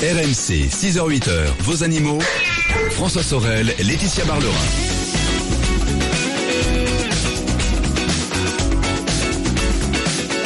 RMC, 0.00 0.68
6h-8h, 0.70 1.30
vos 1.62 1.82
animaux. 1.82 2.20
François 2.92 3.24
Sorel, 3.24 3.74
Laetitia 3.80 4.24
Barlerin. 4.26 4.52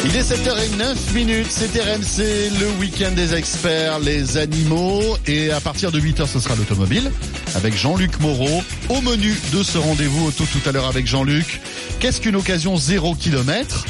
Il 0.07 0.17
est 0.17 0.23
7h09 0.23 1.13
minutes, 1.15 1.49
c'est 1.51 1.79
RMC, 1.79 2.51
le 2.61 2.81
week-end 2.81 3.11
des 3.15 3.35
experts, 3.35 3.99
les 3.99 4.39
animaux. 4.39 5.19
Et 5.27 5.51
à 5.51 5.61
partir 5.61 5.93
de 5.93 6.01
8h, 6.01 6.27
ce 6.29 6.41
sera 6.41 6.55
l'automobile 6.55 7.13
avec 7.55 7.77
Jean-Luc 7.77 8.21
Moreau. 8.21 8.63
Au 8.89 9.03
menu 9.03 9.37
de 9.53 9.63
ce 9.63 9.77
rendez-vous 9.77 10.29
auto 10.29 10.45
tout 10.51 10.67
à 10.67 10.73
l'heure 10.73 10.87
avec 10.87 11.07
Jean-Luc. 11.07 11.61
Qu'est-ce 12.01 12.23
qu'une 12.23 12.37
occasion 12.37 12.79
zéro 12.79 13.15
kilomètre? 13.15 13.85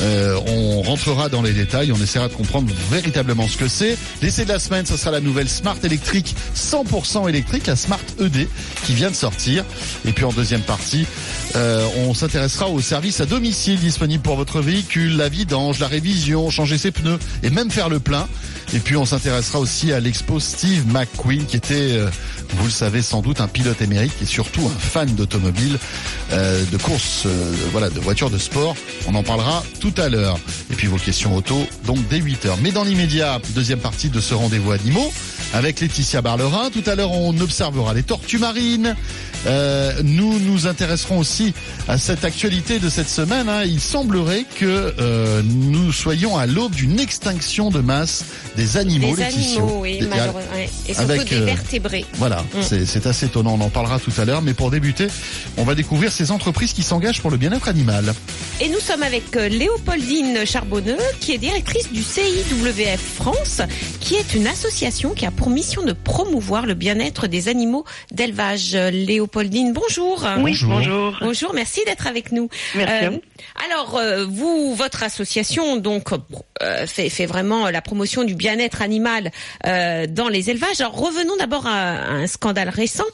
Euh, 0.00 0.38
on 0.46 0.82
rentrera 0.82 1.28
dans 1.28 1.42
les 1.42 1.52
détails, 1.52 1.92
on 1.92 2.02
essaiera 2.02 2.28
de 2.28 2.34
comprendre 2.34 2.72
véritablement 2.90 3.46
ce 3.48 3.56
que 3.56 3.68
c'est. 3.68 3.96
L'essai 4.22 4.44
de 4.44 4.50
la 4.50 4.58
semaine, 4.58 4.86
ce 4.86 4.96
sera 4.96 5.10
la 5.10 5.20
nouvelle 5.20 5.48
Smart 5.48 5.76
électrique 5.82 6.34
100% 6.56 7.28
électrique, 7.28 7.66
la 7.66 7.76
Smart 7.76 8.00
ED, 8.20 8.48
qui 8.84 8.94
vient 8.94 9.10
de 9.10 9.16
sortir. 9.16 9.64
Et 10.06 10.12
puis 10.12 10.24
en 10.24 10.32
deuxième 10.32 10.62
partie, 10.62 11.06
euh, 11.56 11.86
on 11.98 12.14
s'intéressera 12.14 12.68
au 12.68 12.80
service 12.80 13.20
à 13.20 13.26
domicile 13.26 13.78
disponible 13.78 14.22
pour 14.22 14.36
votre 14.36 14.60
véhicule, 14.60 15.16
la 15.16 15.28
vidange, 15.28 15.78
la 15.78 15.88
révision, 15.88 16.50
changer 16.50 16.78
ses 16.78 16.90
pneus 16.90 17.18
et 17.42 17.50
même 17.50 17.70
faire 17.70 17.88
le 17.88 18.00
plein. 18.00 18.26
Et 18.74 18.78
puis 18.78 18.96
on 18.96 19.04
s'intéressera 19.04 19.60
aussi 19.60 19.92
à 19.92 20.00
l'expo 20.00 20.40
Steve 20.40 20.86
McQueen, 20.88 21.46
qui 21.46 21.56
était, 21.56 21.98
euh, 21.98 22.08
vous 22.56 22.64
le 22.64 22.70
savez 22.70 23.02
sans 23.02 23.22
doute, 23.22 23.40
un 23.40 23.48
pilote 23.48 23.80
émérite 23.80 24.14
et 24.22 24.26
surtout 24.26 24.62
un 24.66 24.78
fan 24.78 25.14
d'automobile, 25.14 25.78
euh, 26.32 26.64
de 26.70 26.76
course, 26.76 27.26
voilà, 27.70 27.90
de 27.90 28.00
voitures 28.00 28.30
de 28.30 28.38
sport. 28.38 28.76
On 29.06 29.14
en 29.14 29.22
parlera 29.22 29.62
à 29.96 30.08
l'heure. 30.08 30.38
Et 30.70 30.74
puis 30.74 30.86
vos 30.86 30.96
questions 30.96 31.36
auto, 31.36 31.66
donc 31.86 31.98
dès 32.08 32.18
8 32.18 32.46
heures. 32.46 32.58
Mais 32.62 32.70
dans 32.70 32.84
l'immédiat, 32.84 33.40
deuxième 33.54 33.80
partie 33.80 34.08
de 34.08 34.20
ce 34.20 34.34
rendez-vous 34.34 34.72
animaux 34.72 35.12
avec 35.54 35.80
Laetitia 35.80 36.20
Barlerin. 36.20 36.68
Tout 36.70 36.82
à 36.86 36.94
l'heure, 36.96 37.12
on 37.12 37.38
observera 37.40 37.94
les 37.94 38.02
tortues 38.02 38.38
marines. 38.38 38.94
Euh, 39.46 39.92
nous 40.02 40.38
nous 40.40 40.66
intéresserons 40.66 41.18
aussi 41.18 41.52
à 41.86 41.96
cette 41.98 42.24
actualité 42.24 42.78
de 42.78 42.88
cette 42.88 43.08
semaine. 43.10 43.48
Hein. 43.48 43.62
Il 43.64 43.78
semblerait 43.80 44.44
que 44.58 44.94
euh, 44.98 45.42
nous 45.44 45.92
soyons 45.92 46.36
à 46.36 46.46
l'aube 46.46 46.74
d'une 46.74 46.98
extinction 46.98 47.70
de 47.70 47.80
masse 47.80 48.24
des 48.56 48.76
animaux. 48.78 49.14
Des 49.14 49.22
animaux, 49.22 49.78
oui, 49.82 50.00
malheureusement. 50.08 50.40
Et 50.88 50.94
surtout 50.94 51.10
avec, 51.10 51.28
des 51.28 51.36
euh, 51.36 51.44
vertébrés. 51.44 52.04
Voilà, 52.14 52.42
Mm. 52.54 52.62
c'est- 52.86 53.06
assez 53.06 53.26
étonnant. 53.26 53.56
On 53.60 53.64
en 53.64 53.68
parlera 53.70 53.98
tout 54.00 54.12
à 54.18 54.24
l'heure. 54.24 54.40
Mais 54.42 54.54
pour 54.54 54.70
débuter, 54.70 55.08
on 55.58 55.64
va 55.64 55.74
découvrir 55.74 56.10
ces 56.10 56.30
entreprises 56.30 56.72
qui 56.72 56.82
s'engagent 56.82 57.20
pour 57.20 57.30
le 57.30 57.36
bien-être 57.36 57.68
animal. 57.68 58.14
Et 58.60 58.68
nous 58.70 58.80
sommes 58.80 59.02
avec 59.02 59.34
Léopoldine 59.36 60.46
Charbonneux, 60.46 60.96
qui 61.20 61.32
est 61.32 61.38
directrice 61.38 61.92
du 61.92 62.02
CIWF 62.02 62.98
France, 63.16 63.60
qui 64.00 64.14
est 64.14 64.34
une 64.34 64.46
association 64.46 65.10
qui 65.10 65.26
a 65.26 65.30
pour 65.30 65.43
mission 65.50 65.82
de 65.82 65.92
promouvoir 65.92 66.66
le 66.66 66.74
bien-être 66.74 67.26
des 67.26 67.48
animaux 67.48 67.84
d'élevage. 68.10 68.74
Léopoldine, 68.74 69.72
bonjour. 69.72 70.26
Oui, 70.38 70.56
Bonjour. 70.64 71.16
bonjour. 71.20 71.52
Merci 71.54 71.80
d'être 71.86 72.06
avec 72.06 72.32
nous. 72.32 72.48
Merci. 72.74 73.06
Euh, 73.06 73.18
alors, 73.68 73.96
euh, 73.96 74.24
vous, 74.28 74.74
votre 74.74 75.02
association, 75.02 75.76
donc, 75.76 76.08
euh, 76.62 76.86
fait, 76.86 77.08
fait 77.08 77.26
vraiment 77.26 77.68
la 77.70 77.82
promotion 77.82 78.24
du 78.24 78.34
bien-être 78.34 78.82
animal 78.82 79.30
euh, 79.66 80.06
dans 80.06 80.28
les 80.28 80.50
élevages. 80.50 80.80
Alors, 80.80 80.96
revenons 80.96 81.36
d'abord 81.38 81.66
à, 81.66 81.92
à 81.92 82.10
un 82.12 82.26
scandale 82.26 82.68
récent. 82.68 83.04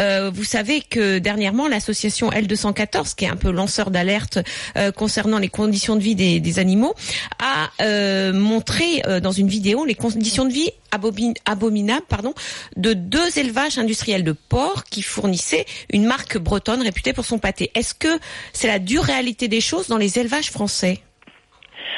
Euh, 0.00 0.30
vous 0.32 0.44
savez 0.44 0.80
que 0.80 1.18
dernièrement, 1.18 1.68
l'association 1.68 2.30
L214, 2.30 3.14
qui 3.14 3.24
est 3.24 3.28
un 3.28 3.36
peu 3.36 3.50
lanceur 3.50 3.90
d'alerte 3.90 4.38
euh, 4.76 4.92
concernant 4.92 5.38
les 5.38 5.48
conditions 5.48 5.96
de 5.96 6.00
vie 6.00 6.14
des, 6.14 6.40
des 6.40 6.58
animaux, 6.58 6.94
a 7.42 7.70
euh, 7.82 8.32
montré 8.32 9.02
euh, 9.06 9.20
dans 9.20 9.32
une 9.32 9.48
vidéo 9.48 9.84
les 9.84 9.94
conditions 9.94 10.44
de 10.44 10.52
vie 10.52 10.70
abomin- 10.92 11.34
abominables 11.66 12.06
pardon, 12.08 12.32
de 12.76 12.92
deux 12.92 13.38
élevages 13.38 13.78
industriels 13.78 14.24
de 14.24 14.32
porcs 14.32 14.84
qui 14.84 15.02
fournissaient 15.02 15.66
une 15.92 16.06
marque 16.06 16.38
bretonne 16.38 16.82
réputée 16.82 17.12
pour 17.12 17.24
son 17.24 17.38
pâté. 17.38 17.70
Est-ce 17.74 17.94
que 17.94 18.18
c'est 18.52 18.68
la 18.68 18.78
dure 18.78 19.02
réalité 19.02 19.48
des 19.48 19.60
choses 19.60 19.88
dans 19.88 19.98
les 19.98 20.18
élevages 20.18 20.50
français? 20.50 21.00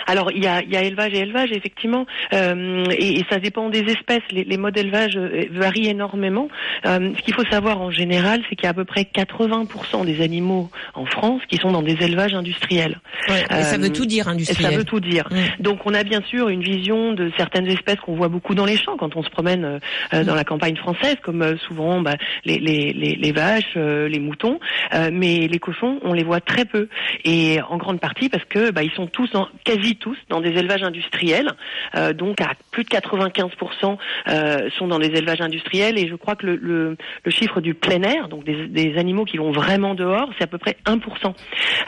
Alors, 0.08 0.32
il 0.32 0.42
y 0.42 0.46
a, 0.46 0.62
y 0.64 0.74
a 0.76 0.82
élevage 0.82 1.12
et 1.14 1.19
élevage, 1.19 1.52
effectivement, 1.52 2.06
euh, 2.32 2.84
et, 2.91 3.20
et 3.20 3.26
ça 3.30 3.38
dépend 3.38 3.69
des 3.69 3.80
espèces. 3.80 4.22
Les, 4.32 4.42
les 4.44 4.56
modes 4.56 4.74
d'élevage 4.74 5.16
euh, 5.16 5.44
varient 5.52 5.88
énormément. 5.88 6.48
Euh, 6.86 7.12
ce 7.16 7.22
qu'il 7.22 7.34
faut 7.34 7.44
savoir 7.50 7.80
en 7.80 7.91
général, 7.91 8.41
c'est 8.48 8.56
qu'il 8.56 8.64
y 8.64 8.66
a 8.66 8.70
à 8.70 8.74
peu 8.74 8.84
près 8.86 9.02
80% 9.02 10.04
des 10.04 10.20
animaux 10.22 10.70
en 10.94 11.04
France 11.06 11.42
qui 11.48 11.58
sont 11.58 11.70
dans 11.72 11.82
des 11.82 11.96
élevages 12.02 12.34
industriels. 12.34 12.98
Et 13.28 13.32
ça 13.62 13.74
Euh, 13.74 13.78
veut 13.78 13.92
tout 13.92 14.06
dire 14.06 14.26
Et 14.28 14.30
industriel. 14.32 14.72
ça 14.72 14.76
veut 14.78 14.84
tout 14.84 15.00
dire. 15.00 15.28
Donc 15.60 15.80
on 15.84 15.94
a 15.94 16.02
bien 16.04 16.22
sûr 16.22 16.48
une 16.48 16.62
vision 16.62 17.12
de 17.12 17.30
certaines 17.36 17.66
espèces 17.69 17.96
qu'on 18.00 18.16
voit 18.16 18.28
beaucoup 18.28 18.54
dans 18.54 18.64
les 18.64 18.76
champs 18.76 18.96
quand 18.96 19.14
on 19.16 19.22
se 19.22 19.30
promène 19.30 19.78
euh, 20.14 20.25
dans 20.25 20.34
la 20.34 20.44
campagne 20.44 20.76
française, 20.76 21.16
comme 21.22 21.42
euh, 21.42 21.56
souvent 21.58 22.00
bah, 22.00 22.14
les, 22.46 22.58
les, 22.58 22.92
les, 22.94 23.14
les 23.14 23.32
vaches, 23.32 23.75
euh, 23.76 24.08
les 24.08 24.19
moutons, 24.20 24.58
Euh, 24.94 25.10
mais 25.12 25.48
les 25.48 25.58
cochons, 25.58 25.98
on 26.02 26.14
les 26.14 26.25
voit 26.25 26.40
très 26.40 26.64
peu, 26.64 26.88
et 27.25 27.58
en 27.69 27.76
grande 27.76 28.00
partie 28.00 28.28
parce 28.30 28.44
que 28.46 28.70
bah, 28.70 28.82
ils 28.82 28.90
sont 28.92 29.06
tous, 29.06 29.30
dans, 29.32 29.46
quasi 29.64 29.96
tous, 29.98 30.16
dans 30.28 30.41
des 30.41 30.50
élevages 30.50 30.82
industriels. 30.82 31.50
Euh, 31.94 32.12
donc 32.12 32.41
à 32.41 32.53
plus 32.70 32.84
de 32.84 32.88
95% 32.88 33.97
euh, 34.28 34.69
sont 34.78 34.86
dans 34.88 34.98
des 34.98 35.06
élevages 35.09 35.41
industriels, 35.41 35.98
et 35.98 36.09
je 36.09 36.14
crois 36.14 36.36
que 36.36 36.47
le, 36.47 36.56
le, 36.56 36.97
le 37.25 37.31
chiffre 37.31 37.60
du 37.60 37.75
plein 37.75 38.03
air, 38.03 38.28
donc 38.28 38.44
des, 38.44 38.66
des 38.69 38.97
animaux 38.98 39.25
qui 39.25 39.37
vont 39.38 39.50
vraiment 39.53 39.94
dehors, 39.94 40.31
c'est 40.38 40.44
à 40.44 40.48
peu 40.48 40.58
près 40.58 40.76
1%. 40.87 40.98
Euh, 41.26 41.32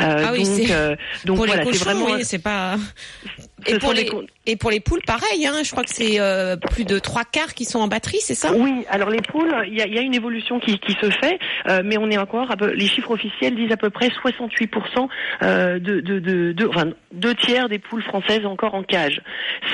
Ah 0.00 0.30
oui, 0.32 0.38
donc, 0.38 0.46
c'est- 0.46 0.96
donc 1.26 1.36
pour 1.36 1.46
voilà, 1.46 1.62
les 1.62 1.70
cochons, 1.70 1.84
vraiment 1.84 2.06
oui, 2.06 2.24
c'est 2.24 2.42
pas. 2.42 2.76
ce 3.66 3.74
Et 3.74 3.78
pour 3.78 3.92
les 3.92 4.04
des 4.04 4.08
con- 4.10 4.26
et 4.46 4.56
pour 4.56 4.70
les 4.70 4.80
poules, 4.80 5.02
pareil. 5.06 5.46
Hein, 5.46 5.62
je 5.64 5.70
crois 5.70 5.84
que 5.84 5.90
c'est 5.90 6.18
euh, 6.18 6.56
plus 6.56 6.84
de 6.84 6.98
trois 6.98 7.24
quarts 7.24 7.54
qui 7.54 7.64
sont 7.64 7.78
en 7.78 7.88
batterie, 7.88 8.18
c'est 8.20 8.34
ça? 8.34 8.52
Oui, 8.54 8.84
alors 8.90 9.10
les 9.10 9.20
poules, 9.20 9.54
il 9.68 9.74
y 9.74 9.82
a, 9.82 9.86
il 9.86 9.94
y 9.94 9.98
a 9.98 10.02
une 10.02 10.14
évolution 10.14 10.58
qui, 10.60 10.78
qui 10.78 10.92
se 11.00 11.10
fait, 11.10 11.38
euh, 11.68 11.82
mais 11.84 11.98
on 11.98 12.10
est 12.10 12.18
encore, 12.18 12.50
à 12.50 12.56
peu- 12.56 12.72
les 12.72 12.86
chiffres 12.86 13.10
officiels 13.12 13.54
disent 13.54 13.70
à 13.70 13.76
peu 13.76 13.90
près 13.90 14.08
68% 14.08 15.08
euh, 15.42 15.78
de, 15.78 16.00
de, 16.00 16.18
de, 16.18 16.52
de- 16.52 16.66
enfin, 16.66 16.86
deux 17.12 17.34
tiers 17.34 17.68
des 17.68 17.78
poules 17.78 17.99
françaises 18.02 18.46
encore 18.46 18.74
en 18.74 18.82
cage. 18.82 19.22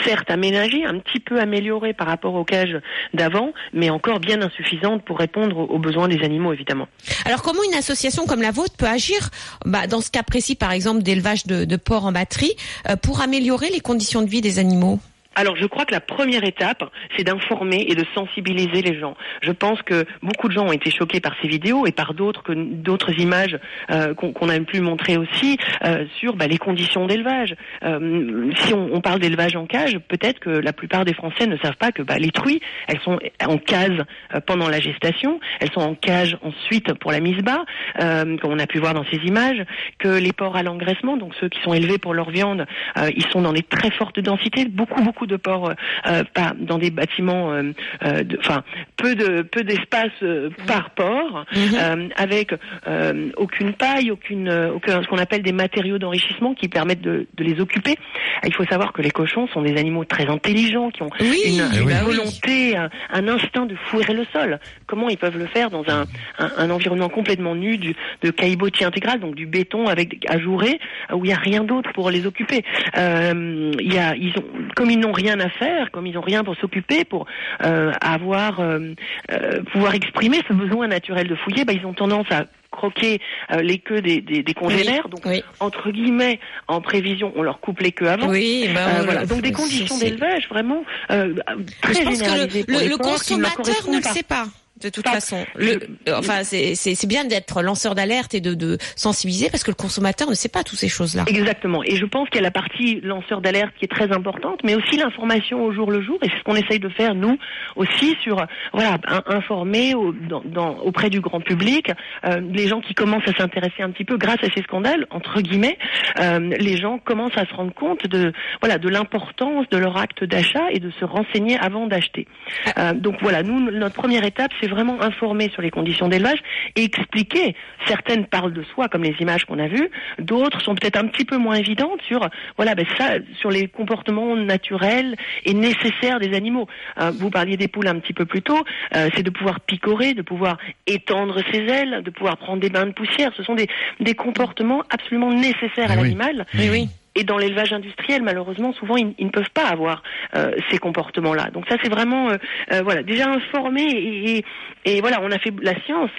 Certes 0.04 0.30
aménagées, 0.30 0.84
un 0.84 0.98
petit 0.98 1.20
peu 1.20 1.40
améliorées 1.40 1.94
par 1.94 2.06
rapport 2.06 2.34
aux 2.34 2.44
cages 2.44 2.78
d'avant, 3.14 3.52
mais 3.72 3.90
encore 3.90 4.20
bien 4.20 4.42
insuffisantes 4.42 5.04
pour 5.04 5.18
répondre 5.18 5.58
aux, 5.58 5.78
besoins 5.78 6.08
des 6.08 6.22
animaux, 6.22 6.52
évidemment. 6.52 6.88
Alors 7.24 7.42
comment 7.42 7.62
une 7.64 7.76
association 7.76 8.26
comme 8.26 8.42
la 8.42 8.50
vôtre 8.50 8.76
peut 8.76 8.86
agir, 8.86 9.30
bah, 9.64 9.86
dans 9.86 10.00
ce 10.00 10.10
cas 10.10 10.22
précis 10.22 10.54
par 10.54 10.72
exemple 10.72 11.02
d'élevage 11.02 11.46
de, 11.46 11.64
de 11.64 11.76
porcs 11.76 12.04
en 12.04 12.12
batterie, 12.12 12.54
euh, 12.88 12.96
pour 12.96 13.20
améliorer 13.20 13.70
les 13.70 13.80
conditions 13.80 14.22
de 14.22 14.28
vie 14.28 14.40
des 14.40 14.58
animaux? 14.58 14.98
Alors, 15.38 15.54
je 15.56 15.66
crois 15.66 15.84
que 15.84 15.92
la 15.92 16.00
première 16.00 16.44
étape, 16.44 16.82
c'est 17.14 17.24
d'informer 17.24 17.84
et 17.88 17.94
de 17.94 18.04
sensibiliser 18.14 18.80
les 18.80 18.98
gens. 18.98 19.14
Je 19.42 19.52
pense 19.52 19.82
que 19.82 20.06
beaucoup 20.22 20.48
de 20.48 20.54
gens 20.54 20.66
ont 20.66 20.72
été 20.72 20.90
choqués 20.90 21.20
par 21.20 21.34
ces 21.42 21.46
vidéos 21.46 21.86
et 21.86 21.92
par 21.92 22.14
d'autres 22.14 22.42
que 22.42 22.54
d'autres 22.54 23.20
images 23.20 23.58
euh, 23.90 24.14
qu'on 24.14 24.32
qu'on 24.32 24.48
a 24.48 24.58
pu 24.60 24.80
montrer 24.80 25.18
aussi 25.18 25.58
euh, 25.84 26.06
sur 26.18 26.36
bah, 26.36 26.46
les 26.46 26.56
conditions 26.56 27.06
d'élevage. 27.06 27.54
Euh, 27.84 28.50
si 28.60 28.72
on, 28.72 28.94
on 28.94 29.02
parle 29.02 29.20
d'élevage 29.20 29.56
en 29.56 29.66
cage, 29.66 29.98
peut-être 30.08 30.40
que 30.40 30.48
la 30.48 30.72
plupart 30.72 31.04
des 31.04 31.12
Français 31.12 31.46
ne 31.46 31.58
savent 31.58 31.76
pas 31.76 31.92
que 31.92 32.02
bah, 32.02 32.18
les 32.18 32.30
truies, 32.30 32.60
elles 32.88 33.00
sont 33.00 33.18
en 33.46 33.58
case 33.58 34.04
euh, 34.34 34.40
pendant 34.40 34.70
la 34.70 34.80
gestation, 34.80 35.38
elles 35.60 35.72
sont 35.72 35.80
en 35.80 35.94
cage 35.94 36.38
ensuite 36.42 36.94
pour 36.94 37.12
la 37.12 37.20
mise 37.20 37.42
bas, 37.42 37.64
euh, 38.00 38.38
comme 38.38 38.52
on 38.52 38.58
a 38.58 38.66
pu 38.66 38.78
voir 38.78 38.94
dans 38.94 39.04
ces 39.10 39.18
images, 39.18 39.62
que 39.98 40.08
les 40.08 40.32
porcs 40.32 40.56
à 40.56 40.62
l'engraissement, 40.62 41.18
donc 41.18 41.34
ceux 41.40 41.50
qui 41.50 41.60
sont 41.62 41.74
élevés 41.74 41.98
pour 41.98 42.14
leur 42.14 42.30
viande, 42.30 42.64
euh, 42.96 43.10
ils 43.14 43.26
sont 43.26 43.42
dans 43.42 43.52
des 43.52 43.62
très 43.62 43.90
fortes 43.90 44.18
densités, 44.20 44.64
beaucoup 44.64 45.02
beaucoup 45.02 45.25
de 45.26 45.36
porcs, 45.36 45.72
euh, 46.06 46.22
pas 46.34 46.54
dans 46.58 46.78
des 46.78 46.90
bâtiments, 46.90 47.52
euh, 47.52 47.72
euh, 48.04 48.22
de- 48.22 48.38
enfin 48.38 48.62
peu 48.96 49.14
de 49.14 49.42
peu 49.42 49.62
d'espace 49.64 50.10
euh, 50.22 50.50
par 50.66 50.90
porc, 50.90 51.44
euh, 51.56 52.08
avec 52.16 52.54
euh, 52.86 53.30
aucune 53.36 53.72
paille, 53.72 54.10
aucune, 54.10 54.48
euh, 54.48 54.72
aucun 54.72 55.02
ce 55.02 55.08
qu'on 55.08 55.18
appelle 55.18 55.42
des 55.42 55.52
matériaux 55.52 55.98
d'enrichissement 55.98 56.54
qui 56.54 56.68
permettent 56.68 57.00
de, 57.02 57.26
de 57.36 57.44
les 57.44 57.60
occuper. 57.60 57.96
Il 58.44 58.54
faut 58.54 58.64
savoir 58.64 58.92
que 58.92 59.02
les 59.02 59.10
cochons 59.10 59.46
sont 59.48 59.62
des 59.62 59.76
animaux 59.78 60.04
très 60.04 60.26
intelligents 60.26 60.90
qui 60.90 61.02
ont 61.02 61.10
Oui, 61.20 61.40
une, 61.46 61.68
eh 61.74 61.78
une 61.80 61.86
oui. 61.86 61.94
volonté, 62.04 62.76
un, 62.76 62.90
un 63.12 63.28
instinct 63.28 63.66
de 63.66 63.74
fouiller 63.74 64.14
le 64.14 64.24
sol. 64.32 64.58
Comment 64.86 65.08
ils 65.08 65.16
peuvent 65.18 65.38
le 65.38 65.46
faire 65.46 65.70
dans 65.70 65.84
un, 65.88 66.04
un, 66.38 66.50
un 66.58 66.70
environnement 66.70 67.08
complètement 67.08 67.54
nu 67.54 67.78
du, 67.78 67.94
de 68.22 68.30
caillebotis 68.30 68.84
intégral, 68.84 69.20
donc 69.20 69.34
du 69.34 69.46
béton 69.46 69.86
avec 69.88 70.24
ajouré, 70.28 70.78
où 71.12 71.24
il 71.24 71.28
n'y 71.28 71.32
a 71.34 71.38
rien 71.38 71.64
d'autre 71.64 71.92
pour 71.92 72.10
les 72.10 72.26
occuper. 72.26 72.62
Euh, 72.96 73.72
y 73.80 73.98
a, 73.98 74.14
ils 74.16 74.32
ont, 74.38 74.44
comme 74.74 74.90
ils 74.90 74.98
n'ont 74.98 75.12
rien 75.16 75.40
à 75.40 75.48
faire, 75.48 75.90
comme 75.90 76.06
ils 76.06 76.14
n'ont 76.14 76.20
rien 76.20 76.44
pour 76.44 76.56
s'occuper, 76.56 77.04
pour 77.04 77.26
euh, 77.64 77.92
avoir, 78.00 78.60
euh, 78.60 78.94
euh, 79.32 79.62
pouvoir 79.72 79.94
exprimer 79.94 80.40
ce 80.46 80.52
besoin 80.52 80.86
naturel 80.88 81.26
de 81.26 81.34
fouiller, 81.34 81.64
bah, 81.64 81.72
ils 81.72 81.86
ont 81.86 81.94
tendance 81.94 82.30
à 82.30 82.46
croquer 82.70 83.20
euh, 83.50 83.62
les 83.62 83.78
queues 83.78 84.02
des, 84.02 84.20
des, 84.20 84.42
des 84.42 84.54
congénères. 84.54 85.08
Donc, 85.08 85.22
oui. 85.24 85.42
entre 85.60 85.90
guillemets, 85.90 86.38
en 86.68 86.80
prévision, 86.80 87.32
on 87.34 87.42
leur 87.42 87.60
coupe 87.60 87.80
les 87.80 87.92
queues 87.92 88.08
avant. 88.08 88.28
Oui, 88.28 88.68
ben, 88.72 88.80
Euh, 88.86 89.02
voilà. 89.04 89.26
Donc 89.26 89.40
des 89.42 89.52
conditions 89.52 89.98
d'élevage 89.98 90.48
vraiment 90.48 90.84
euh, 91.10 91.34
très 91.80 91.94
Je 91.94 92.02
pense 92.02 92.22
que 92.22 92.88
le, 92.88 92.96
consommateur 92.96 93.88
ne 93.88 93.96
le 93.96 94.02
sait 94.02 94.22
pas. 94.22 94.46
De 94.82 94.88
toute 94.90 95.08
façon. 95.08 95.44
Le, 95.56 95.78
enfin, 96.12 96.42
c'est 96.44 97.06
bien 97.06 97.24
d'être 97.24 97.62
lanceur 97.62 97.94
d'alerte 97.94 98.34
et 98.34 98.40
de, 98.40 98.54
de, 98.54 98.78
sensibiliser 98.94 99.48
parce 99.50 99.64
que 99.64 99.70
le 99.70 99.76
consommateur 99.76 100.28
ne 100.28 100.34
sait 100.34 100.48
pas 100.48 100.64
toutes 100.64 100.78
ces 100.78 100.88
choses-là. 100.88 101.24
Exactement. 101.26 101.82
Et 101.84 101.96
je 101.96 102.04
pense 102.04 102.28
qu'il 102.28 102.36
y 102.36 102.40
a 102.40 102.42
la 102.42 102.50
partie 102.50 103.00
lanceur 103.00 103.40
d'alerte 103.40 103.72
qui 103.78 103.86
est 103.86 103.88
très 103.88 104.12
importante, 104.12 104.60
mais 104.64 104.74
aussi 104.74 104.96
l'information 104.96 105.64
au 105.64 105.72
jour 105.72 105.90
le 105.90 106.02
jour. 106.02 106.18
Et 106.22 106.28
c'est 106.28 106.38
ce 106.38 106.44
qu'on 106.44 106.56
essaye 106.56 106.78
de 106.78 106.88
faire 106.90 107.14
nous 107.14 107.38
aussi 107.76 108.16
sur 108.22 108.44
voilà 108.72 108.98
informer 109.26 109.94
au, 109.94 110.12
dans, 110.12 110.76
auprès 110.78 111.10
du 111.10 111.20
grand 111.20 111.40
public 111.40 111.90
euh, 112.24 112.40
les 112.52 112.68
gens 112.68 112.80
qui 112.80 112.94
commencent 112.94 113.28
à 113.28 113.36
s'intéresser 113.36 113.82
un 113.82 113.90
petit 113.90 114.04
peu 114.04 114.16
grâce 114.16 114.42
à 114.42 114.48
ces 114.54 114.62
scandales 114.62 115.06
entre 115.10 115.40
guillemets. 115.40 115.78
Euh, 116.20 116.38
les 116.58 116.76
gens 116.76 116.98
commencent 116.98 117.36
à 117.36 117.46
se 117.46 117.54
rendre 117.54 117.72
compte 117.72 118.06
de 118.06 118.32
voilà 118.60 118.78
de 118.78 118.88
l'importance 118.88 119.68
de 119.70 119.78
leur 119.78 119.96
acte 119.96 120.24
d'achat 120.24 120.66
et 120.70 120.80
de 120.80 120.90
se 120.90 121.04
renseigner 121.04 121.58
avant 121.58 121.86
d'acheter. 121.86 122.26
Ah. 122.66 122.90
Euh, 122.90 122.92
donc 122.92 123.16
voilà, 123.22 123.42
nous 123.42 123.70
notre 123.70 123.94
première 123.94 124.24
étape 124.24 124.50
c'est 124.60 124.65
vraiment 124.68 125.00
informer 125.02 125.50
sur 125.50 125.62
les 125.62 125.70
conditions 125.70 126.08
d'élevage 126.08 126.38
et 126.76 126.84
expliquer. 126.84 127.54
Certaines 127.86 128.26
parlent 128.26 128.52
de 128.52 128.62
soi, 128.62 128.88
comme 128.88 129.02
les 129.02 129.14
images 129.20 129.44
qu'on 129.44 129.58
a 129.58 129.68
vues. 129.68 129.90
D'autres 130.18 130.60
sont 130.60 130.74
peut-être 130.74 130.96
un 130.96 131.06
petit 131.06 131.24
peu 131.24 131.36
moins 131.36 131.56
évidentes 131.56 132.00
sur, 132.02 132.28
voilà, 132.56 132.74
ben 132.74 132.86
ça, 132.98 133.14
sur 133.38 133.50
les 133.50 133.68
comportements 133.68 134.36
naturels 134.36 135.16
et 135.44 135.54
nécessaires 135.54 136.20
des 136.20 136.34
animaux. 136.34 136.66
Euh, 137.00 137.10
vous 137.10 137.30
parliez 137.30 137.56
des 137.56 137.68
poules 137.68 137.88
un 137.88 137.98
petit 137.98 138.12
peu 138.12 138.24
plus 138.24 138.42
tôt. 138.42 138.58
Euh, 138.94 139.08
c'est 139.14 139.22
de 139.22 139.30
pouvoir 139.30 139.60
picorer, 139.60 140.14
de 140.14 140.22
pouvoir 140.22 140.58
étendre 140.86 141.40
ses 141.52 141.58
ailes, 141.58 142.02
de 142.04 142.10
pouvoir 142.10 142.36
prendre 142.36 142.60
des 142.60 142.70
bains 142.70 142.86
de 142.86 142.92
poussière. 142.92 143.32
Ce 143.36 143.42
sont 143.42 143.54
des, 143.54 143.68
des 144.00 144.14
comportements 144.14 144.82
absolument 144.90 145.32
nécessaires 145.32 145.90
à 145.90 145.96
l'animal. 145.96 146.46
Oui, 146.54 146.68
oui 146.70 146.88
et 147.16 147.24
dans 147.24 147.38
l'élevage 147.38 147.72
industriel, 147.72 148.22
malheureusement, 148.22 148.72
souvent 148.72 148.96
ils, 148.96 149.14
ne 149.18 149.30
peuvent 149.30 149.50
pas 149.52 149.66
avoir 149.66 150.02
euh, 150.34 150.52
ces 150.70 150.78
comportements-là. 150.78 151.50
Donc 151.50 151.64
ça, 151.68 151.76
c'est 151.82 151.88
vraiment 151.88 152.30
euh, 152.30 152.36
euh, 152.72 152.82
voilà 152.82 153.02
déjà 153.02 153.28
informé 153.28 153.82
et, 153.82 154.44
et, 154.84 155.00
voilà, 155.00 155.20
on 155.22 155.30
a 155.32 155.38
fait 155.38 155.52
la 155.62 155.74
science 155.84 156.10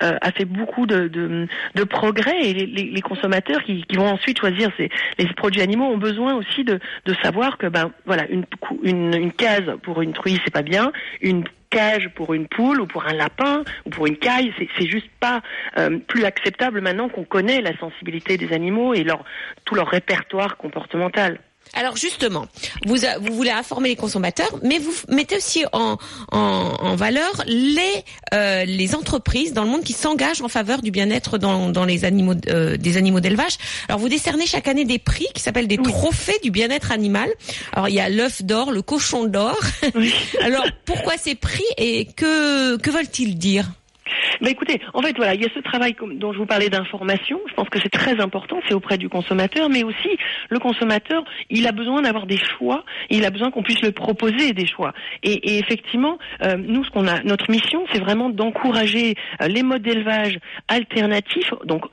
a 0.00 0.32
fait 0.32 0.44
beaucoup 0.44 0.86
de, 0.86 1.08
de, 1.08 1.46
de 1.74 1.84
progrès 1.84 2.38
et 2.42 2.52
les, 2.52 2.66
les 2.66 3.00
consommateurs 3.00 3.62
qui, 3.64 3.82
qui, 3.84 3.96
vont 3.96 4.08
ensuite 4.08 4.38
choisir 4.38 4.70
ces, 4.76 4.90
les 5.18 5.26
produits 5.34 5.62
animaux 5.62 5.86
ont 5.86 5.98
besoin 5.98 6.34
aussi 6.34 6.64
de, 6.64 6.78
de 7.06 7.14
savoir 7.22 7.56
que 7.56 7.66
ben 7.66 7.90
voilà 8.04 8.26
une, 8.28 8.44
une, 8.82 9.14
une 9.14 9.32
case 9.32 9.64
pour 9.82 10.02
une 10.02 10.12
truie 10.12 10.38
c'est 10.44 10.52
pas 10.52 10.62
bien, 10.62 10.92
une 11.22 11.44
cage 11.72 12.08
pour 12.10 12.34
une 12.34 12.46
poule 12.46 12.80
ou 12.80 12.86
pour 12.86 13.06
un 13.06 13.14
lapin 13.14 13.64
ou 13.86 13.90
pour 13.90 14.06
une 14.06 14.16
caille, 14.16 14.54
c'est 14.78 14.86
juste 14.86 15.10
pas 15.18 15.40
euh, 15.78 15.98
plus 15.98 16.24
acceptable 16.24 16.80
maintenant 16.80 17.08
qu'on 17.08 17.24
connaît 17.24 17.60
la 17.60 17.76
sensibilité 17.78 18.36
des 18.36 18.52
animaux 18.52 18.94
et 18.94 19.02
leur 19.02 19.24
tout 19.64 19.74
leur 19.74 19.88
répertoire 19.88 20.56
comportemental. 20.56 21.40
Alors 21.74 21.96
justement, 21.96 22.46
vous, 22.84 22.96
vous 23.20 23.34
voulez 23.34 23.50
informer 23.50 23.88
les 23.88 23.96
consommateurs, 23.96 24.58
mais 24.62 24.78
vous 24.78 24.92
mettez 25.08 25.36
aussi 25.36 25.64
en, 25.72 25.96
en, 26.30 26.96
valeur 26.96 27.42
les, 27.46 28.04
euh, 28.34 28.66
les 28.66 28.94
entreprises 28.94 29.54
dans 29.54 29.64
le 29.64 29.70
monde 29.70 29.82
qui 29.82 29.94
s'engagent 29.94 30.42
en 30.42 30.48
faveur 30.48 30.82
du 30.82 30.90
bien-être 30.90 31.38
dans, 31.38 31.70
dans 31.70 31.86
les 31.86 32.04
animaux 32.04 32.34
euh, 32.48 32.76
des 32.76 32.98
animaux 32.98 33.20
d'élevage. 33.20 33.56
Alors 33.88 34.00
vous 34.00 34.10
décernez 34.10 34.46
chaque 34.46 34.68
année 34.68 34.84
des 34.84 34.98
prix 34.98 35.26
qui 35.34 35.40
s'appellent 35.40 35.66
des 35.66 35.78
trophées 35.78 36.38
du 36.42 36.50
bien-être 36.50 36.92
animal. 36.92 37.30
Alors 37.72 37.88
il 37.88 37.94
y 37.94 38.00
a 38.00 38.10
l'œuf 38.10 38.42
d'or, 38.42 38.70
le 38.70 38.82
cochon 38.82 39.24
d'or. 39.24 39.58
Alors 40.42 40.66
pourquoi 40.84 41.16
ces 41.16 41.34
prix 41.34 41.64
et 41.78 42.04
que 42.04 42.76
que 42.76 42.90
veulent-ils 42.90 43.38
dire? 43.38 43.70
Bah 44.40 44.50
écoutez, 44.50 44.80
en 44.94 45.02
fait 45.02 45.16
voilà, 45.16 45.34
il 45.34 45.42
y 45.42 45.44
a 45.44 45.48
ce 45.54 45.60
travail 45.60 45.94
dont 46.14 46.32
je 46.32 46.38
vous 46.38 46.46
parlais 46.46 46.68
d'information. 46.68 47.40
Je 47.48 47.54
pense 47.54 47.68
que 47.68 47.78
c'est 47.80 47.90
très 47.90 48.20
important, 48.20 48.60
c'est 48.68 48.74
auprès 48.74 48.98
du 48.98 49.08
consommateur, 49.08 49.68
mais 49.68 49.84
aussi 49.84 50.16
le 50.48 50.58
consommateur, 50.58 51.24
il 51.50 51.66
a 51.66 51.72
besoin 51.72 52.02
d'avoir 52.02 52.26
des 52.26 52.38
choix. 52.38 52.84
Il 53.10 53.24
a 53.24 53.30
besoin 53.30 53.50
qu'on 53.50 53.62
puisse 53.62 53.82
le 53.82 53.92
proposer 53.92 54.52
des 54.52 54.66
choix. 54.66 54.92
Et, 55.22 55.54
et 55.54 55.58
effectivement, 55.58 56.18
euh, 56.42 56.56
nous, 56.56 56.84
ce 56.84 56.90
qu'on 56.90 57.06
a, 57.06 57.22
notre 57.22 57.50
mission, 57.50 57.84
c'est 57.92 58.00
vraiment 58.00 58.30
d'encourager 58.30 59.14
euh, 59.40 59.48
les 59.48 59.62
modes 59.62 59.82
d'élevage 59.82 60.38
alternatifs, 60.68 61.52
donc 61.64 61.84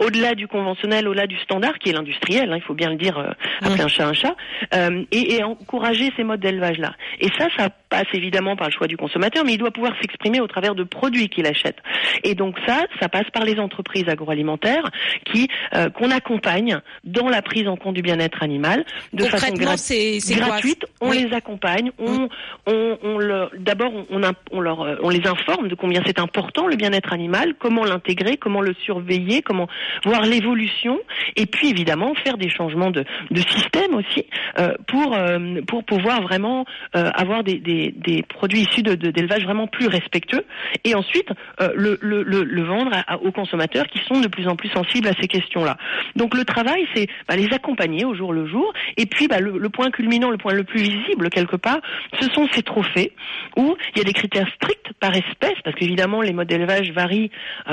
au-delà 0.00 0.34
du 0.34 0.48
conventionnel, 0.48 1.06
au-delà 1.06 1.26
du 1.26 1.38
standard, 1.38 1.78
qui 1.78 1.90
est 1.90 1.92
l'industriel, 1.92 2.50
hein, 2.52 2.56
il 2.56 2.62
faut 2.62 2.74
bien 2.74 2.90
le 2.90 2.96
dire, 2.96 3.18
euh, 3.18 3.30
appeler 3.60 3.82
un 3.82 3.88
chat 3.88 4.06
un 4.06 4.12
chat, 4.12 4.34
euh, 4.74 5.04
et, 5.12 5.34
et, 5.34 5.44
encourager 5.44 6.10
ces 6.16 6.24
modes 6.24 6.40
d'élevage-là. 6.40 6.94
Et 7.20 7.28
ça, 7.38 7.48
ça 7.56 7.68
passe 7.90 8.06
évidemment 8.14 8.56
par 8.56 8.68
le 8.68 8.72
choix 8.72 8.86
du 8.86 8.96
consommateur, 8.96 9.44
mais 9.44 9.54
il 9.54 9.58
doit 9.58 9.72
pouvoir 9.72 9.92
s'exprimer 10.00 10.40
au 10.40 10.46
travers 10.46 10.74
de 10.74 10.84
produits 10.84 11.28
qu'il 11.28 11.46
achète. 11.46 11.76
Et 12.24 12.34
donc 12.34 12.56
ça, 12.66 12.86
ça 13.00 13.08
passe 13.08 13.28
par 13.32 13.44
les 13.44 13.58
entreprises 13.58 14.08
agroalimentaires 14.08 14.90
qui 15.24 15.48
euh, 15.74 15.90
qu'on 15.90 16.10
accompagne 16.10 16.80
dans 17.04 17.28
la 17.28 17.42
prise 17.42 17.68
en 17.68 17.76
compte 17.76 17.94
du 17.94 18.02
bien-être 18.02 18.42
animal 18.42 18.84
de 19.12 19.24
façon 19.24 19.52
gratuite. 19.52 20.86
On 21.00 21.10
les 21.10 21.32
accompagne, 21.32 21.90
on, 21.98 22.28
on, 22.66 22.98
on 23.02 23.48
d'abord 23.58 23.92
on, 24.10 24.20
on, 24.52 24.60
leur, 24.60 24.82
euh, 24.82 24.96
on 25.02 25.10
les 25.10 25.26
informe 25.26 25.68
de 25.68 25.74
combien 25.74 26.00
c'est 26.06 26.20
important 26.20 26.68
le 26.68 26.76
bien-être 26.76 27.12
animal, 27.12 27.54
comment 27.58 27.84
l'intégrer, 27.84 28.36
comment 28.36 28.60
le 28.60 28.74
surveiller, 28.84 29.42
comment 29.42 29.68
voir 30.04 30.22
l'évolution, 30.22 30.98
et 31.36 31.46
puis 31.46 31.68
évidemment 31.70 32.14
faire 32.14 32.36
des 32.36 32.50
changements 32.50 32.90
de, 32.90 33.04
de 33.30 33.40
système 33.40 33.94
aussi 33.94 34.26
euh, 34.58 34.74
pour 34.86 35.14
euh, 35.16 35.60
pour 35.66 35.84
pouvoir 35.84 36.22
vraiment 36.22 36.64
euh, 36.96 37.10
avoir 37.14 37.44
des, 37.44 37.58
des, 37.58 38.22
produits 38.22 38.60
issus 38.62 38.82
d'élevage 38.82 39.44
vraiment 39.44 39.66
plus 39.66 39.86
respectueux, 39.86 40.44
et 40.84 40.94
ensuite 40.94 41.28
le, 41.74 41.98
le, 42.00 42.22
le, 42.22 42.62
vendre 42.62 42.90
aux 43.22 43.32
consommateurs 43.32 43.86
qui 43.86 43.98
sont 44.06 44.20
de 44.20 44.28
plus 44.28 44.46
en 44.48 44.56
plus 44.56 44.68
sensibles 44.68 45.08
à 45.08 45.12
ces 45.20 45.28
questions-là. 45.28 45.76
Donc 46.16 46.36
le 46.36 46.44
travail, 46.44 46.86
c'est 46.94 47.08
bah, 47.28 47.36
les 47.36 47.52
accompagner 47.52 48.04
au 48.04 48.14
jour 48.14 48.32
le 48.32 48.46
jour, 48.46 48.72
et 48.96 49.06
puis 49.06 49.28
bah, 49.28 49.40
le, 49.40 49.68
point 49.68 49.90
culminant, 49.90 50.30
le 50.30 50.38
point 50.38 50.52
le 50.52 50.64
plus 50.64 50.82
visible 50.82 51.30
quelque 51.30 51.56
part, 51.56 51.80
ce 52.20 52.28
sont 52.30 52.48
ces 52.52 52.62
trophées 52.62 53.12
où 53.56 53.76
il 53.94 53.98
y 53.98 54.00
a 54.00 54.04
des 54.04 54.12
critères 54.12 54.48
stricts 54.54 54.92
par 55.00 55.14
espèce, 55.14 55.58
parce 55.64 55.76
qu'évidemment 55.76 56.20
les 56.20 56.32
modes 56.32 56.48
d'élevage 56.48 56.90
varient 56.92 57.30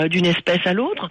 d'une 0.09 0.25
espèce 0.25 0.65
à 0.65 0.73
l'autre. 0.73 1.09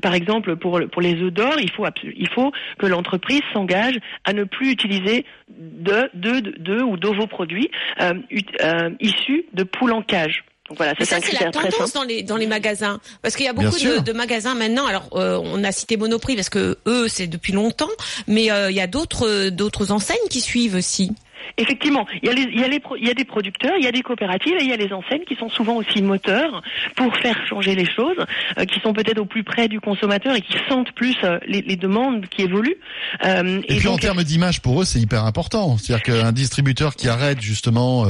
par 0.00 0.14
exemple 0.14 0.39
exemple, 0.40 0.56
pour, 0.56 0.80
pour 0.90 1.02
les 1.02 1.14
œufs 1.22 1.32
d'or, 1.32 1.54
il 1.60 1.70
faut, 1.70 1.86
il 2.02 2.28
faut 2.28 2.52
que 2.78 2.86
l'entreprise 2.86 3.42
s'engage 3.52 3.98
à 4.24 4.32
ne 4.32 4.44
plus 4.44 4.70
utiliser 4.70 5.24
de, 5.48 6.10
de, 6.14 6.40
de, 6.58 6.82
ou 6.82 6.96
d'ovoproduits 6.96 7.70
euh, 8.00 8.14
euh, 8.62 8.90
issus 9.00 9.46
de 9.54 9.62
poules 9.64 9.92
en 9.92 10.02
cage. 10.02 10.44
Donc 10.68 10.76
voilà, 10.76 10.94
ça, 11.00 11.20
c'est 11.20 11.44
la 11.44 11.50
tendance 11.50 11.92
dans 11.94 12.04
les 12.04 12.22
dans 12.22 12.36
les 12.36 12.46
magasins 12.46 13.00
parce 13.22 13.34
qu'il 13.34 13.44
y 13.44 13.48
a 13.48 13.52
beaucoup 13.52 13.76
de, 13.76 14.04
de, 14.04 14.12
magasins 14.12 14.54
maintenant. 14.54 14.86
Alors 14.86 15.08
euh, 15.14 15.36
on 15.42 15.64
a 15.64 15.72
cité 15.72 15.96
Monoprix 15.96 16.36
parce 16.36 16.48
que 16.48 16.78
eux 16.86 17.08
c'est 17.08 17.26
depuis 17.26 17.52
longtemps, 17.52 17.90
mais 18.28 18.52
euh, 18.52 18.70
il 18.70 18.76
y 18.76 18.80
a 18.80 18.86
d'autres 18.86 19.48
d'autres 19.48 19.90
enseignes 19.90 20.28
qui 20.30 20.40
suivent 20.40 20.76
aussi. 20.76 21.10
Effectivement, 21.56 22.06
il 22.22 22.28
y, 22.28 22.30
a 22.30 22.34
les, 22.34 22.42
il, 22.42 22.60
y 22.60 22.64
a 22.64 22.68
les, 22.68 22.80
il 22.98 23.06
y 23.06 23.10
a 23.10 23.14
des 23.14 23.24
producteurs, 23.24 23.72
il 23.78 23.84
y 23.84 23.88
a 23.88 23.92
des 23.92 24.02
coopératives 24.02 24.54
et 24.58 24.62
il 24.62 24.70
y 24.70 24.72
a 24.72 24.76
les 24.76 24.92
enseignes 24.92 25.24
qui 25.26 25.36
sont 25.36 25.48
souvent 25.48 25.76
aussi 25.76 26.02
moteurs 26.02 26.62
pour 26.96 27.14
faire 27.16 27.36
changer 27.46 27.74
les 27.74 27.86
choses, 27.86 28.16
euh, 28.58 28.64
qui 28.64 28.80
sont 28.80 28.92
peut-être 28.92 29.18
au 29.18 29.24
plus 29.24 29.44
près 29.44 29.68
du 29.68 29.80
consommateur 29.80 30.34
et 30.34 30.40
qui 30.40 30.56
sentent 30.68 30.92
plus 30.92 31.16
euh, 31.24 31.38
les, 31.46 31.62
les, 31.62 31.76
demandes 31.76 32.26
qui 32.26 32.42
évoluent. 32.42 32.76
Euh, 33.24 33.60
et, 33.68 33.76
puis 33.76 33.88
en 33.88 33.96
termes 33.96 34.22
d'image, 34.22 34.60
pour 34.60 34.82
eux, 34.82 34.84
c'est 34.84 35.00
hyper 35.00 35.24
important. 35.24 35.76
C'est-à-dire 35.78 36.02
qu'un 36.02 36.32
distributeur 36.32 36.94
qui 36.94 37.08
arrête 37.08 37.40
justement 37.40 38.06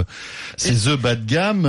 ses 0.56 0.88
œufs 0.88 0.98
bas 0.98 1.14
de 1.14 1.24
gamme, 1.24 1.62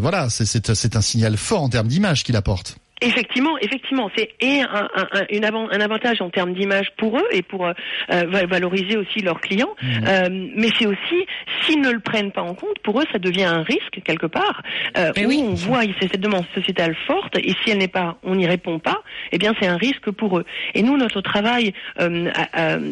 voilà, 0.00 0.28
c'est 0.30 0.96
un 0.96 1.00
signal 1.00 1.36
fort 1.36 1.62
en 1.62 1.68
termes 1.68 1.88
d'image 1.88 2.24
qu'il 2.24 2.36
apporte. 2.36 2.76
Effectivement, 3.04 3.58
effectivement, 3.58 4.10
c'est 4.16 4.30
et 4.40 4.62
un, 4.62 4.88
un, 4.94 5.06
un, 5.30 5.80
avantage 5.80 6.22
en 6.22 6.30
termes 6.30 6.54
d'image 6.54 6.88
pour 6.96 7.18
eux 7.18 7.26
et 7.32 7.42
pour 7.42 7.66
euh, 7.66 7.72
euh, 8.10 8.24
valoriser 8.46 8.96
aussi 8.96 9.20
leurs 9.20 9.40
clients, 9.40 9.74
mmh. 9.82 9.86
euh, 10.06 10.28
mais 10.56 10.68
c'est 10.78 10.86
aussi 10.86 11.26
s'ils 11.60 11.80
ne 11.80 11.90
le 11.90 12.00
prennent 12.00 12.32
pas 12.32 12.42
en 12.42 12.54
compte, 12.54 12.78
pour 12.82 13.00
eux 13.00 13.04
ça 13.12 13.18
devient 13.18 13.44
un 13.44 13.62
risque 13.62 14.00
quelque 14.04 14.26
part. 14.26 14.62
Euh, 14.96 15.10
où 15.18 15.28
oui. 15.28 15.44
on 15.46 15.54
voit 15.54 15.82
c'est 16.00 16.10
cette 16.10 16.20
demande 16.20 16.44
sociétale 16.54 16.96
forte 17.06 17.36
et 17.36 17.52
si 17.62 17.70
elle 17.70 17.78
n'est 17.78 17.88
pas, 17.88 18.16
on 18.22 18.36
n'y 18.36 18.46
répond 18.46 18.78
pas, 18.78 19.02
eh 19.32 19.38
bien 19.38 19.52
c'est 19.60 19.66
un 19.66 19.76
risque 19.76 20.10
pour 20.10 20.38
eux. 20.38 20.44
Et 20.74 20.82
nous 20.82 20.96
notre 20.96 21.20
travail 21.20 21.74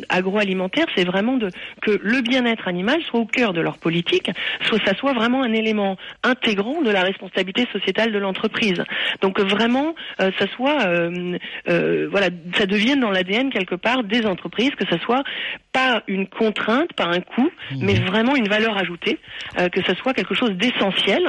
agroalimentaire, 0.09 0.87
c'est 0.95 1.05
vraiment 1.05 1.37
de 1.37 1.49
que 1.81 1.99
le 2.03 2.21
bien-être 2.21 2.69
animal 2.69 3.01
soit 3.03 3.21
au 3.21 3.27
cœur 3.27 3.53
de 3.53 3.61
leur 3.61 3.79
politique, 3.79 4.31
soit 4.63 4.79
ça 4.85 4.95
soit 4.95 5.13
vraiment 5.15 5.43
un 5.43 5.53
élément 5.53 5.97
intégrant 6.23 6.83
de 6.83 6.91
la 6.91 7.03
responsabilité 7.03 7.67
sociétale 7.73 8.13
de 8.13 8.19
l'entreprise. 8.19 8.83
Donc 9.21 9.41
vraiment 9.41 9.95
euh, 10.21 10.31
ça 10.39 10.47
soit, 10.57 10.83
euh, 10.87 11.39
euh, 11.69 12.09
voilà, 12.11 12.29
ça 12.57 12.67
devienne 12.67 13.01
dans 13.01 13.11
l'ADN 13.11 13.51
quelque 13.51 13.75
part 13.75 14.05
des 14.05 14.25
entreprises, 14.27 14.71
que 14.71 14.87
ça 14.89 14.99
soit 15.01 15.23
pas 15.73 16.03
une 16.07 16.27
contrainte, 16.27 16.93
pas 16.95 17.07
un 17.07 17.21
coût, 17.21 17.51
mmh. 17.71 17.77
mais 17.81 17.95
vraiment 17.95 18.37
une 18.37 18.49
valeur 18.49 18.77
ajoutée, 18.77 19.19
que 19.73 19.83
ça 19.85 19.95
soit 19.95 20.13
quelque 20.13 20.35
chose 20.35 20.51
d'essentiel 20.51 21.23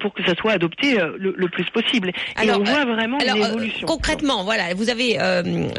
pour 0.00 0.12
que 0.12 0.24
ça 0.24 0.34
soit 0.34 0.52
adopté 0.52 0.96
le, 1.18 1.48
plus 1.48 1.64
possible. 1.70 2.10
Et 2.42 2.50
on 2.50 2.64
voit 2.64 2.84
vraiment 2.84 3.18
une 3.20 3.36
évolution. 3.36 3.86
concrètement, 3.86 4.42
voilà, 4.42 4.74
vous 4.74 4.90
avez 4.90 5.18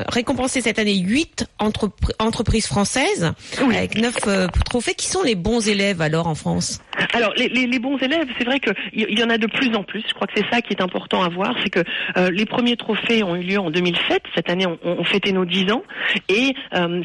récompensé 0.08 0.62
cette 0.62 0.80
année 0.80 0.98
8 0.98 1.48
entreprises 1.60 2.68
françaises 2.68 3.34
avec 3.60 3.98
9 3.98 4.16
trophées. 4.64 4.94
Qui 4.94 5.08
sont 5.08 5.24
les 5.24 5.36
bons 5.36 5.68
élèves 5.68 6.02
alors 6.02 6.28
en 6.28 6.36
France? 6.36 6.82
Alors 7.14 7.34
les, 7.36 7.50
les, 7.50 7.68
les, 7.68 7.80
bons 7.80 7.98
élèves, 7.98 8.28
c'est 8.38 8.46
vrai 8.46 8.60
qu'il 8.60 8.74
y, 8.94 9.20
y 9.20 9.24
en 9.24 9.30
a 9.30 9.38
de 9.38 9.48
plus 9.48 9.76
en 9.76 9.84
plus. 9.84 10.04
Je 10.08 10.14
crois 10.14 10.28
que 10.28 10.34
c'est 10.36 10.50
ça 10.50 10.62
qui 10.62 10.74
est 10.74 10.82
important 10.82 11.22
à 11.22 11.30
voir, 11.30 11.56
c'est 11.64 11.70
que 11.70 11.84
les 12.32 12.46
premiers 12.46 12.78
trophées 12.78 13.24
ont 13.24 13.36
eu 13.36 13.44
lieu 13.44 13.60
en 13.60 13.70
2007. 13.70 14.24
Cette 14.36 14.50
année, 14.50 14.66
on, 14.66 14.78
on 14.84 15.04
fêtait 15.04 15.32
nos 15.32 15.46
10 15.46 15.72
ans. 15.72 15.84
Et 16.30 16.54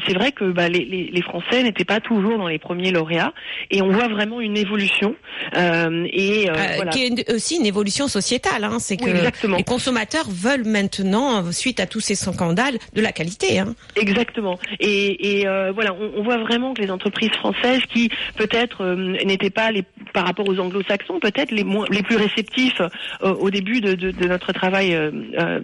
c'est 0.07 0.13
vrai 0.13 0.31
que 0.31 0.51
bah, 0.51 0.69
les, 0.69 0.85
les, 0.85 1.09
les, 1.11 1.21
Français 1.21 1.63
n'étaient 1.63 1.85
pas 1.85 1.99
toujours 1.99 2.37
dans 2.37 2.47
les 2.47 2.59
premiers 2.59 2.91
lauréats. 2.91 3.33
Et 3.71 3.81
on 3.81 3.89
voit 3.89 4.07
vraiment 4.07 4.41
une 4.41 4.57
évolution. 4.57 5.15
et 5.55 6.49
voilà. 6.49 6.91
Qui 6.91 7.05
est 7.05 7.31
aussi 7.31 7.57
une 7.57 7.65
évolution 7.65 8.07
sociétale. 8.07 8.63
Hein. 8.63 8.77
C'est 8.79 8.97
que 8.97 9.55
les 9.55 9.63
consommateurs 9.63 10.25
veulent 10.29 10.65
maintenant, 10.65 11.51
suite 11.51 11.79
à 11.79 11.85
tous 11.85 11.99
ces 11.99 12.15
scandales, 12.15 12.77
de 12.93 13.01
la 13.01 13.11
qualité. 13.11 13.59
Hein. 13.59 13.75
Exactement. 13.95 14.57
Et, 14.79 15.39
et 15.39 15.45
voilà, 15.73 15.93
on, 15.93 16.19
on, 16.19 16.23
voit 16.23 16.37
vraiment 16.37 16.73
que 16.73 16.81
les 16.81 16.91
entreprises 16.91 17.31
françaises 17.31 17.81
qui 17.93 18.09
peut-être 18.35 18.85
n'étaient 19.25 19.49
pas 19.49 19.71
les, 19.71 19.83
par 20.13 20.25
rapport 20.25 20.47
aux 20.47 20.59
anglo-saxons, 20.59 21.19
peut-être 21.19 21.51
les, 21.51 21.63
moins, 21.63 21.85
les 21.89 22.03
plus 22.03 22.15
réceptifs 22.15 22.81
euh, 22.81 23.33
au 23.33 23.49
début 23.49 23.81
de, 23.81 23.93
de, 23.93 24.11
de 24.11 24.27
notre 24.27 24.53
travail 24.53 24.95
euh, 24.95 25.02
euh, 25.02 25.02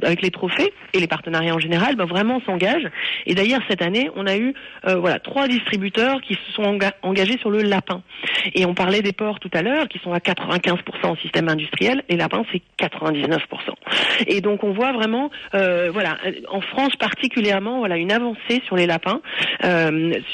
avec 0.02 0.22
les 0.22 0.32
trophées 0.32 0.74
et 0.94 1.00
les 1.00 1.08
partenariats 1.08 1.56
en 1.56 1.60
général, 1.60 1.96
ben, 1.96 2.06
vraiment 2.06 2.42
s'engagent. 2.46 2.90
Et 3.26 3.36
d'ailleurs, 3.36 3.62
cette 3.70 3.82
année, 3.82 4.10
on 4.16 4.26
a 4.26 4.38
eu 4.38 4.54
voilà 4.84 5.20
trois 5.20 5.48
distributeurs 5.48 6.22
qui 6.22 6.36
se 6.36 6.52
sont 6.54 6.80
engagés 7.02 7.38
sur 7.38 7.50
le 7.50 7.62
lapin. 7.62 8.02
Et 8.54 8.66
on 8.66 8.74
parlait 8.74 9.02
des 9.02 9.14
porcs 9.14 9.40
tout 9.40 9.52
à 9.54 9.62
l'heure, 9.62 9.88
qui 9.88 10.00
sont 10.00 10.14
à 10.14 10.20
95% 10.20 10.78
en 11.04 11.16
système 11.18 11.50
industriel, 11.50 12.04
et 12.10 12.16
lapin, 12.16 12.44
c'est 12.52 12.62
99%. 12.80 13.40
Et 14.28 14.42
donc, 14.42 14.64
on 14.64 14.72
voit 14.72 14.94
vraiment, 14.94 15.30
voilà, 15.54 16.18
en 16.50 16.62
France 16.62 16.96
particulièrement, 16.96 17.80
voilà, 17.80 17.98
une 17.98 18.12
avancée 18.12 18.62
sur 18.66 18.76
les 18.76 18.88
lapins, 18.88 19.22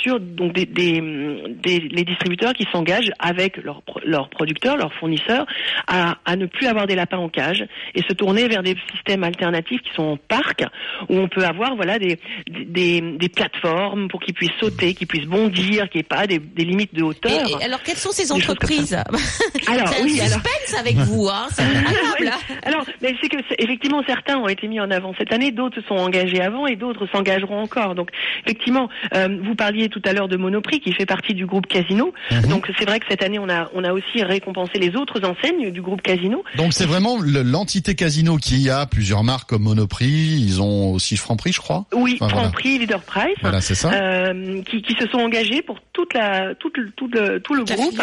sur 0.02 0.20
donc 0.20 0.54
des, 0.54 0.66
les 0.72 2.04
distributeurs 2.04 2.54
qui 2.54 2.68
s'engagent 2.72 3.12
avec 3.20 3.58
leurs 3.58 3.82
leurs 4.04 4.30
producteurs, 4.30 4.78
leurs 4.78 4.94
fournisseurs, 4.94 5.46
à, 5.88 6.18
à, 6.26 6.36
ne 6.36 6.46
plus 6.46 6.68
avoir 6.68 6.88
des 6.88 6.96
lapins 6.96 7.18
en 7.18 7.30
cage 7.30 7.66
et 7.94 8.02
se 8.02 8.14
tourner 8.14 8.48
vers 8.48 8.64
des 8.64 8.76
systèmes 8.96 9.24
alternatifs 9.24 9.82
qui 9.82 9.94
sont 9.96 10.04
en 10.04 10.18
parc, 10.18 10.64
où 11.10 11.18
on 11.18 11.28
peut 11.28 11.46
avoir 11.46 11.76
voilà 11.76 12.00
des, 12.00 12.20
des, 12.48 13.02
des 13.02 13.30
plateformes 13.30 14.08
pour 14.08 14.22
qu'ils 14.22 14.34
puissent 14.34 14.58
sauter, 14.60 14.94
qu'ils 14.94 15.08
puissent 15.08 15.28
bondir, 15.28 15.90
qu'il 15.90 16.00
n'y 16.00 16.02
ait 16.02 16.04
pas 16.04 16.28
des, 16.28 16.40
des, 16.40 16.66
limites 16.66 16.94
de 16.94 17.04
hauteur. 17.04 17.48
Et, 17.62 17.64
alors, 17.64 17.82
quelles 17.84 17.98
sont 17.98 18.12
ces 18.12 18.32
entreprises 18.32 18.94
Alors, 19.68 19.88
c'est 19.88 20.02
un 20.02 20.04
oui, 20.04 20.18
suspense 20.18 20.44
alors... 20.70 20.80
avec 20.80 20.96
vous, 20.98 21.28
hein, 21.30 21.48
c'est 21.52 21.62
incroyable. 21.64 22.38
alors, 22.64 22.86
mais 23.02 23.16
c'est 23.22 23.30
que 23.30 23.38
effectivement 23.60 24.04
certains 24.08 24.38
ont 24.38 24.48
été 24.48 24.68
mis 24.68 24.80
en 24.80 24.92
avant 24.92 25.14
cette 25.18 25.34
année, 25.34 25.52
d'autres 25.52 25.82
sont 25.88 25.96
engagés 25.96 26.42
avant 26.42 26.68
et 26.68 26.76
d'autres 26.76 27.08
s'engageront 27.12 27.62
encore. 27.62 27.96
Donc, 27.96 28.10
effectivement, 28.46 28.90
euh, 29.14 29.40
vous 29.44 29.56
parliez 29.56 29.90
tout 29.90 30.02
à 30.06 30.14
l'heure 30.14 30.28
de 30.28 30.38
Monoprix 30.38 30.80
qui 30.80 30.94
fait 30.94 31.06
partie 31.06 31.34
du 31.34 31.46
groupe 31.46 31.68
Casino. 31.68 32.14
Mhm. 32.32 32.48
Donc, 32.48 32.72
c'est 32.78 32.86
vrai 32.86 33.00
que 33.00 33.06
cette 33.10 33.24
année 33.24 33.40
on 33.40 33.50
a 33.50 33.70
on 33.74 33.84
a 33.84 33.94
aussi 33.94 34.24
récompensé 34.24 34.80
les 34.80 34.96
autres 34.96 35.22
enseignes 35.26 35.72
du 35.72 35.82
groupe 35.82 36.02
Casino. 36.02 36.44
Donc 36.56 36.74
c'est 36.74 36.86
vraiment 36.86 37.18
l'entité 37.22 37.96
Casino 37.96 38.38
qui 38.38 38.70
a 38.70 38.85
plusieurs 38.86 39.24
marques 39.24 39.50
comme 39.50 39.64
Monoprix, 39.64 40.08
ils 40.08 40.62
ont 40.62 40.92
aussi 40.94 41.18
Franprix, 41.18 41.54
je 41.54 41.60
crois. 41.60 41.86
Oui, 41.94 42.18
Franprix, 42.18 42.80
Leader 42.80 43.02
Price. 43.02 43.38
Voilà, 43.42 43.62
c'est 43.62 43.76
ça. 43.76 43.92
Euh, 43.94 44.62
qui, 44.64 44.82
qui, 44.82 44.96
se 44.96 45.08
sont 45.10 45.20
engagés 45.20 45.62
pour 45.62 45.80
toute 45.94 46.14
la, 46.14 46.56
tout, 46.56 46.72
le, 46.76 46.92
tout 46.92 47.08
groupe 47.08 48.02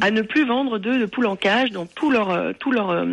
à 0.00 0.10
ne 0.10 0.22
plus 0.22 0.46
vendre 0.46 0.78
de, 0.78 0.98
de 0.98 1.06
poules 1.06 1.26
en 1.26 1.36
cage 1.36 1.70
dans 1.70 1.86
tout 1.86 2.10
leur, 2.10 2.30
euh, 2.30 2.52
tout 2.58 2.70
leur 2.70 2.90
euh, 2.90 3.04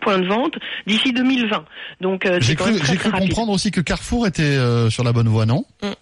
point 0.00 0.18
de 0.18 0.26
vente 0.26 0.56
d'ici 0.86 1.12
2020. 1.12 1.64
Donc 2.00 2.28
j'ai 2.40 2.54
cru, 2.54 2.78
comprendre 3.10 3.52
aussi 3.52 3.70
que 3.70 3.80
Carrefour 3.80 4.26
était 4.26 4.42
euh, 4.42 4.90
sur 4.90 5.04
la 5.04 5.12
bonne 5.12 5.28
voie, 5.28 5.46
non? 5.46 5.64
Mm 5.82 5.92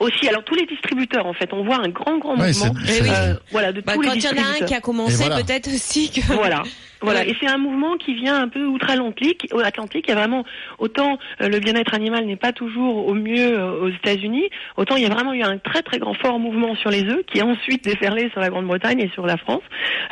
aussi. 0.00 0.28
Alors 0.28 0.44
tous 0.44 0.54
les 0.54 0.66
distributeurs, 0.66 1.26
en 1.26 1.32
fait, 1.32 1.52
on 1.52 1.64
voit 1.64 1.76
un 1.76 1.88
grand 1.88 2.18
grand 2.18 2.36
mouvement. 2.36 2.74
Euh, 2.88 3.34
voilà, 3.50 3.72
de 3.72 3.80
bah, 3.80 3.94
tous 3.94 4.02
les 4.02 4.10
distributeurs. 4.10 4.44
Quand 4.44 4.52
il 4.52 4.58
y 4.58 4.60
en 4.60 4.60
a 4.60 4.64
un 4.64 4.66
qui 4.66 4.74
a 4.74 4.80
commencé, 4.80 5.28
peut-être 5.28 5.68
aussi 5.68 6.10
que. 6.10 6.20
Voilà. 6.32 6.62
Voilà, 7.00 7.24
et 7.24 7.36
c'est 7.40 7.48
un 7.48 7.58
mouvement 7.58 7.96
qui 7.96 8.14
vient 8.14 8.40
un 8.40 8.48
peu 8.48 8.64
outre-Atlantique. 8.64 9.48
Atlantique, 9.64 10.06
il 10.08 10.10
y 10.10 10.12
a 10.12 10.16
vraiment 10.16 10.44
autant 10.78 11.18
euh, 11.40 11.48
le 11.48 11.58
bien-être 11.60 11.94
animal 11.94 12.26
n'est 12.26 12.36
pas 12.36 12.52
toujours 12.52 13.06
au 13.06 13.14
mieux 13.14 13.58
euh, 13.58 13.82
aux 13.82 13.88
États-Unis, 13.88 14.48
autant 14.76 14.96
il 14.96 15.02
y 15.02 15.06
a 15.06 15.10
vraiment 15.10 15.32
eu 15.32 15.42
un 15.42 15.58
très 15.58 15.82
très 15.82 15.98
grand 15.98 16.14
fort 16.14 16.38
mouvement 16.38 16.74
sur 16.76 16.90
les 16.90 17.04
œufs 17.04 17.24
qui 17.26 17.40
a 17.40 17.46
ensuite 17.46 17.84
déferlé 17.84 18.30
sur 18.30 18.40
la 18.40 18.48
Grande-Bretagne 18.48 19.00
et 19.00 19.10
sur 19.10 19.26
la 19.26 19.36
France. 19.36 19.62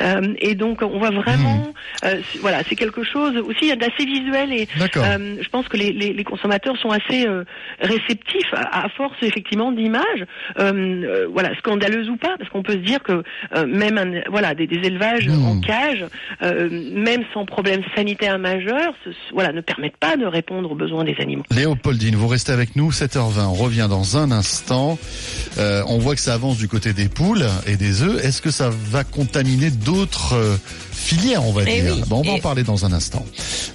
Euh, 0.01 0.33
et 0.39 0.55
donc 0.55 0.81
on 0.81 0.97
voit 0.99 1.11
vraiment, 1.11 1.73
mmh. 2.03 2.07
voilà, 2.41 2.59
c'est 2.67 2.75
quelque 2.75 3.03
chose 3.03 3.37
aussi 3.37 3.75
d'assez 3.75 4.05
visuel 4.05 4.53
et 4.53 4.67
je 4.77 5.49
pense 5.49 5.67
que 5.67 5.77
les, 5.77 5.91
les, 5.91 6.13
les, 6.13 6.23
consommateurs 6.23 6.77
sont 6.77 6.89
assez 6.89 7.25
réceptifs 7.79 8.53
à, 8.53 8.85
à, 8.85 8.89
force 8.89 9.15
effectivement 9.21 9.71
d'images, 9.71 10.25
voilà, 10.55 11.55
scandaleuses 11.57 12.09
ou 12.09 12.17
pas, 12.17 12.35
parce 12.37 12.49
qu'on 12.49 12.63
peut 12.63 12.73
se 12.73 12.77
dire 12.77 13.01
que 13.01 13.23
même 13.65 13.97
un, 13.97 14.29
voilà 14.29 14.53
des, 14.53 14.67
des 14.67 14.87
élevages 14.87 15.27
mmh. 15.27 15.45
en 15.45 15.59
cage 15.61 16.05
même 16.77 17.23
sans 17.33 17.45
problème 17.45 17.81
sanitaire 17.95 18.39
majeur, 18.39 18.93
voilà, 19.33 19.51
ne 19.51 19.61
permettent 19.61 19.97
pas 19.97 20.17
de 20.17 20.25
répondre 20.25 20.71
aux 20.71 20.75
besoins 20.75 21.03
des 21.03 21.15
animaux. 21.19 21.43
Léopoldine, 21.51 22.15
vous 22.15 22.27
restez 22.27 22.51
avec 22.51 22.75
nous, 22.75 22.91
7h20, 22.91 23.45
on 23.45 23.53
revient 23.53 23.87
dans 23.89 24.17
un 24.17 24.31
instant. 24.31 24.97
Euh, 25.57 25.83
on 25.87 25.97
voit 25.97 26.15
que 26.15 26.21
ça 26.21 26.33
avance 26.33 26.57
du 26.57 26.67
côté 26.67 26.93
des 26.93 27.09
poules 27.09 27.45
et 27.65 27.75
des 27.75 28.03
œufs. 28.03 28.23
Est-ce 28.23 28.41
que 28.41 28.51
ça 28.51 28.69
va 28.69 29.03
contaminer 29.03 29.71
d'autres 29.71 30.33
euh, 30.33 30.57
filières, 30.91 31.45
on 31.45 31.51
va 31.51 31.63
eh 31.67 31.81
dire 31.81 31.95
bon, 32.07 32.19
On 32.19 32.21
va 32.23 32.33
en 32.33 32.39
parler 32.39 32.63
dans 32.63 32.85
un 32.85 32.93
instant. 32.93 33.25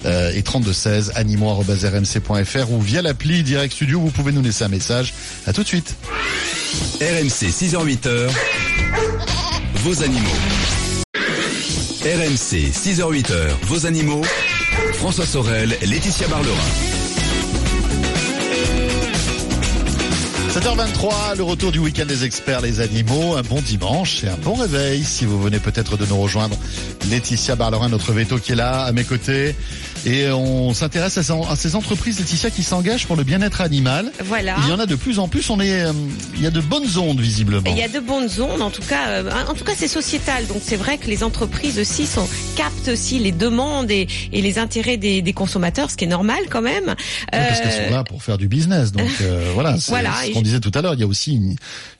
Euh, 0.05 0.31
et 0.35 0.41
3216 0.43 1.13
animaux.rmc.fr 1.15 2.71
ou 2.71 2.81
via 2.81 3.01
l'appli 3.01 3.43
Direct 3.43 3.73
Studio, 3.73 3.99
vous 3.99 4.11
pouvez 4.11 4.31
nous 4.31 4.41
laisser 4.41 4.63
un 4.63 4.69
message. 4.69 5.13
À 5.47 5.53
tout 5.53 5.63
de 5.63 5.67
suite. 5.67 5.95
RMC 7.01 7.49
6h-8h, 7.49 8.29
vos 9.75 10.03
animaux. 10.03 10.82
RMC, 12.03 12.69
6h-8h, 12.73 13.33
vos 13.67 13.85
animaux. 13.85 14.23
François 14.95 15.25
Sorel, 15.25 15.69
Laetitia 15.83 16.27
Barlerin. 16.27 16.57
7h23, 20.49 21.37
le 21.37 21.43
retour 21.43 21.71
du 21.71 21.79
week-end 21.79 22.05
des 22.05 22.25
experts, 22.25 22.59
les 22.59 22.81
animaux. 22.81 23.37
Un 23.37 23.41
bon 23.41 23.61
dimanche 23.61 24.25
et 24.25 24.27
un 24.27 24.35
bon 24.35 24.55
réveil 24.55 25.01
si 25.01 25.23
vous 25.23 25.41
venez 25.41 25.59
peut-être 25.59 25.95
de 25.95 26.05
nous 26.05 26.17
rejoindre. 26.17 26.57
Laetitia 27.09 27.55
Barlerin, 27.55 27.87
notre 27.87 28.11
veto 28.11 28.37
qui 28.37 28.51
est 28.51 28.55
là 28.55 28.81
à 28.81 28.91
mes 28.91 29.05
côtés. 29.05 29.55
Et 30.05 30.29
on 30.29 30.73
s'intéresse 30.73 31.17
à, 31.17 31.55
ces 31.55 31.75
entreprises, 31.75 32.19
Laetitia, 32.19 32.51
qui 32.51 32.63
s'engagent 32.63 33.07
pour 33.07 33.15
le 33.15 33.23
bien-être 33.23 33.61
animal. 33.61 34.11
Voilà. 34.25 34.55
Il 34.63 34.69
y 34.69 34.71
en 34.73 34.79
a 34.79 34.85
de 34.85 34.95
plus 34.95 35.19
en 35.19 35.29
plus. 35.29 35.49
On 35.49 35.59
est, 35.61 35.83
euh, 35.83 35.93
il 36.35 36.41
y 36.41 36.47
a 36.47 36.51
de 36.51 36.59
bonnes 36.59 36.97
ondes 36.97 37.21
visiblement. 37.21 37.69
Il 37.69 37.77
y 37.77 37.83
a 37.83 37.87
de 37.87 37.99
bonnes 37.99 38.29
ondes. 38.39 38.61
En 38.61 38.69
tout 38.69 38.81
cas, 38.81 39.07
euh, 39.07 39.31
en 39.47 39.53
tout 39.53 39.63
cas, 39.63 39.73
c'est 39.75 39.87
sociétal. 39.87 40.45
Donc 40.47 40.61
c'est 40.61 40.75
vrai 40.75 40.97
que 40.97 41.07
les 41.07 41.23
entreprises 41.23 41.79
aussi 41.79 42.05
sont, 42.05 42.27
captent 42.55 42.89
aussi 42.89 43.19
les 43.19 43.31
demandes 43.31 43.91
et, 43.91 44.07
et 44.33 44.41
les 44.41 44.59
intérêts 44.59 44.97
des, 44.97 45.21
des, 45.21 45.33
consommateurs, 45.33 45.89
ce 45.89 45.95
qui 45.95 46.03
est 46.03 46.07
normal 46.07 46.39
quand 46.49 46.61
même. 46.61 46.95
parce 47.31 47.61
qu'elles 47.61 47.85
sont 47.87 47.95
là 47.95 48.03
pour 48.03 48.23
faire 48.23 48.37
du 48.37 48.47
business. 48.49 48.91
Donc 48.91 49.09
voilà. 49.53 49.77
voilà. 49.87 50.11
Ce 50.25 50.31
qu'on 50.31 50.41
disait 50.41 50.59
tout 50.59 50.71
à 50.73 50.81
l'heure. 50.81 50.95
Il 50.95 50.99
y 50.99 51.03
a 51.03 51.07
aussi 51.07 51.35
une 51.35 51.55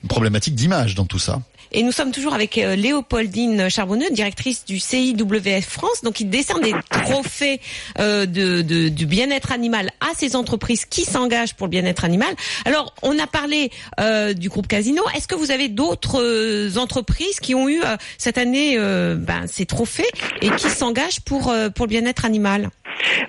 problématique 0.08 0.54
d'image 0.54 0.94
dans 0.94 1.06
tout 1.06 1.18
ça. 1.18 1.40
Et 1.76 1.82
nous 1.82 1.90
sommes 1.90 2.12
toujours 2.12 2.34
avec 2.34 2.56
euh, 2.56 2.76
Léopoldine 2.76 3.68
Charbonneux, 3.68 4.08
directrice 4.12 4.64
du 4.64 4.78
CIWF 4.78 5.66
France, 5.68 6.02
donc 6.04 6.20
il 6.20 6.30
décerne 6.30 6.60
des 6.60 6.72
trophées 6.88 7.60
euh, 7.98 8.26
de, 8.26 8.62
du 8.88 9.06
bien-être 9.06 9.50
animal 9.50 9.90
à 10.00 10.14
ces 10.14 10.36
entreprises 10.36 10.84
qui 10.84 11.04
s'engagent 11.04 11.54
pour 11.54 11.66
le 11.66 11.72
bien-être 11.72 12.04
animal. 12.04 12.32
Alors, 12.64 12.94
on 13.02 13.18
a 13.18 13.26
parlé 13.26 13.72
euh, 13.98 14.34
du 14.34 14.48
groupe 14.48 14.68
Casino. 14.68 15.02
Est-ce 15.16 15.26
que 15.26 15.34
vous 15.34 15.50
avez 15.50 15.66
d'autres 15.66 16.78
entreprises 16.78 17.40
qui 17.40 17.56
ont 17.56 17.68
eu 17.68 17.82
cette 18.18 18.38
année 18.38 18.78
ben, 18.78 19.46
ces 19.50 19.66
trophées 19.66 20.08
et 20.42 20.50
qui 20.50 20.70
s'engagent 20.70 21.20
pour 21.22 21.52
pour 21.74 21.86
le 21.86 21.88
bien-être 21.88 22.24
animal? 22.24 22.70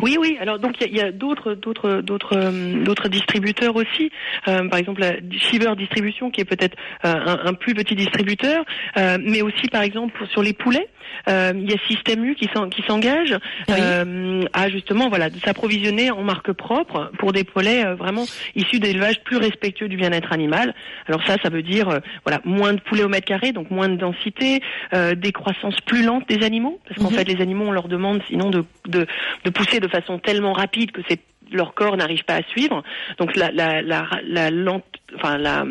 Oui, 0.01 0.17
oui. 0.19 0.38
Alors 0.39 0.60
donc 0.60 0.75
il 0.81 0.95
y 0.95 1.01
a, 1.01 1.12
d'autres, 1.12 1.53
d'autres, 1.53 2.01
d'autres, 2.01 2.38
euh, 2.38 2.84
d'autres 2.84 3.07
distributeurs 3.07 3.75
aussi. 3.75 4.12
Euh, 4.48 4.67
par 4.69 4.79
exemple, 4.79 5.01
la 5.01 5.13
Shiver 5.31 5.75
Distribution 5.77 6.29
qui 6.31 6.41
est 6.41 6.45
peut-être 6.45 6.77
euh, 7.05 7.13
un, 7.43 7.53
plus 7.53 7.74
petit 7.74 7.95
distributeur, 7.95 8.65
mais 8.95 9.41
aussi 9.41 9.67
par 9.72 9.81
exemple 9.81 10.25
sur 10.27 10.41
les 10.41 10.53
poulets. 10.53 10.88
Il 11.27 11.69
y 11.69 11.74
a 11.74 11.88
Système 11.88 12.25
U 12.25 12.36
qui 12.36 12.50
s'engage 12.88 13.38
à 13.67 14.69
justement 14.69 15.10
voilà 15.10 15.29
s'approvisionner 15.43 16.12
en 16.12 16.24
marque 16.24 16.51
propre 16.53 17.12
pour 17.17 17.34
des 17.34 17.43
poulets 17.43 17.84
vraiment 17.95 18.25
issus 18.55 18.79
d'élevages 18.79 19.22
plus 19.24 19.38
respectueux 19.38 19.88
du 19.88 19.98
bien-être 19.98 20.31
animal. 20.31 20.74
Alors 21.07 21.25
ça, 21.25 21.36
ça 21.41 21.50
veut 21.50 21.63
dire 21.63 22.00
voilà 22.25 22.41
moins 22.45 22.74
de 22.74 22.79
poulets 22.79 23.03
au 23.03 23.10
mètre 23.10 23.27
carré, 23.27 23.51
donc 23.51 23.72
moins 23.72 23.89
de 23.89 23.95
densité, 23.95 24.62
des 24.93 25.31
croissances 25.31 25.79
plus 25.81 26.03
lentes 26.03 26.27
des 26.27 26.45
animaux, 26.45 26.79
parce 26.88 27.01
qu'en 27.01 27.12
mhm. 27.12 27.17
fait 27.17 27.24
les 27.25 27.41
animaux 27.41 27.65
on 27.65 27.72
leur 27.72 27.88
demande 27.88 28.22
sinon 28.27 28.50
de, 28.50 28.65
de, 28.88 29.05
de 29.43 29.50
pousser 29.50 29.79
de 29.79 29.88
façon 29.88 30.19
tellement 30.19 30.53
rapide 30.53 30.91
que 30.91 31.01
c'est 31.07 31.19
leur 31.51 31.74
corps 31.74 31.98
n'arrive 31.98 32.24
pas 32.24 32.36
à 32.36 32.43
suivre. 32.43 32.84
Donc 33.17 33.36
la, 33.36 33.51
la, 33.51 33.81
la, 33.81 34.07
la 34.24 34.51
lente, 34.51 34.86
enfin 35.15 35.38
la 35.38 35.65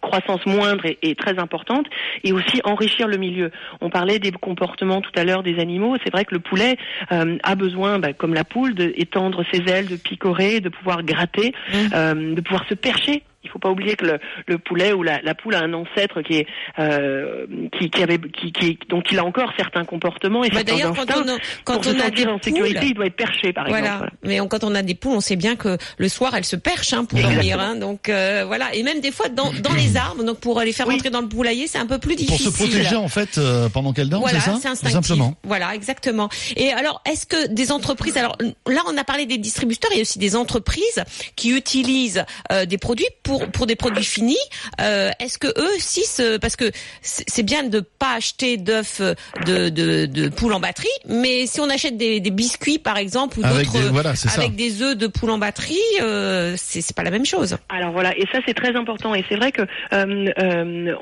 croissance 0.00 0.44
moindre 0.46 0.84
est, 0.86 1.18
très 1.18 1.38
importante 1.38 1.86
et 2.24 2.32
aussi 2.32 2.60
enrichir 2.64 3.08
le 3.08 3.16
milieu. 3.16 3.50
On 3.80 3.90
parlait 3.90 4.18
des 4.18 4.30
comportements 4.30 5.00
tout 5.00 5.10
à 5.16 5.24
l'heure 5.24 5.42
des 5.42 5.58
animaux. 5.58 5.96
C'est 6.04 6.12
vrai 6.12 6.24
que 6.24 6.34
le 6.34 6.40
poulet 6.40 6.76
euh, 7.12 7.36
a 7.42 7.54
besoin, 7.54 7.98
bah, 7.98 8.12
comme 8.12 8.34
la 8.34 8.44
poule, 8.44 8.74
d'étendre 8.74 9.44
ses 9.52 9.62
ailes, 9.70 9.88
de 9.88 9.96
picorer, 9.96 10.60
de 10.60 10.68
pouvoir 10.68 11.02
gratter, 11.02 11.52
mmh. 11.52 11.76
euh, 11.94 12.34
de 12.34 12.40
pouvoir 12.40 12.66
se 12.68 12.74
percher 12.74 13.22
Il 13.48 13.52
faut 13.52 13.58
pas 13.58 13.70
oublier 13.70 13.96
que 13.96 14.04
le, 14.04 14.18
le 14.46 14.58
poulet 14.58 14.92
ou 14.92 15.02
la, 15.02 15.20
la, 15.22 15.34
poule 15.34 15.54
a 15.54 15.60
un 15.60 15.72
ancêtre 15.72 16.20
qui 16.22 16.34
est 16.34 16.46
euh, 16.78 17.46
qui, 17.78 17.88
qui, 17.88 18.02
avait 18.02 18.18
qui, 18.18 18.52
qui 18.52 18.78
donc 18.88 19.10
il 19.10 19.18
a 19.18 19.24
encore 19.24 19.52
certains 19.56 19.84
comportements 19.84 20.44
et 20.44 20.50
bah 20.50 20.58
certains 20.66 20.90
instincts. 20.90 21.06
Quand 21.06 21.22
on 21.24 21.28
a, 21.28 21.38
quand 21.64 21.72
pour 21.74 21.92
on 21.92 21.98
se 21.98 22.02
a 22.02 22.10
des 22.10 22.26
en 22.26 22.40
sécurité, 22.42 22.86
il 22.86 22.94
doit 22.94 23.06
être 23.06 23.16
perché 23.16 23.52
par 23.52 23.66
voilà. 23.66 23.94
exemple. 23.94 24.10
Mais 24.24 24.40
on, 24.40 24.48
quand 24.48 24.64
on 24.64 24.74
a 24.74 24.82
des 24.82 24.94
poules, 24.94 25.16
on 25.16 25.20
sait 25.20 25.36
bien 25.36 25.56
que 25.56 25.78
le 25.96 26.08
soir 26.08 26.34
elles 26.34 26.44
se 26.44 26.56
perchent 26.56 26.92
hein, 26.92 27.04
pour 27.06 27.18
dormir. 27.18 27.58
Hein, 27.58 27.76
donc 27.76 28.08
euh, 28.08 28.44
voilà. 28.46 28.74
Et 28.74 28.82
même 28.82 29.00
des 29.00 29.12
fois 29.12 29.28
dans, 29.28 29.52
dans 29.52 29.74
les 29.74 29.96
arbres. 29.96 30.22
Donc 30.24 30.40
pour 30.40 30.60
les 30.60 30.72
faire 30.72 30.86
oui. 30.86 30.94
rentrer 30.94 31.10
dans 31.10 31.22
le 31.22 31.28
poulailler, 31.28 31.66
c'est 31.66 31.78
un 31.78 31.86
peu 31.86 31.98
plus 31.98 32.16
difficile. 32.16 32.46
Pour 32.46 32.54
se 32.54 32.62
protéger 32.62 32.96
en 32.96 33.08
fait 33.08 33.38
euh, 33.38 33.68
pendant 33.68 33.92
qu'elles 33.92 34.10
dorment, 34.10 34.24
voilà, 34.24 34.40
c'est 34.40 34.50
ça 34.56 34.74
c'est 34.74 34.88
Simplement. 34.88 35.34
Voilà, 35.44 35.74
exactement. 35.74 36.28
Et 36.56 36.72
alors, 36.72 37.02
est-ce 37.08 37.26
que 37.26 37.48
des 37.48 37.72
entreprises, 37.72 38.16
alors 38.16 38.36
là 38.66 38.80
on 38.88 38.96
a 38.96 39.04
parlé 39.04 39.26
des 39.26 39.38
distributeurs, 39.38 39.90
il 39.92 39.96
y 39.96 40.00
a 40.00 40.02
aussi 40.02 40.18
des 40.18 40.34
entreprises 40.36 41.04
qui 41.36 41.50
utilisent 41.50 42.24
euh, 42.52 42.66
des 42.66 42.78
produits 42.78 43.06
pour 43.22 43.37
pour 43.52 43.66
des 43.66 43.76
produits 43.76 44.04
finis. 44.04 44.36
Euh, 44.80 45.10
est-ce 45.20 45.38
que 45.38 45.48
eux 45.48 45.76
aussi, 45.76 46.04
parce 46.40 46.56
que 46.56 46.70
c'est 47.02 47.42
bien 47.42 47.64
de 47.64 47.80
pas 47.80 48.14
acheter 48.16 48.56
d'œufs 48.56 49.00
de, 49.46 49.68
de, 49.68 50.06
de 50.06 50.28
poules 50.28 50.52
en 50.52 50.60
batterie, 50.60 50.88
mais 51.08 51.46
si 51.46 51.60
on 51.60 51.70
achète 51.70 51.96
des, 51.96 52.20
des 52.20 52.30
biscuits 52.30 52.78
par 52.78 52.96
exemple 52.96 53.38
ou 53.40 53.42
d'autres 53.42 53.78
voilà, 53.90 54.12
avec 54.36 54.54
des 54.56 54.82
œufs 54.82 54.96
de 54.96 55.06
poules 55.06 55.30
en 55.30 55.38
batterie, 55.38 55.76
euh, 56.00 56.54
c'est 56.56 56.94
pas 56.94 57.02
la 57.02 57.10
même 57.10 57.26
chose. 57.26 57.56
Alors 57.68 57.92
voilà, 57.92 58.16
et 58.16 58.24
ça 58.32 58.38
c'est 58.46 58.54
très 58.54 58.74
important. 58.76 59.14
Et 59.14 59.24
c'est 59.28 59.36
vrai 59.36 59.52
que 59.52 59.62
euh, 59.62 60.32
euh, 60.38 60.94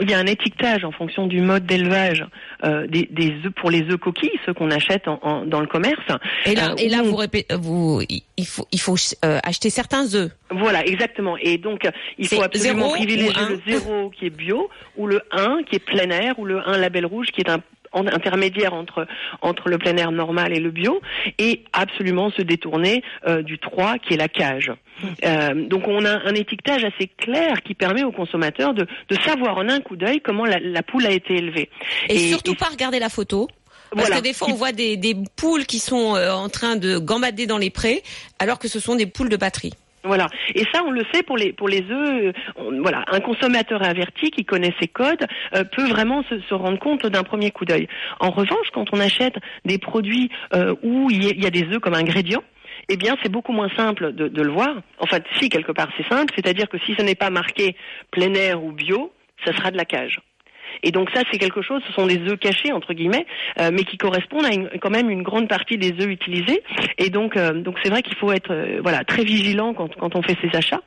il 0.00 0.10
y 0.10 0.14
a 0.14 0.18
un 0.18 0.26
étiquetage 0.26 0.84
en 0.84 0.92
fonction 0.92 1.26
du 1.26 1.40
mode 1.40 1.66
d'élevage 1.66 2.24
euh, 2.64 2.86
des, 2.86 3.08
des 3.10 3.34
œufs 3.44 3.52
pour 3.54 3.70
les 3.70 3.82
œufs 3.90 3.98
coquilles, 3.98 4.38
ceux 4.46 4.54
qu'on 4.54 4.70
achète 4.70 5.08
en, 5.08 5.18
en, 5.22 5.44
dans 5.46 5.60
le 5.60 5.66
commerce. 5.66 6.00
Et 6.46 6.54
là, 6.54 6.74
et 6.78 6.88
là, 6.88 7.02
vous, 7.02 7.16
répétez, 7.16 7.54
vous, 7.56 8.02
il 8.08 8.46
faut, 8.46 8.66
il 8.72 8.80
faut 8.80 8.96
acheter 9.22 9.70
certains 9.70 10.14
œufs. 10.14 10.30
Voilà, 10.50 10.84
exactement. 10.84 11.36
Et 11.36 11.49
donc, 11.58 11.88
il 12.18 12.28
faut 12.28 12.42
absolument 12.42 12.90
privilégier 12.90 13.42
le 13.48 13.60
zéro 13.66 14.10
qui 14.16 14.26
est 14.26 14.30
bio 14.30 14.68
ou 14.96 15.06
le 15.06 15.22
1 15.32 15.62
qui 15.64 15.76
est 15.76 15.84
plein 15.84 16.10
air 16.10 16.38
ou 16.38 16.44
le 16.44 16.66
1 16.66 16.78
label 16.78 17.06
rouge 17.06 17.28
qui 17.28 17.40
est 17.40 17.50
un 17.50 17.62
intermédiaire 17.92 18.72
entre 18.72 19.06
entre 19.42 19.68
le 19.68 19.78
plein 19.78 19.96
air 19.96 20.12
normal 20.12 20.52
et 20.52 20.60
le 20.60 20.70
bio 20.70 21.00
et 21.38 21.64
absolument 21.72 22.30
se 22.30 22.42
détourner 22.42 23.02
euh, 23.26 23.42
du 23.42 23.58
3 23.58 23.98
qui 23.98 24.14
est 24.14 24.16
la 24.16 24.28
cage. 24.28 24.72
Euh, 25.24 25.66
donc 25.66 25.88
on 25.88 26.04
a 26.04 26.28
un 26.28 26.34
étiquetage 26.34 26.84
assez 26.84 27.08
clair 27.08 27.62
qui 27.62 27.74
permet 27.74 28.04
aux 28.04 28.12
consommateurs 28.12 28.74
de, 28.74 28.86
de 29.08 29.16
savoir 29.22 29.56
en 29.58 29.68
un 29.68 29.80
coup 29.80 29.96
d'œil 29.96 30.20
comment 30.20 30.44
la, 30.44 30.58
la, 30.60 30.82
poule 30.82 31.06
a 31.06 31.10
été 31.10 31.34
élevée. 31.34 31.68
Et, 32.08 32.14
et 32.14 32.28
surtout 32.28 32.52
et... 32.52 32.56
pas 32.56 32.66
regarder 32.66 32.98
la 32.98 33.08
photo. 33.08 33.48
Parce 33.90 34.06
voilà. 34.06 34.20
que 34.20 34.22
des 34.22 34.32
fois, 34.32 34.48
on 34.50 34.54
voit 34.54 34.70
des, 34.70 34.96
des 34.96 35.16
poules 35.34 35.66
qui 35.66 35.80
sont 35.80 36.14
euh, 36.14 36.30
en 36.30 36.48
train 36.48 36.76
de 36.76 36.98
gambader 36.98 37.46
dans 37.46 37.58
les 37.58 37.70
prés, 37.70 38.04
alors 38.38 38.60
que 38.60 38.68
ce 38.68 38.78
sont 38.78 38.94
des 38.94 39.06
poules 39.06 39.30
de 39.30 39.36
batterie. 39.36 39.72
Voilà. 40.02 40.28
Et 40.54 40.64
ça, 40.72 40.82
on 40.86 40.90
le 40.90 41.02
sait 41.12 41.22
pour 41.22 41.36
les 41.36 41.52
pour 41.52 41.68
les 41.68 41.84
œufs. 41.90 42.34
On, 42.56 42.80
voilà, 42.80 43.04
un 43.08 43.20
consommateur 43.20 43.82
averti 43.82 44.30
qui 44.30 44.44
connaît 44.44 44.74
ses 44.80 44.88
codes 44.88 45.26
euh, 45.54 45.64
peut 45.64 45.86
vraiment 45.88 46.22
se, 46.24 46.40
se, 46.40 46.54
rendre 46.54 46.78
compte 46.78 47.06
d'un 47.06 47.22
premier 47.22 47.50
coup 47.50 47.64
d'œil. 47.64 47.86
En 48.18 48.30
revanche, 48.30 48.68
quand 48.72 48.86
on 48.92 49.00
achète 49.00 49.34
des 49.64 49.78
produits 49.78 50.30
euh, 50.54 50.74
où 50.82 51.10
il 51.10 51.40
y, 51.40 51.46
a 51.46 51.50
des 51.50 51.64
œufs 51.64 51.80
comme 51.80 51.94
ingrédients, 51.94 52.42
eh 52.88 52.96
bien, 52.96 53.16
c'est 53.22 53.30
beaucoup 53.30 53.52
moins 53.52 53.70
simple 53.76 54.12
de, 54.12 54.28
de 54.28 54.42
le 54.42 54.50
voir. 54.50 54.74
En 54.98 55.06
fait, 55.06 55.24
si 55.38 55.50
quelque 55.50 55.72
part 55.72 55.88
c'est 55.96 56.08
simple, 56.08 56.32
c'est-à-dire 56.34 56.68
que 56.68 56.78
si 56.78 56.94
ce 56.94 57.02
n'est 57.02 57.14
pas 57.14 57.30
marqué 57.30 57.76
plein 58.10 58.32
air 58.34 58.64
ou 58.64 58.72
bio, 58.72 59.12
ça 59.44 59.54
sera 59.54 59.70
de 59.70 59.76
la 59.76 59.84
cage. 59.84 60.18
Et 60.82 60.92
donc 60.92 61.10
ça, 61.10 61.22
c'est 61.30 61.38
quelque 61.38 61.62
chose, 61.62 61.82
ce 61.86 61.92
sont 61.92 62.06
des 62.06 62.18
œufs 62.20 62.38
cachés 62.38 62.72
entre 62.72 62.92
guillemets, 62.92 63.26
euh, 63.58 63.70
mais 63.72 63.84
qui 63.84 63.96
correspondent 63.96 64.46
à 64.46 64.78
quand 64.78 64.90
même 64.90 65.10
une 65.10 65.22
grande 65.22 65.48
partie 65.48 65.78
des 65.78 65.92
œufs 66.00 66.08
utilisés. 66.08 66.62
Et 66.98 67.10
donc, 67.10 67.36
euh, 67.36 67.52
donc 67.52 67.76
c'est 67.82 67.90
vrai 67.90 68.02
qu'il 68.02 68.16
faut 68.16 68.32
être 68.32 68.52
euh, 68.52 68.80
voilà 68.82 69.04
très 69.04 69.24
vigilant 69.24 69.74
quand, 69.74 69.94
quand 69.96 70.16
on 70.16 70.22
fait 70.22 70.36
ses 70.40 70.56
achats 70.56 70.80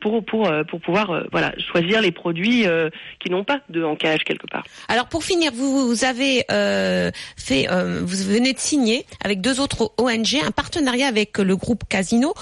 pour 0.00 0.24
pour 0.24 0.50
pour 0.68 0.80
pouvoir 0.80 1.24
voilà 1.30 1.52
choisir 1.58 2.00
les 2.00 2.12
produits 2.12 2.66
qui 3.20 3.30
n'ont 3.30 3.44
pas 3.44 3.60
de 3.68 3.82
encage 3.82 4.24
quelque 4.24 4.46
part. 4.46 4.64
Alors 4.88 5.06
pour 5.06 5.24
finir, 5.24 5.52
vous, 5.52 5.88
vous 5.88 6.04
avez 6.04 6.42
fait, 7.36 7.66
vous 7.68 8.32
venez 8.32 8.52
de 8.52 8.58
signer 8.58 9.04
avec 9.24 9.40
deux 9.40 9.60
autres 9.60 9.92
ONG 9.98 10.36
un 10.44 10.50
partenariat 10.50 11.06
avec 11.06 11.38
le 11.38 11.56
groupe 11.56 11.84
Casino 11.88 12.34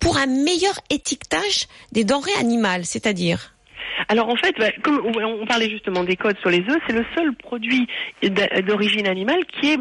pour 0.00 0.16
un 0.16 0.26
meilleur 0.26 0.74
étiquetage 0.90 1.66
des 1.92 2.04
denrées 2.04 2.34
animales, 2.38 2.84
c'est-à-dire 2.84 3.54
alors 4.08 4.28
en 4.28 4.36
fait, 4.36 4.54
bah, 4.58 4.70
comme 4.82 5.00
on 5.04 5.46
parlait 5.46 5.70
justement 5.70 6.04
des 6.04 6.16
codes 6.16 6.38
sur 6.38 6.50
les 6.50 6.60
œufs, 6.60 6.80
c'est 6.86 6.94
le 6.94 7.04
seul 7.14 7.34
produit 7.34 7.86
d'origine 8.66 9.06
animale 9.06 9.44
qui 9.46 9.72
est 9.72 9.78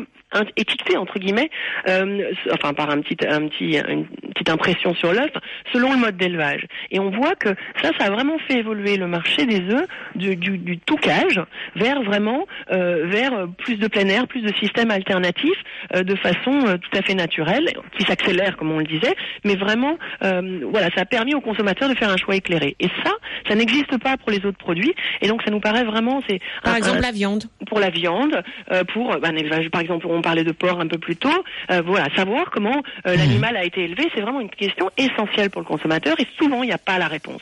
étiqueté 0.56 0.98
entre 0.98 1.20
guillemets, 1.20 1.50
euh, 1.88 2.32
enfin 2.54 2.74
par 2.74 2.90
un 2.90 3.02
petit, 3.02 3.18
un 3.28 3.48
petit, 3.48 3.78
une 3.78 4.06
petite 4.34 4.50
impression 4.50 4.94
sur 4.96 5.12
l'œuf, 5.14 5.32
selon 5.74 5.92
le 5.92 5.98
mode 5.98 6.18
d'élevage. 6.18 6.66
Et 6.92 7.00
on 7.00 7.10
voit 7.10 7.36
que 7.36 7.50
ça, 7.82 7.92
ça 7.98 8.06
a 8.06 8.10
vraiment 8.10 8.38
fait 8.48 8.60
évoluer 8.60 8.98
le 8.98 9.08
marché 9.08 9.46
des 9.46 9.62
œufs 9.74 9.88
du, 10.16 10.36
du, 10.36 10.58
du 10.58 10.78
toucage 10.80 11.42
vers 11.76 12.02
vraiment 12.04 12.46
euh, 12.72 13.06
vers 13.08 13.48
plus 13.58 13.78
de 13.78 13.88
plein 13.88 14.08
air, 14.08 14.28
plus 14.28 14.42
de 14.42 14.54
systèmes 14.56 14.92
alternatifs, 14.92 15.64
euh, 15.96 16.04
de 16.04 16.16
façon 16.16 16.60
euh, 16.68 16.78
tout 16.78 16.98
à 16.98 17.02
fait 17.02 17.16
naturelle, 17.16 17.70
qui 17.98 18.06
s'accélère 18.06 18.58
comme 18.58 18.72
on 18.72 18.80
le 18.80 18.86
disait, 18.86 19.16
mais 19.44 19.56
vraiment, 19.56 19.98
euh, 20.24 20.62
voilà, 20.72 20.90
ça 20.96 21.02
a 21.02 21.06
permis 21.06 21.36
aux 21.36 21.42
consommateurs 21.42 21.90
de 21.90 21.96
faire 21.96 22.10
un 22.10 22.18
choix 22.18 22.36
éclairé. 22.36 22.76
Et 22.80 22.88
ça, 23.04 23.12
ça 23.48 23.56
n'existe 23.56 23.98
pas 23.98 24.18
pour 24.18 24.32
les 24.32 24.46
autres 24.46 24.58
produits. 24.58 24.94
Et 25.22 25.28
donc 25.28 25.42
ça 25.44 25.52
nous 25.52 25.60
paraît 25.60 25.84
vraiment, 25.84 26.22
c'est 26.28 26.40
par 26.64 26.74
un, 26.74 26.78
exemple 26.78 27.00
un, 27.00 27.02
la 27.02 27.12
viande. 27.12 27.44
Pour 27.68 27.80
la 27.80 27.90
viande, 27.90 28.44
euh, 28.72 28.84
pour 28.84 29.16
un 29.24 29.36
élevage, 29.36 29.70
par 29.70 29.82
exemple, 29.82 30.08
on 30.08 30.19
parlait 30.22 30.44
de 30.44 30.52
porc 30.52 30.80
un 30.80 30.88
peu 30.88 30.98
plus 30.98 31.16
tôt. 31.16 31.44
Euh, 31.72 31.82
voilà, 31.86 32.08
savoir 32.16 32.50
comment 32.52 32.84
euh, 33.06 33.16
l'animal 33.16 33.58
a 33.58 33.64
été 33.64 33.84
élevé, 33.84 34.10
c'est 34.14 34.22
vraiment 34.22 34.42
une 34.42 34.50
question 34.50 34.90
essentielle 34.98 35.50
pour 35.50 35.62
le 35.62 35.68
consommateur 35.68 36.20
et 36.20 36.28
souvent 36.38 36.64
il 36.64 36.68
n'y 36.68 36.74
a 36.74 36.78
pas 36.78 36.98
la 36.98 37.08
réponse. 37.08 37.42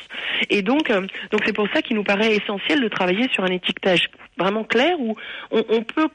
Et 0.50 0.62
donc, 0.62 0.90
euh, 0.90 1.02
donc 1.32 1.42
c'est 1.46 1.54
pour 1.54 1.68
ça 1.74 1.82
qu'il 1.82 1.96
nous 1.96 2.04
paraît 2.04 2.36
essentiel 2.36 2.82
de 2.82 2.88
travailler 2.88 3.30
sur 3.34 3.44
un 3.44 3.52
étiquetage 3.52 4.10
vraiment 4.38 4.64
clair 4.64 4.96
où 5.00 5.16
on, 5.52 5.64
on 5.70 5.82
peut 5.82 6.10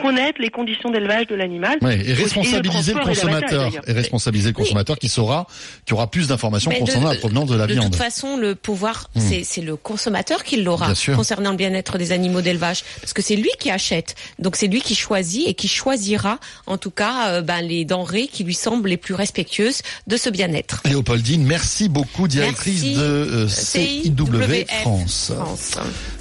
connaître 0.00 0.40
les 0.40 0.50
conditions 0.50 0.90
d'élevage 0.90 1.26
de 1.26 1.34
l'animal. 1.34 1.78
Ouais, 1.82 2.00
et 2.04 2.12
responsabiliser 2.12 2.92
et 2.92 2.94
le, 2.94 3.00
le 3.00 3.06
consommateur. 3.06 3.72
Et, 3.86 3.92
responsabiliser 3.92 4.48
le 4.50 4.54
consommateur 4.54 4.94
oui. 4.96 5.00
qui 5.00 5.08
saura, 5.08 5.46
qui 5.84 5.94
aura 5.94 6.10
plus 6.10 6.28
d'informations 6.28 6.70
concernant 6.70 7.08
de, 7.08 7.14
la 7.14 7.18
provenance 7.18 7.48
de 7.48 7.56
la 7.56 7.66
de 7.66 7.72
viande. 7.72 7.86
De 7.86 7.90
toute 7.90 8.02
façon, 8.02 8.36
le 8.36 8.54
pouvoir, 8.54 9.10
mmh. 9.14 9.20
c'est 9.44 9.60
le 9.62 9.76
consommateur 9.76 10.44
qui 10.44 10.62
l'aura 10.62 10.92
concernant 11.14 11.50
le 11.50 11.56
bien-être 11.56 11.98
des 11.98 12.12
animaux 12.12 12.40
d'élevage. 12.40 12.84
Parce 13.00 13.12
que 13.12 13.22
c'est 13.22 13.36
lui 13.36 13.50
qui 13.58 13.70
achète. 13.70 14.14
Donc 14.38 14.56
c'est 14.56 14.66
lui 14.66 14.80
qui 14.80 14.94
choisit 14.94 15.48
et 15.48 15.54
qui 15.54 15.68
choisira, 15.68 16.38
en 16.66 16.78
tout 16.78 16.90
cas, 16.90 17.28
euh, 17.28 17.42
ben, 17.42 17.60
les 17.60 17.84
denrées 17.84 18.28
qui 18.28 18.44
lui 18.44 18.54
semblent 18.54 18.88
les 18.88 18.96
plus 18.96 19.14
respectueuses 19.14 19.82
de 20.06 20.16
ce 20.16 20.30
bien-être. 20.30 20.82
Léopoldine, 20.84 21.44
merci 21.44 21.88
beaucoup, 21.88 22.28
directrice 22.28 22.82
merci. 22.82 22.96
de 22.96 23.00
euh, 23.00 23.48
CIW 23.48 24.66
France. 24.82 25.32
France. 25.34 25.78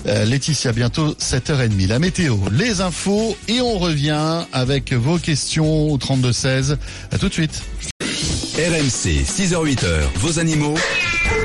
Euh, 0.08 0.26
Laetitia, 0.26 0.72
bientôt 0.72 1.14
7h30. 1.14 1.88
La 1.88 2.00
météo, 2.00 2.38
les 2.52 2.82
infos 2.82 3.36
et 3.48 3.62
on 3.62 3.65
revient 3.74 4.46
avec 4.54 4.94
vos 4.94 5.18
questions 5.18 5.90
au 5.90 5.98
32-16. 5.98 6.78
À 7.12 7.18
tout 7.18 7.28
de 7.28 7.34
suite. 7.34 7.64
RMC, 8.56 9.26
6h-8h, 9.26 10.02
vos 10.16 10.40
animaux. 10.40 10.76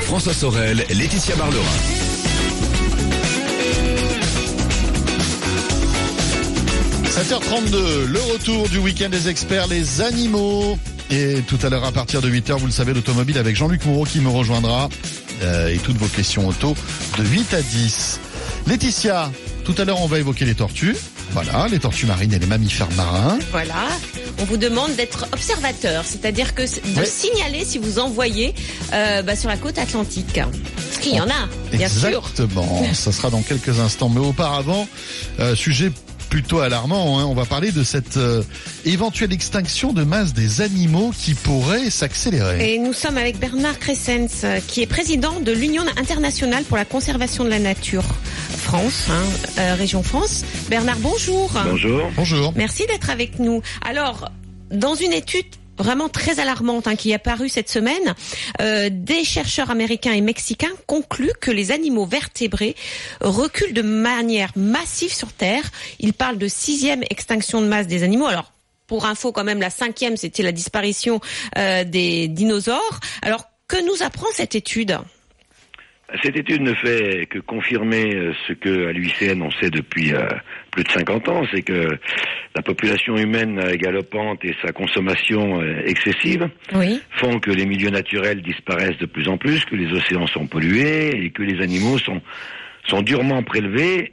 François 0.03 0.35
Sorel, 0.35 0.85
Laetitia 0.91 1.35
Barlerin.– 1.37 1.61
7h32, 7.11 8.07
le 8.07 8.21
retour 8.33 8.69
du 8.69 8.79
week-end 8.79 9.09
des 9.09 9.29
experts, 9.29 9.67
les 9.67 10.01
animaux. 10.01 10.79
Et 11.11 11.43
tout 11.47 11.59
à 11.63 11.69
l'heure, 11.69 11.85
à 11.85 11.93
partir 11.93 12.23
de 12.23 12.31
8h, 12.31 12.59
vous 12.59 12.67
le 12.67 12.73
savez, 12.73 12.95
l'automobile 12.95 13.39
avec 13.39 13.57
Jean-Luc 13.57 13.85
Moreau 13.85 14.05
qui 14.05 14.21
me 14.21 14.29
rejoindra. 14.29 14.89
Euh, 15.43 15.69
et 15.69 15.79
toutes 15.79 15.97
vos 15.97 16.07
questions 16.07 16.47
auto 16.47 16.77
de 17.19 17.25
8 17.25 17.55
à 17.55 17.63
10. 17.63 18.21
Laetitia, 18.67 19.33
tout 19.65 19.75
à 19.79 19.85
l'heure, 19.85 20.01
on 20.01 20.07
va 20.07 20.19
évoquer 20.19 20.45
les 20.45 20.55
tortues. 20.55 20.97
Voilà, 21.33 21.69
les 21.71 21.79
tortues 21.79 22.07
marines 22.07 22.33
et 22.33 22.39
les 22.39 22.47
mammifères 22.47 22.91
marins. 22.97 23.39
Voilà. 23.53 23.89
On 24.41 24.45
vous 24.45 24.57
demande 24.57 24.95
d'être 24.97 25.27
observateur, 25.33 26.05
c'est-à-dire 26.05 26.55
que 26.55 26.63
de 26.63 27.05
signaler 27.05 27.65
si 27.65 27.79
vous 27.79 27.99
envoyez 27.99 28.55
euh, 28.93 29.23
bah, 29.23 29.37
sur 29.37 29.49
la 29.49 29.57
côte 29.57 29.79
atlantique. 29.79 30.35
Parce 30.35 30.99
qu'il 31.01 31.15
y 31.15 31.21
en 31.21 31.29
a, 31.29 31.49
bien 31.73 31.87
Exactement. 31.87 32.11
sûr. 32.11 32.31
Exactement. 32.31 32.83
Ça 32.95 33.13
sera 33.13 33.31
dans 33.31 33.43
quelques 33.43 33.79
instants. 33.81 34.09
Mais 34.09 34.21
auparavant, 34.21 34.89
euh, 35.39 35.55
sujet 35.55 35.93
plutôt 36.31 36.61
alarmant. 36.61 37.19
Hein. 37.19 37.25
On 37.27 37.35
va 37.35 37.45
parler 37.45 37.71
de 37.73 37.83
cette 37.85 38.17
euh, 38.17 38.43
éventuelle 38.85 39.33
extinction 39.33 39.93
de 39.93 40.05
masse 40.05 40.33
des 40.33 40.61
animaux 40.63 41.13
qui 41.17 41.35
pourrait 41.35 41.91
s'accélérer. 41.91 42.75
Et 42.75 42.79
nous 42.79 42.93
sommes 42.93 43.19
avec 43.19 43.39
Bernard 43.39 43.79
Crescens, 43.79 44.45
qui 44.67 44.83
est 44.83 44.87
président 44.87 45.41
de 45.41 45.53
l'Union 45.53 45.85
internationale 45.97 46.65
pour 46.65 46.77
la 46.77 46.85
conservation 46.85 47.45
de 47.45 47.51
la 47.51 47.59
nature 47.59 48.05
France, 48.71 49.09
hein, 49.11 49.25
euh, 49.59 49.75
région 49.75 50.01
France. 50.05 50.45
Bernard, 50.69 51.01
bonjour. 51.01 51.51
Bonjour. 51.65 52.03
Bonjour. 52.15 52.53
Merci 52.55 52.87
d'être 52.87 53.11
avec 53.11 53.41
nous. 53.41 53.63
Alors, 53.85 54.31
dans 54.71 54.95
une 54.95 55.13
étude 55.13 55.47
vraiment 55.77 56.09
très 56.09 56.39
alarmante 56.39 56.87
hein, 56.87 56.95
qui 56.95 57.11
est 57.11 57.15
apparue 57.15 57.49
cette 57.49 57.69
semaine, 57.69 58.15
euh, 58.61 58.89
des 58.93 59.25
chercheurs 59.25 59.73
américains 59.73 60.13
et 60.13 60.21
mexicains 60.21 60.71
concluent 60.87 61.33
que 61.41 61.51
les 61.51 61.73
animaux 61.73 62.07
vertébrés 62.07 62.77
reculent 63.21 63.75
de 63.75 63.83
manière 63.83 64.53
massive 64.55 65.13
sur 65.13 65.33
Terre. 65.33 65.69
Ils 65.99 66.13
parlent 66.13 66.39
de 66.39 66.47
sixième 66.47 67.03
extinction 67.11 67.63
de 67.63 67.67
masse 67.67 67.89
des 67.89 68.05
animaux. 68.05 68.27
Alors, 68.27 68.53
pour 68.87 69.05
info, 69.05 69.33
quand 69.33 69.43
même, 69.43 69.61
la 69.61 69.71
cinquième, 69.71 70.17
c'était 70.17 70.45
la 70.45 70.53
disparition 70.53 71.21
euh, 71.59 71.83
des 71.83 72.29
dinosaures. 72.29 73.01
Alors, 73.23 73.47
que 73.67 73.85
nous 73.85 74.05
apprend 74.05 74.29
cette 74.33 74.55
étude? 74.55 74.97
Cette 76.23 76.37
étude 76.37 76.63
ne 76.63 76.75
fait 76.75 77.27
que 77.27 77.39
confirmer 77.39 78.15
euh, 78.17 78.33
ce 78.49 78.53
que 78.53 78.89
à 78.89 78.93
l'UICN 78.93 79.43
on 79.43 79.51
sait 79.53 79.71
depuis 79.71 80.13
euh, 80.13 80.27
plus 80.73 80.83
de 80.85 80.91
50 80.91 81.29
ans, 81.29 81.43
c'est 81.53 81.63
que 81.63 81.87
la 82.57 82.63
population 82.63 83.17
humaine 83.17 83.61
euh, 83.61 83.77
galopante 83.77 84.45
et 84.45 84.55
sa 84.65 84.73
consommation 84.73 85.61
euh, 85.63 85.83
excessive 85.87 86.49
Oui. 86.75 87.01
font 87.13 87.39
que 87.39 87.51
les 87.51 87.65
milieux 87.67 87.91
naturels 87.91 88.43
disparaissent 88.43 88.99
de 88.99 89.07
plus 89.07 89.29
en 89.29 89.39
plus, 89.39 89.65
que 89.65 89.77
les 89.77 89.93
océans 89.93 90.27
sont 90.27 90.47
pollués 90.47 91.11
et 91.25 91.31
que 91.31 91.43
les 91.43 91.63
animaux 91.63 91.99
sont, 91.99 92.21
sont 92.89 93.03
durement 93.03 93.43
prélevés 93.45 94.13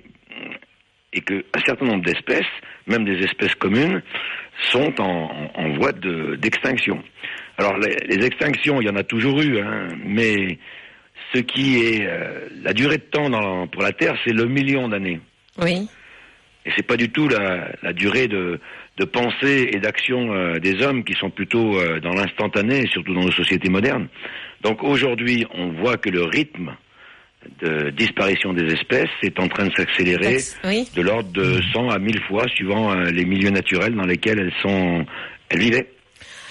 et 1.14 1.22
que 1.22 1.46
un 1.56 1.60
certain 1.66 1.86
nombre 1.86 2.04
d'espèces, 2.04 2.46
même 2.86 3.06
des 3.06 3.24
espèces 3.24 3.56
communes, 3.56 4.04
sont 4.72 4.94
en, 5.02 5.32
en- 5.32 5.52
en 5.64 5.74
voie 5.78 5.94
de- 5.94 6.36
d'extinction. 6.36 7.02
Alors 7.58 7.78
les, 7.80 7.96
les 8.16 8.26
extinctions, 8.26 8.82
il 8.82 8.88
y 8.88 8.90
en 8.90 8.96
a 8.98 9.04
toujours 9.04 9.42
eu, 9.42 9.60
hein, 9.60 9.88
mais 10.06 10.60
ce 11.34 11.40
qui 11.40 11.78
est 11.84 12.06
euh, 12.08 12.48
la 12.64 12.74
durée 12.74 12.98
de 12.98 13.04
temps 13.04 13.30
dans- 13.30 13.68
pour 13.68 13.82
la 13.82 13.92
Terre, 13.94 14.16
c'est 14.26 14.34
le 14.34 14.46
million 14.46 14.88
d'années. 14.88 15.20
Oui. 15.62 15.88
Et 16.66 16.72
c'est 16.76 16.86
pas 16.86 16.98
du 16.98 17.10
tout 17.10 17.28
la, 17.30 17.70
la 17.82 17.94
durée 17.94 18.28
de, 18.28 18.60
de 18.98 19.06
pensée 19.06 19.70
et 19.74 19.80
d'action 19.80 20.34
euh, 20.34 20.60
des 20.60 20.82
hommes 20.84 21.04
qui 21.04 21.14
sont 21.14 21.30
plutôt 21.30 21.78
euh, 21.80 22.00
dans 22.02 22.12
l'instantané, 22.14 22.86
surtout 22.88 23.14
dans 23.14 23.24
nos 23.24 23.32
sociétés 23.32 23.70
modernes. 23.70 24.08
Donc 24.62 24.84
aujourd'hui, 24.84 25.46
on 25.54 25.70
voit 25.70 25.98
que 25.98 26.10
le 26.10 26.24
rythme 26.24 26.76
de 27.62 27.92
disparition 27.92 28.52
des 28.54 28.74
espèces 28.74 29.10
est 29.22 29.40
en 29.40 29.48
train 29.48 29.68
de 29.68 29.74
s'accélérer 29.76 30.38
Oui. 30.66 30.90
de 30.96 31.02
l'ordre 31.02 31.32
de 31.32 31.62
100 31.74 31.90
à 31.90 32.00
1000 32.00 32.20
fois 32.24 32.46
suivant 32.50 32.92
euh, 32.92 33.06
les 33.12 33.24
milieux 33.24 33.52
naturels 33.52 33.96
dans 33.96 34.06
lesquels 34.06 34.40
elles 34.40 34.54
sont 34.62 35.06
elles 35.50 35.60
vivaient. 35.60 35.88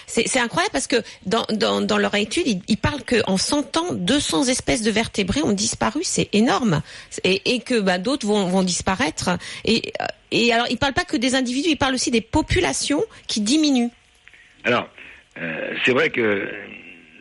C'est 0.06 0.38
incroyable 0.38 0.72
parce 0.72 0.86
que 0.86 0.96
dans, 1.26 1.44
dans, 1.50 1.98
leur 1.98 2.14
étude, 2.14 2.62
ils, 2.68 2.76
parlent 2.76 3.02
qu'en 3.02 3.36
100 3.36 3.76
ans, 3.76 3.92
200 3.92 4.44
espèces 4.44 4.82
de 4.82 4.90
vertébrés 4.90 5.42
ont 5.42 5.52
disparu. 5.52 6.00
C'est 6.04 6.28
énorme. 6.32 6.82
Et, 7.24 7.60
que 7.60 7.80
bah, 7.80 7.98
d'autres 7.98 8.26
vont, 8.26 8.62
disparaître. 8.62 9.30
Et, 9.64 9.92
euh, 10.00 10.54
alors, 10.54 10.66
ils 10.70 10.78
parlent 10.78 10.94
pas 10.94 11.04
que 11.04 11.16
des 11.16 11.34
individus, 11.34 11.70
ils 11.70 11.76
parlent 11.76 11.94
aussi 11.94 12.12
des 12.12 12.20
populations 12.20 13.02
qui 13.26 13.40
diminuent. 13.40 13.90
Alors, 14.64 14.88
euh, 15.38 15.74
c'est 15.84 15.92
vrai 15.92 16.10
que 16.10 16.48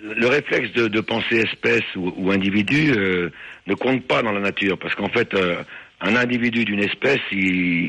le 0.03 0.27
réflexe 0.27 0.71
de, 0.73 1.01
penser 1.01 1.37
espèce 1.37 1.83
ou, 1.95 2.29
individu 2.29 2.93
euh, 2.95 3.31
ne 3.65 3.73
compte 3.73 4.05
pas 4.05 4.21
dans 4.21 4.31
la 4.31 4.41
nature, 4.41 4.77
parce 4.77 4.93
qu'en 4.93 5.09
fait, 5.09 5.33
un 6.01 6.15
individu 6.15 6.65
d'une 6.65 6.83
espèce, 6.83 7.19
il, 7.31 7.39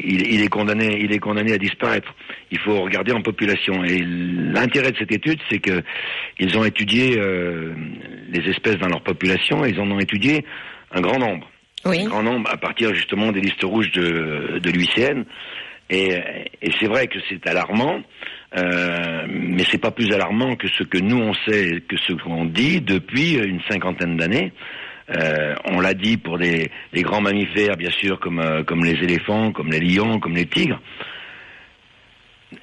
il- 0.04 0.34
il 0.34 0.42
est 0.42 0.48
condamné, 0.48 0.98
il 1.00 1.12
est 1.12 1.18
condamné 1.18 1.52
à 1.52 1.58
disparaître. 1.58 2.14
Il 2.50 2.58
faut 2.60 2.80
regarder 2.80 3.12
en 3.12 3.20
population. 3.22 3.82
Et 3.84 3.98
l'intérêt 3.98 4.92
de 4.92 4.96
cette 4.98 5.12
étude, 5.12 5.40
c'est 5.50 5.58
que 5.58 5.82
ils 6.38 6.56
ont 6.56 6.64
étudié 6.64 7.18
euh, 7.18 7.74
les 8.30 8.48
espèces 8.50 8.76
dans 8.78 8.88
leur 8.88 9.02
population, 9.02 9.64
et 9.64 9.70
ils 9.70 9.80
en 9.80 9.90
ont 9.90 9.98
étudié 9.98 10.44
un 10.92 11.00
grand 11.00 11.18
nombre 11.18 11.50
Oui. 11.84 12.04
un 12.04 12.08
grand 12.08 12.22
nombre 12.22 12.48
à 12.50 12.56
partir 12.56 12.94
justement 12.94 13.32
des 13.32 13.40
listes 13.40 13.64
rouges 13.64 13.90
de, 13.92 14.60
de 14.62 14.70
l'UICN. 14.70 15.24
Et, 15.90 16.14
et 16.62 16.70
c'est 16.80 16.86
vrai 16.88 17.06
que 17.06 17.18
c'est 17.28 17.46
alarmant, 17.46 18.02
euh, 18.56 19.26
mais 19.28 19.62
c'est 19.70 19.78
pas 19.80 19.90
plus 19.92 20.12
alarmant 20.12 20.56
que 20.56 20.66
ce 20.68 20.82
que 20.82 20.98
nous 20.98 21.16
on 21.18 21.32
sait, 21.48 21.82
que 21.88 21.96
ce 21.96 22.12
qu'on 22.14 22.44
dit 22.44 22.80
depuis 22.80 23.34
une 23.34 23.60
cinquantaine 23.68 24.16
d'années. 24.16 24.52
Euh, 25.10 25.54
on 25.64 25.78
l'a 25.80 25.94
dit 25.94 26.16
pour 26.16 26.36
des, 26.38 26.70
les 26.92 27.02
grands 27.02 27.20
mammifères, 27.20 27.76
bien 27.76 27.90
sûr, 27.90 28.18
comme, 28.18 28.40
euh, 28.40 28.64
comme 28.64 28.84
les 28.84 28.94
éléphants, 29.04 29.52
comme 29.52 29.70
les 29.70 29.78
lions, 29.80 30.18
comme 30.18 30.34
les 30.34 30.46
tigres. 30.46 30.80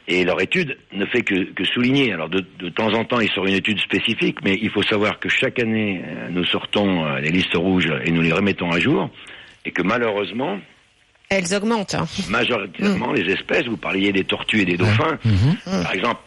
Et 0.07 0.23
leur 0.23 0.41
étude 0.41 0.77
ne 0.93 1.05
fait 1.05 1.21
que, 1.21 1.51
que 1.53 1.63
souligner. 1.65 2.13
Alors 2.13 2.29
de, 2.29 2.43
de 2.59 2.69
temps 2.69 2.93
en 2.93 3.03
temps, 3.05 3.19
ils 3.19 3.29
sortent 3.31 3.47
une 3.49 3.55
étude 3.55 3.79
spécifique, 3.79 4.37
mais 4.43 4.57
il 4.61 4.69
faut 4.69 4.83
savoir 4.83 5.19
que 5.19 5.29
chaque 5.29 5.59
année, 5.59 6.01
euh, 6.05 6.27
nous 6.31 6.45
sortons 6.45 7.05
euh, 7.05 7.19
les 7.19 7.29
listes 7.31 7.55
rouges 7.55 7.91
et 8.05 8.11
nous 8.11 8.21
les 8.21 8.31
remettons 8.31 8.71
à 8.71 8.79
jour, 8.79 9.09
et 9.65 9.71
que 9.71 9.81
malheureusement, 9.81 10.59
Elles 11.29 11.53
augmentent. 11.53 11.95
hein. 11.95 12.05
majoritairement, 12.29 13.11
les 13.13 13.31
espèces, 13.31 13.65
vous 13.65 13.77
parliez 13.77 14.11
des 14.11 14.23
tortues 14.23 14.61
et 14.61 14.65
des 14.65 14.77
dauphins, 14.77 15.17
par 15.65 15.93
exemple. 15.93 16.19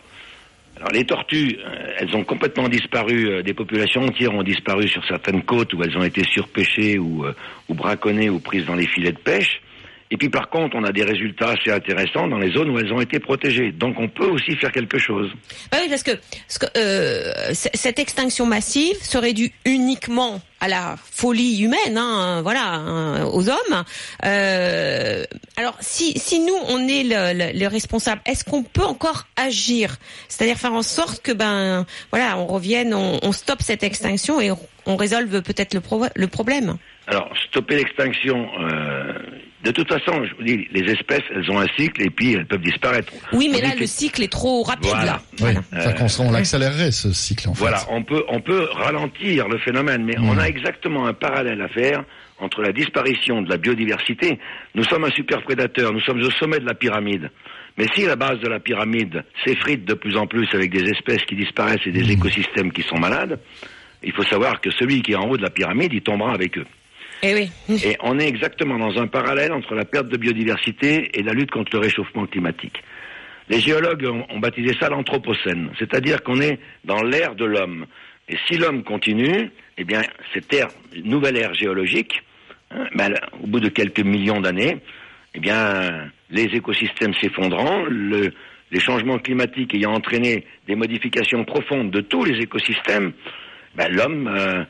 Alors 0.76 0.90
les 0.92 1.04
tortues, 1.04 1.58
euh, 1.58 1.94
elles 1.98 2.14
ont 2.14 2.24
complètement 2.24 2.68
disparu, 2.68 3.30
euh, 3.30 3.42
des 3.42 3.54
populations 3.54 4.02
entières 4.02 4.34
ont 4.34 4.42
disparu 4.42 4.86
sur 4.88 5.02
certaines 5.06 5.42
côtes 5.42 5.72
où 5.72 5.82
elles 5.82 5.96
ont 5.96 6.04
été 6.04 6.22
surpêchées 6.24 6.98
ou, 6.98 7.24
euh, 7.24 7.34
ou 7.68 7.74
braconnées 7.74 8.28
ou 8.28 8.40
prises 8.40 8.66
dans 8.66 8.74
les 8.74 8.86
filets 8.86 9.12
de 9.12 9.18
pêche. 9.18 9.62
Et 10.10 10.16
puis 10.16 10.28
par 10.28 10.48
contre, 10.50 10.76
on 10.76 10.84
a 10.84 10.92
des 10.92 11.02
résultats 11.02 11.50
assez 11.50 11.70
intéressants 11.70 12.28
dans 12.28 12.38
les 12.38 12.52
zones 12.52 12.70
où 12.70 12.78
elles 12.78 12.92
ont 12.92 13.00
été 13.00 13.18
protégées. 13.18 13.72
Donc 13.72 13.96
on 13.98 14.08
peut 14.08 14.26
aussi 14.26 14.54
faire 14.56 14.70
quelque 14.70 14.98
chose. 14.98 15.30
Bah 15.72 15.78
oui, 15.82 15.88
parce 15.88 16.02
que, 16.02 16.12
parce 16.46 16.58
que, 16.58 16.66
euh, 16.78 17.52
cette 17.52 17.98
extinction 17.98 18.46
massive 18.46 18.96
serait 19.02 19.32
due 19.32 19.50
uniquement 19.64 20.40
à 20.60 20.68
la 20.68 20.96
folie 20.96 21.60
humaine, 21.62 21.98
hein, 21.98 22.40
voilà, 22.42 22.64
hein, 22.74 23.24
aux 23.26 23.48
hommes. 23.50 23.84
Euh, 24.24 25.24
alors, 25.56 25.76
si, 25.80 26.18
si 26.18 26.38
nous 26.40 26.56
on 26.68 26.86
est 26.88 27.02
le, 27.02 27.52
le, 27.52 27.58
le 27.58 27.66
responsable, 27.66 28.22
est-ce 28.26 28.44
qu'on 28.44 28.62
peut 28.62 28.84
encore 28.84 29.26
agir? 29.36 29.96
C'est-à-dire 30.28 30.56
faire 30.56 30.72
en 30.72 30.82
sorte 30.82 31.20
que 31.22 31.32
ben, 31.32 31.84
voilà, 32.10 32.38
on 32.38 32.46
revienne, 32.46 32.94
on, 32.94 33.18
on 33.22 33.32
stoppe 33.32 33.60
cette 33.60 33.82
extinction 33.82 34.40
et 34.40 34.50
on, 34.50 34.58
on 34.86 34.96
résolve 34.96 35.42
peut-être 35.42 35.74
le, 35.74 35.80
pro- 35.80 36.06
le 36.14 36.26
problème? 36.28 36.76
Alors, 37.08 37.28
stopper 37.48 37.76
l'extinction, 37.76 38.48
euh, 38.60 39.12
de 39.66 39.70
toute 39.72 39.88
façon, 39.88 40.24
je 40.24 40.34
vous 40.36 40.42
dis, 40.42 40.66
les 40.72 40.90
espèces, 40.92 41.22
elles 41.34 41.50
ont 41.50 41.58
un 41.58 41.66
cycle 41.78 42.02
et 42.02 42.10
puis 42.10 42.34
elles 42.34 42.46
peuvent 42.46 42.60
disparaître. 42.62 43.12
Oui, 43.32 43.48
mais 43.50 43.58
On 43.58 43.68
là 43.68 43.74
le 43.74 43.80
que- 43.80 43.86
cycle 43.86 44.22
est 44.22 44.32
trop 44.32 44.62
rapide. 44.62 44.86
Voilà. 44.90 45.04
Là. 45.04 45.22
Oui, 45.40 45.50
Voilà. 45.72 45.92
qu'on- 45.92 46.24
on 46.24 46.30
l'accélérerait 46.30 46.90
ce 46.92 47.12
cycle 47.12 47.48
en 47.48 47.54
fait. 47.54 47.60
Voilà, 47.60 47.80
on 47.90 48.02
peut, 48.02 48.24
on 48.28 48.40
peut 48.40 48.68
ralentir 48.72 49.48
le 49.48 49.58
phénomène, 49.58 50.04
mais 50.04 50.16
on 50.18 50.38
a 50.38 50.44
exactement 50.48 51.06
un 51.06 51.12
parallèle 51.14 51.60
à 51.60 51.68
faire 51.68 52.04
entre 52.38 52.60
la 52.62 52.72
disparition 52.72 53.42
de 53.42 53.48
la 53.48 53.56
biodiversité. 53.56 54.38
Nous 54.74 54.84
sommes 54.84 55.04
un 55.04 55.10
super 55.10 55.42
prédateur, 55.42 55.92
nous 55.92 56.00
sommes 56.00 56.20
au 56.20 56.30
sommet 56.32 56.58
de 56.60 56.66
la 56.66 56.74
pyramide. 56.74 57.30
Mais 57.78 57.86
si 57.94 58.04
la 58.06 58.16
base 58.16 58.38
de 58.40 58.48
la 58.48 58.60
pyramide 58.60 59.22
s'effrite 59.44 59.84
de 59.84 59.94
plus 59.94 60.16
en 60.16 60.26
plus 60.26 60.46
avec 60.54 60.70
des 60.70 60.88
espèces 60.90 61.22
qui 61.24 61.34
disparaissent 61.36 61.86
et 61.86 61.92
des 61.92 62.10
écosystèmes 62.10 62.72
qui 62.72 62.82
sont 62.82 62.98
malades, 62.98 63.38
il 64.02 64.12
faut 64.12 64.22
savoir 64.24 64.60
que 64.60 64.70
celui 64.70 65.02
qui 65.02 65.12
est 65.12 65.16
en 65.16 65.28
haut 65.28 65.36
de 65.36 65.42
la 65.42 65.50
pyramide, 65.50 65.92
il 65.92 66.00
tombera 66.02 66.32
avec 66.32 66.56
eux. 66.58 66.66
Eh 67.22 67.34
oui. 67.34 67.50
Et 67.84 67.96
on 68.02 68.18
est 68.18 68.28
exactement 68.28 68.78
dans 68.78 68.98
un 69.00 69.06
parallèle 69.06 69.52
entre 69.52 69.74
la 69.74 69.84
perte 69.84 70.08
de 70.08 70.16
biodiversité 70.16 71.18
et 71.18 71.22
la 71.22 71.32
lutte 71.32 71.50
contre 71.50 71.70
le 71.74 71.78
réchauffement 71.80 72.26
climatique. 72.26 72.82
Les 73.48 73.60
géologues 73.60 74.06
ont, 74.06 74.38
baptisé 74.38 74.74
ça 74.78 74.88
l'anthropocène, 74.88 75.70
c'est-à-dire 75.78 76.22
qu'on 76.22 76.40
est 76.40 76.58
dans 76.84 77.02
l'ère 77.02 77.34
de 77.34 77.44
l'homme. 77.44 77.86
Et 78.28 78.36
si 78.48 78.58
l'homme 78.58 78.82
continue, 78.82 79.50
eh 79.78 79.84
bien, 79.84 80.02
cette 80.34 80.52
nouvelle 81.04 81.36
ère 81.36 81.54
géologique, 81.54 82.22
hein, 82.72 82.86
ben, 82.94 83.14
au 83.42 83.46
bout 83.46 83.60
de 83.60 83.68
quelques 83.68 84.00
millions 84.00 84.40
d'années, 84.40 84.78
eh 85.34 85.38
bien, 85.40 86.10
les 86.30 86.44
écosystèmes 86.54 87.14
s'effondrant, 87.14 87.84
le- 87.88 88.32
les 88.72 88.80
changements 88.80 89.18
climatiques 89.20 89.74
ayant 89.76 89.92
entraîné 89.94 90.44
des 90.66 90.74
modifications 90.74 91.44
profondes 91.44 91.92
de 91.92 92.00
tous 92.00 92.24
les 92.24 92.40
écosystèmes, 92.42 93.12
ben, 93.76 93.92
l'homme 93.92 94.26
euh, 94.26 94.64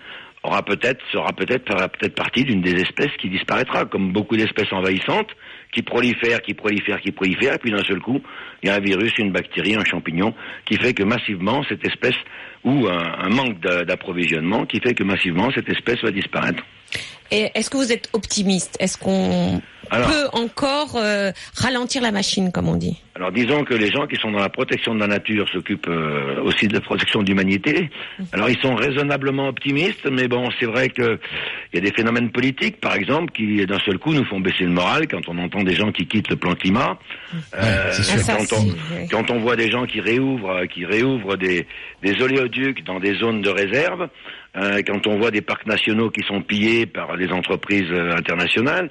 peut-être 0.65 1.01
sera 1.13 1.33
peut-être 1.33 1.65
peut-être 1.65 2.15
partie 2.15 2.45
d'une 2.45 2.63
des 2.63 2.75
espèces 2.81 3.15
qui 3.21 3.29
disparaîtra, 3.29 3.85
comme 3.85 4.13
beaucoup 4.13 4.37
d'espèces 4.37 4.73
envahissantes 4.73 5.31
qui 5.73 5.83
prolifèrent, 5.83 6.41
qui 6.41 6.55
prolifèrent, 6.55 7.01
qui 7.01 7.13
prolifèrent, 7.13 7.55
et 7.55 7.59
puis 7.59 7.71
d'un 7.71 7.85
seul 7.85 8.01
coup, 8.01 8.21
il 8.63 8.69
y 8.69 8.73
a 8.73 8.77
un 8.77 8.81
virus, 8.81 9.13
une 9.19 9.33
bactérie, 9.33 9.75
un 9.75 9.85
champignon 9.85 10.35
qui 10.65 10.77
fait 10.77 10.95
que 10.95 11.03
massivement 11.03 11.63
cette 11.69 11.85
espèce 11.85 12.17
ou 12.65 12.87
un, 12.89 13.27
un 13.27 13.29
manque 13.29 13.61
d'a- 13.61 13.85
d'approvisionnement 13.85 14.65
qui 14.67 14.81
fait 14.81 14.95
que 14.95 15.05
massivement 15.05 15.51
cette 15.55 15.69
espèce 15.69 16.03
va 16.03 16.11
disparaître. 16.11 16.63
Et 17.31 17.51
est-ce 17.55 17.69
que 17.71 17.77
vous 17.77 17.93
êtes 17.93 18.09
optimiste? 18.13 18.77
Est-ce 18.81 18.97
qu'on 18.97 19.61
Alors- 19.91 20.09
peut 20.09 20.29
encore 20.33 20.97
euh, 20.97 21.31
ralentir 21.57 22.03
la 22.03 22.13
machine, 22.13 22.53
comme 22.53 22.69
on 22.69 22.77
dit 22.77 22.97
Alors 23.15 23.33
disons 23.33 23.65
que 23.65 23.75
les 23.75 23.91
gens 23.91 24.07
qui 24.07 24.17
sont 24.17 24.31
dans 24.31 24.39
la 24.39 24.49
protection 24.49 24.95
de 24.95 25.01
la 25.01 25.07
nature 25.07 25.49
s'occupent 25.49 25.89
euh, 25.89 26.43
aussi 26.43 26.69
de 26.69 26.75
la 26.75 26.81
protection 26.81 27.23
de 27.23 27.29
l'humanité. 27.29 27.91
Alors 28.33 28.49
ils 28.51 28.59
sont 28.61 28.75
raisonnablement 28.75 29.49
optimistes, 29.49 30.09
mais 30.11 30.29
bon, 30.29 30.49
c'est 30.59 30.67
vrai 30.67 30.89
que 30.89 31.19
il 31.73 31.77
y 31.77 31.79
a 31.79 31.91
des 31.91 31.95
phénomènes 31.95 32.31
politiques, 32.31 32.81
par 32.81 32.95
exemple, 32.95 33.33
qui 33.33 33.65
d'un 33.67 33.79
seul 33.81 33.99
coup 33.99 34.13
nous 34.13 34.25
font 34.25 34.41
baisser 34.41 34.65
le 34.65 34.71
moral 34.71 35.09
quand 35.09 35.29
on 35.29 35.39
entend 35.39 35.63
des 35.63 35.75
gens 35.75 35.93
qui 35.93 36.07
quittent 36.07 36.31
le 36.31 36.37
plan 36.37 36.55
climat. 36.55 36.99
Euh, 37.55 37.89
c'est 37.93 38.03
sûr. 38.03 38.19
Ah, 38.19 38.23
ça, 38.23 38.37
quand, 38.37 38.57
on, 38.59 39.07
quand 39.09 39.31
on 39.31 39.41
voit 39.41 39.57
des 39.57 39.71
gens 39.71 39.85
qui 39.87 40.01
réouvrent, 40.01 40.51
euh, 40.63 40.67
qui 40.67 40.85
réouvrent 40.85 41.37
des, 41.37 41.67
des 42.03 42.23
oléoducs 42.23 42.85
dans 42.85 43.01
des 43.01 43.15
zones 43.17 43.41
de 43.43 43.51
réserve, 43.51 44.09
euh, 44.57 44.81
quand 44.87 45.07
on 45.07 45.19
voit 45.19 45.31
des 45.31 45.43
parcs 45.43 45.67
nationaux 45.67 46.11
qui 46.11 46.23
sont 46.27 46.41
pillés 46.43 46.87
par 46.87 47.17
les 47.17 47.29
entreprises 47.31 47.91
euh, 47.91 48.13
internationales. 48.17 48.91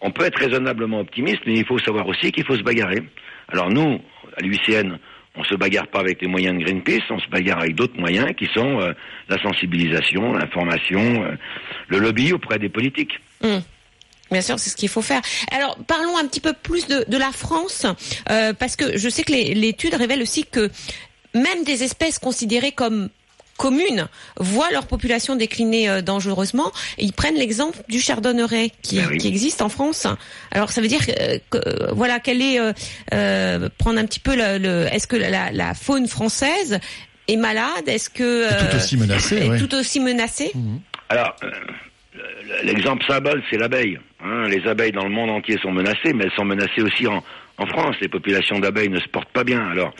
On 0.00 0.10
peut 0.10 0.24
être 0.24 0.38
raisonnablement 0.38 1.00
optimiste, 1.00 1.40
mais 1.46 1.54
il 1.54 1.66
faut 1.66 1.78
savoir 1.78 2.06
aussi 2.06 2.32
qu'il 2.32 2.44
faut 2.44 2.56
se 2.56 2.62
bagarrer. 2.62 3.02
Alors 3.48 3.70
nous, 3.70 4.00
à 4.36 4.42
l'UICN, 4.42 4.98
on 5.36 5.44
se 5.44 5.54
bagarre 5.54 5.88
pas 5.88 6.00
avec 6.00 6.20
les 6.22 6.28
moyens 6.28 6.58
de 6.58 6.64
Greenpeace, 6.64 7.02
on 7.10 7.18
se 7.18 7.28
bagarre 7.28 7.60
avec 7.60 7.74
d'autres 7.74 7.98
moyens 7.98 8.32
qui 8.36 8.46
sont 8.46 8.80
euh, 8.80 8.92
la 9.28 9.40
sensibilisation, 9.42 10.32
l'information, 10.32 11.24
euh, 11.24 11.36
le 11.88 11.98
lobby 11.98 12.32
auprès 12.32 12.58
des 12.58 12.68
politiques. 12.68 13.20
Hum. 13.42 13.62
Bien 14.30 14.40
sûr, 14.40 14.58
c'est 14.58 14.70
ce 14.70 14.76
qu'il 14.76 14.88
faut 14.88 15.02
faire. 15.02 15.20
Alors, 15.52 15.78
parlons 15.86 16.16
un 16.18 16.26
petit 16.26 16.40
peu 16.40 16.52
plus 16.52 16.88
de, 16.88 17.16
la 17.16 17.30
France, 17.30 17.86
euh, 18.28 18.52
parce 18.54 18.74
que 18.74 18.98
je 18.98 19.08
sais 19.08 19.22
que 19.22 19.32
l'étude 19.32 19.94
révèle 19.94 20.20
aussi 20.20 20.44
que 20.44 20.68
même 21.32 21.62
des 21.64 21.84
espèces 21.84 22.18
considérées 22.18 22.72
comme 22.72 23.08
communes 23.56 24.08
voient 24.38 24.70
leur 24.70 24.86
population 24.86 25.36
décliner 25.36 25.88
euh, 25.88 26.02
dangereusement 26.02 26.70
et 26.98 27.04
ils 27.04 27.12
prennent 27.12 27.36
l'exemple 27.36 27.78
du 27.88 28.00
chardonneret 28.00 28.70
qui, 28.82 28.96
Ben 28.96 29.08
oui. 29.10 29.18
qui 29.18 29.28
existe 29.28 29.62
en 29.62 29.68
France. 29.68 30.06
Alors 30.52 30.70
ça 30.70 30.80
veut 30.80 30.88
dire 30.88 31.00
euh, 31.20 31.38
que 31.50 31.58
euh, 31.58 31.92
voilà 31.92 32.20
quel 32.20 32.42
est 32.42 32.60
euh, 32.60 32.72
euh, 33.14 33.68
prendre 33.78 33.98
un 33.98 34.04
petit 34.06 34.20
peu 34.20 34.36
le, 34.36 34.58
le- 34.58 34.86
est-ce 34.92 35.06
que 35.06 35.16
la, 35.16 35.50
la 35.52 35.74
faune 35.74 36.06
française 36.08 36.78
est 37.28 37.36
malade? 37.36 37.86
Est-ce 37.88 38.10
que 38.10 38.44
Est 38.46 38.70
tout 38.70 38.76
aussi 38.76 38.96
menacée, 38.96 39.36
est 39.38 39.48
ouais. 39.50 39.58
tout 39.58 39.74
aussi 39.74 40.00
menacée? 40.00 40.52
Alors, 41.08 41.34
euh, 41.42 41.50
l'exemple 42.62 43.04
symbole, 43.06 43.42
c'est 43.50 43.58
l'abeille. 43.58 43.98
hein. 44.24 44.48
les 44.48 44.66
abeilles 44.66 44.92
dans 44.92 45.04
le 45.04 45.10
monde 45.10 45.30
entier 45.30 45.58
sont 45.62 45.72
menacées, 45.72 46.12
mais 46.14 46.24
elles 46.24 46.32
sont 46.36 46.44
menacées 46.44 46.82
aussi 46.82 47.06
en, 47.06 47.22
en 47.58 47.66
France. 47.66 47.96
Les 48.00 48.08
populations 48.08 48.58
d'abeilles 48.58 48.88
ne 48.90 49.00
se 49.00 49.08
portent 49.08 49.32
pas 49.32 49.44
bien. 49.44 49.60
Alors, 49.70 49.92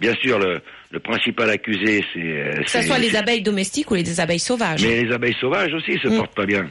bien 0.00 0.14
sûr, 0.22 0.38
le, 0.38 0.60
le 0.92 1.00
principal 1.00 1.50
accusé, 1.50 2.04
c'est... 2.12 2.20
euh, 2.20 2.54
Que 2.62 2.70
ce 2.70 2.82
soit 2.82 2.98
les 2.98 3.16
abeilles 3.16 3.42
domestiques 3.42 3.90
ou 3.90 3.94
les 3.94 4.20
abeilles 4.20 4.38
sauvages. 4.38 4.82
Mais 4.82 5.02
les 5.02 5.12
abeilles 5.12 5.36
sauvages 5.40 5.72
aussi 5.74 5.98
se 5.98 6.08
Mm. 6.08 6.16
portent 6.16 6.34
pas 6.36 6.46
bien. 6.46 6.66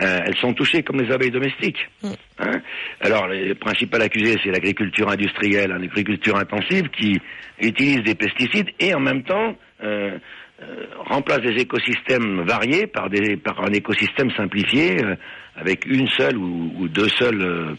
Euh, 0.00 0.20
elles 0.26 0.36
sont 0.36 0.52
touchées 0.54 0.82
comme 0.82 1.00
les 1.00 1.12
abeilles 1.12 1.30
domestiques. 1.30 1.88
Mm. 2.02 2.08
Hein 2.40 2.60
Alors, 3.00 3.26
le 3.28 3.54
principal 3.54 4.02
accusé, 4.02 4.36
c'est 4.42 4.50
l'agriculture 4.50 5.08
industrielle, 5.10 5.70
l'agriculture 5.70 6.36
intensive 6.36 6.88
qui 6.98 7.18
utilise 7.60 8.02
des 8.02 8.14
pesticides 8.14 8.68
et 8.80 8.94
en 8.94 9.00
même 9.00 9.22
temps 9.24 9.56
euh, 9.84 10.18
euh, 10.62 10.86
remplace 11.06 11.40
des 11.40 11.60
écosystèmes 11.60 12.42
variés 12.42 12.86
par, 12.86 13.10
des, 13.10 13.36
par 13.36 13.60
un 13.62 13.72
écosystème 13.72 14.30
simplifié 14.36 14.96
euh, 15.04 15.16
avec 15.56 15.84
une 15.86 16.06
seule 16.08 16.36
ou, 16.38 16.72
ou 16.78 16.88
deux 16.88 17.08
seules 17.18 17.42
euh, 17.42 17.74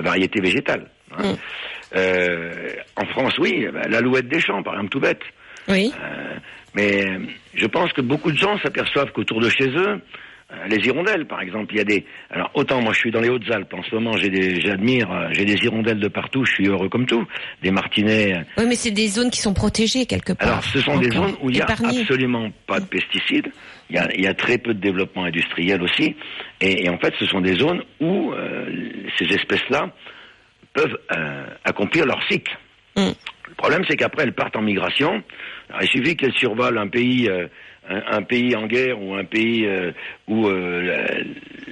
variétés 0.00 0.40
végétales. 0.40 0.86
Hein. 1.18 1.32
Mm. 1.32 1.36
Euh, 1.96 2.72
en 2.96 3.06
France, 3.06 3.38
oui, 3.38 3.66
bah, 3.72 3.82
l'alouette 3.88 4.28
des 4.28 4.40
champs, 4.40 4.62
par 4.62 4.74
exemple, 4.74 4.90
tout 4.90 5.00
bête. 5.00 5.22
Oui. 5.68 5.92
Euh, 6.00 6.36
mais 6.74 7.06
euh, 7.06 7.18
je 7.54 7.66
pense 7.66 7.92
que 7.92 8.00
beaucoup 8.00 8.30
de 8.30 8.36
gens 8.36 8.58
s'aperçoivent 8.58 9.10
qu'autour 9.12 9.40
de 9.40 9.48
chez 9.48 9.68
eux, 9.68 10.00
euh, 10.52 10.54
les 10.68 10.76
hirondelles, 10.86 11.26
par 11.26 11.40
exemple, 11.40 11.74
il 11.74 11.78
y 11.78 11.80
a 11.80 11.84
des. 11.84 12.04
Alors 12.30 12.50
autant 12.54 12.80
moi 12.80 12.92
je 12.92 13.00
suis 13.00 13.10
dans 13.10 13.20
les 13.20 13.28
Hautes-Alpes 13.28 13.74
en 13.74 13.82
ce 13.82 13.94
moment, 13.96 14.12
j'ai 14.16 14.30
des, 14.30 14.60
j'admire, 14.60 15.10
euh, 15.10 15.28
j'ai 15.32 15.44
des 15.44 15.56
hirondelles 15.64 15.98
de 15.98 16.06
partout, 16.06 16.44
je 16.44 16.52
suis 16.52 16.68
heureux 16.68 16.88
comme 16.88 17.06
tout, 17.06 17.26
des 17.62 17.72
martinets. 17.72 18.36
euh. 18.36 18.42
Oui, 18.58 18.64
mais 18.68 18.76
c'est 18.76 18.92
des 18.92 19.08
zones 19.08 19.30
qui 19.30 19.40
sont 19.40 19.54
protégées 19.54 20.06
quelque 20.06 20.34
part. 20.34 20.48
Alors 20.48 20.62
ce 20.62 20.80
sont 20.80 20.98
des 20.98 21.10
zones 21.10 21.34
où 21.42 21.50
il 21.50 21.56
n'y 21.56 21.62
a 21.62 21.66
absolument 21.66 22.48
pas 22.68 22.78
de 22.78 22.86
pesticides. 22.86 23.50
Il 23.90 23.96
y 23.96 23.98
a, 23.98 24.08
il 24.14 24.22
y 24.22 24.28
a 24.28 24.34
très 24.34 24.58
peu 24.58 24.72
de 24.74 24.80
développement 24.80 25.24
industriel 25.24 25.82
aussi, 25.82 26.14
et, 26.60 26.84
et 26.84 26.88
en 26.90 26.98
fait, 26.98 27.14
ce 27.18 27.26
sont 27.26 27.40
des 27.40 27.54
zones 27.54 27.82
où 28.00 28.32
ces 29.18 29.26
espèces-là 29.34 29.92
peuvent 30.76 30.98
euh, 31.12 31.46
accomplir 31.64 32.04
leur 32.06 32.22
cycle. 32.28 32.56
Mm. 32.96 33.10
Le 33.48 33.54
problème, 33.56 33.82
c'est 33.88 33.96
qu'après, 33.96 34.24
elles 34.24 34.34
partent 34.34 34.56
en 34.56 34.62
migration. 34.62 35.22
Alors, 35.70 35.82
il 35.82 35.88
suffit 35.88 36.16
qu'elles 36.16 36.34
survolent 36.34 36.78
un 36.78 36.88
pays, 36.88 37.28
euh, 37.28 37.46
un, 37.88 38.18
un 38.18 38.22
pays 38.22 38.54
en 38.54 38.66
guerre 38.66 39.00
ou 39.00 39.14
un 39.14 39.24
pays 39.24 39.66
euh, 39.66 39.92
où 40.28 40.48
la, 40.48 41.06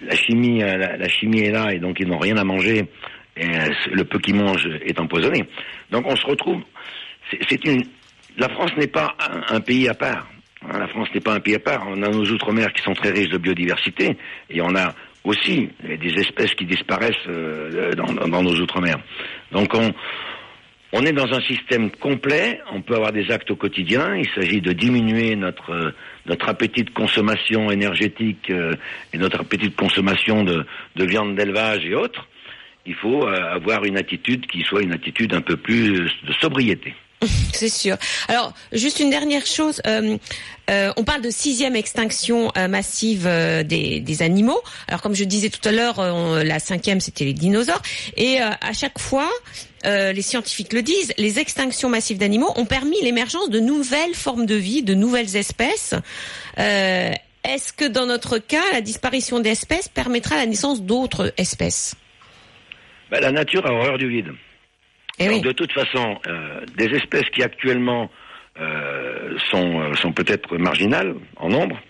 la 0.02 0.16
chimie, 0.16 0.60
la, 0.60 0.96
la 0.96 1.08
chimie 1.08 1.40
est 1.42 1.50
là 1.52 1.72
et 1.72 1.78
donc 1.78 1.98
ils 2.00 2.06
n'ont 2.08 2.18
rien 2.18 2.36
à 2.36 2.44
manger. 2.44 2.84
Et 3.36 3.46
le 3.92 4.04
peu 4.04 4.18
qu'ils 4.20 4.36
mangent 4.36 4.68
est 4.84 4.98
empoisonné. 5.00 5.44
Donc, 5.90 6.06
on 6.06 6.14
se 6.16 6.24
retrouve. 6.26 6.62
c'est- 7.30 7.64
une. 7.64 7.82
La 8.38 8.48
France 8.48 8.70
n'est 8.76 8.86
pas 8.88 9.14
un, 9.20 9.56
un 9.56 9.60
pays 9.60 9.88
à 9.88 9.94
part. 9.94 10.28
Hein, 10.62 10.78
La 10.78 10.88
France 10.88 11.08
n'est 11.14 11.20
pas 11.20 11.34
un 11.34 11.40
pays 11.40 11.56
à 11.56 11.58
part. 11.60 11.84
On 11.88 12.00
a 12.02 12.08
nos 12.08 12.24
outre-mer 12.30 12.72
qui 12.72 12.82
sont 12.82 12.94
très 12.94 13.10
riches 13.10 13.30
de 13.30 13.38
biodiversité 13.38 14.16
et 14.50 14.60
on 14.60 14.74
a 14.76 14.94
aussi 15.24 15.70
des 15.82 16.12
espèces 16.20 16.54
qui 16.54 16.66
disparaissent 16.66 17.14
euh, 17.28 17.92
dans, 17.92 18.42
nos 18.42 18.54
outre-mer. 18.60 18.96
Donc 19.52 19.72
on, 20.92 21.02
est 21.02 21.12
dans 21.12 21.32
un 21.32 21.40
système 21.40 21.90
complet, 21.90 22.60
on 22.72 22.82
peut 22.82 22.94
avoir 22.94 23.10
des 23.10 23.30
actes 23.30 23.50
au 23.50 23.56
quotidien, 23.56 24.16
il 24.16 24.28
s'agit 24.34 24.60
de 24.60 24.72
diminuer 24.72 25.34
notre, 25.34 25.70
euh, 25.70 25.90
notre 26.26 26.48
appétit 26.48 26.84
de 26.84 26.90
consommation 26.90 27.70
énergétique 27.70 28.50
euh, 28.50 28.74
et 29.12 29.18
notre 29.18 29.40
appétit 29.40 29.70
de 29.70 29.74
consommation 29.74 30.44
de, 30.44 30.66
de 30.94 31.04
viande 31.04 31.34
d'élevage 31.34 31.84
et 31.87 31.94
autres. 31.94 32.28
Il 32.87 32.94
faut 32.94 33.26
euh, 33.26 33.54
avoir 33.54 33.84
une 33.84 33.96
attitude 33.96 34.46
qui 34.46 34.62
soit 34.62 34.82
une 34.82 34.92
attitude 34.92 35.32
un 35.32 35.40
peu 35.40 35.56
plus 35.56 35.90
de 35.90 36.32
sobriété. 36.38 36.94
C'est 37.52 37.68
sûr. 37.68 37.96
Alors, 38.28 38.52
juste 38.72 39.00
une 39.00 39.10
dernière 39.10 39.46
chose. 39.46 39.80
euh, 39.87 40.16
euh, 40.70 40.92
on 40.96 41.04
parle 41.04 41.20
de 41.20 41.30
sixième 41.30 41.76
extinction 41.76 42.50
euh, 42.56 42.68
massive 42.68 43.28
des, 43.64 44.16
animaux. 44.20 44.60
Alors, 44.88 45.02
comme 45.02 45.14
je 45.14 45.24
disais 45.24 45.50
tout 45.50 45.66
à 45.68 45.72
l'heure, 45.72 46.00
la 46.44 46.58
cinquième, 46.58 47.00
c'était 47.00 47.24
les 47.24 47.34
dinosaures. 47.34 47.82
Et 48.16 48.38
à 48.40 48.72
chaque 48.72 48.98
fois, 48.98 49.28
les 49.84 50.22
scientifiques 50.22 50.72
le 50.72 50.82
disent, 50.82 51.12
les 51.18 51.38
extinctions 51.38 51.88
massives 51.88 52.18
d'animaux 52.18 52.52
ont 52.56 52.64
permis 52.64 53.00
l'émergence 53.02 53.50
de 53.50 53.60
nouvelles 53.60 54.14
formes 54.14 54.46
de 54.46 54.54
vie, 54.54 54.82
de 54.82 54.94
nouvelles 54.94 55.37
espèces. 55.37 55.94
Est-ce 56.56 57.72
que 57.72 57.84
dans 57.84 58.06
notre 58.06 58.38
cas, 58.38 58.62
la 58.72 58.80
disparition 58.80 59.40
d'espèces 59.40 59.88
permettra 59.88 60.37
la 60.37 60.46
naissance 60.46 60.82
d'autres 60.82 61.34
espèces? 61.37 61.94
Ben, 63.10 63.20
la 63.20 63.32
nature 63.32 63.66
a 63.66 63.72
horreur 63.72 63.98
du 63.98 64.08
vide. 64.08 64.28
Eh 65.18 65.29
oui. 65.29 65.40
de 65.40 65.53
toute 65.53 65.72
façon, 65.72 66.18
euh, 66.27 66.61
des 66.77 66.87
espèces 66.96 67.29
qui 67.31 67.42
actuellement 67.42 68.11
euh, 68.61 69.37
sont, 69.50 69.81
euh, 69.81 69.94
sont 69.94 70.12
peut-être 70.12 70.57
marginales 70.59 71.14
en 71.37 71.48
nombre 71.48 71.81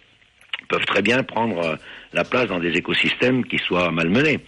peuvent 0.69 0.85
très 0.87 1.03
bien 1.03 1.23
prendre 1.23 1.59
euh, 1.59 1.77
la 2.13 2.25
place 2.25 2.47
dans 2.47 2.59
des 2.59 2.73
écosystèmes 2.73 3.45
qui 3.45 3.59
soient 3.59 3.91
malmenés. 3.91 4.41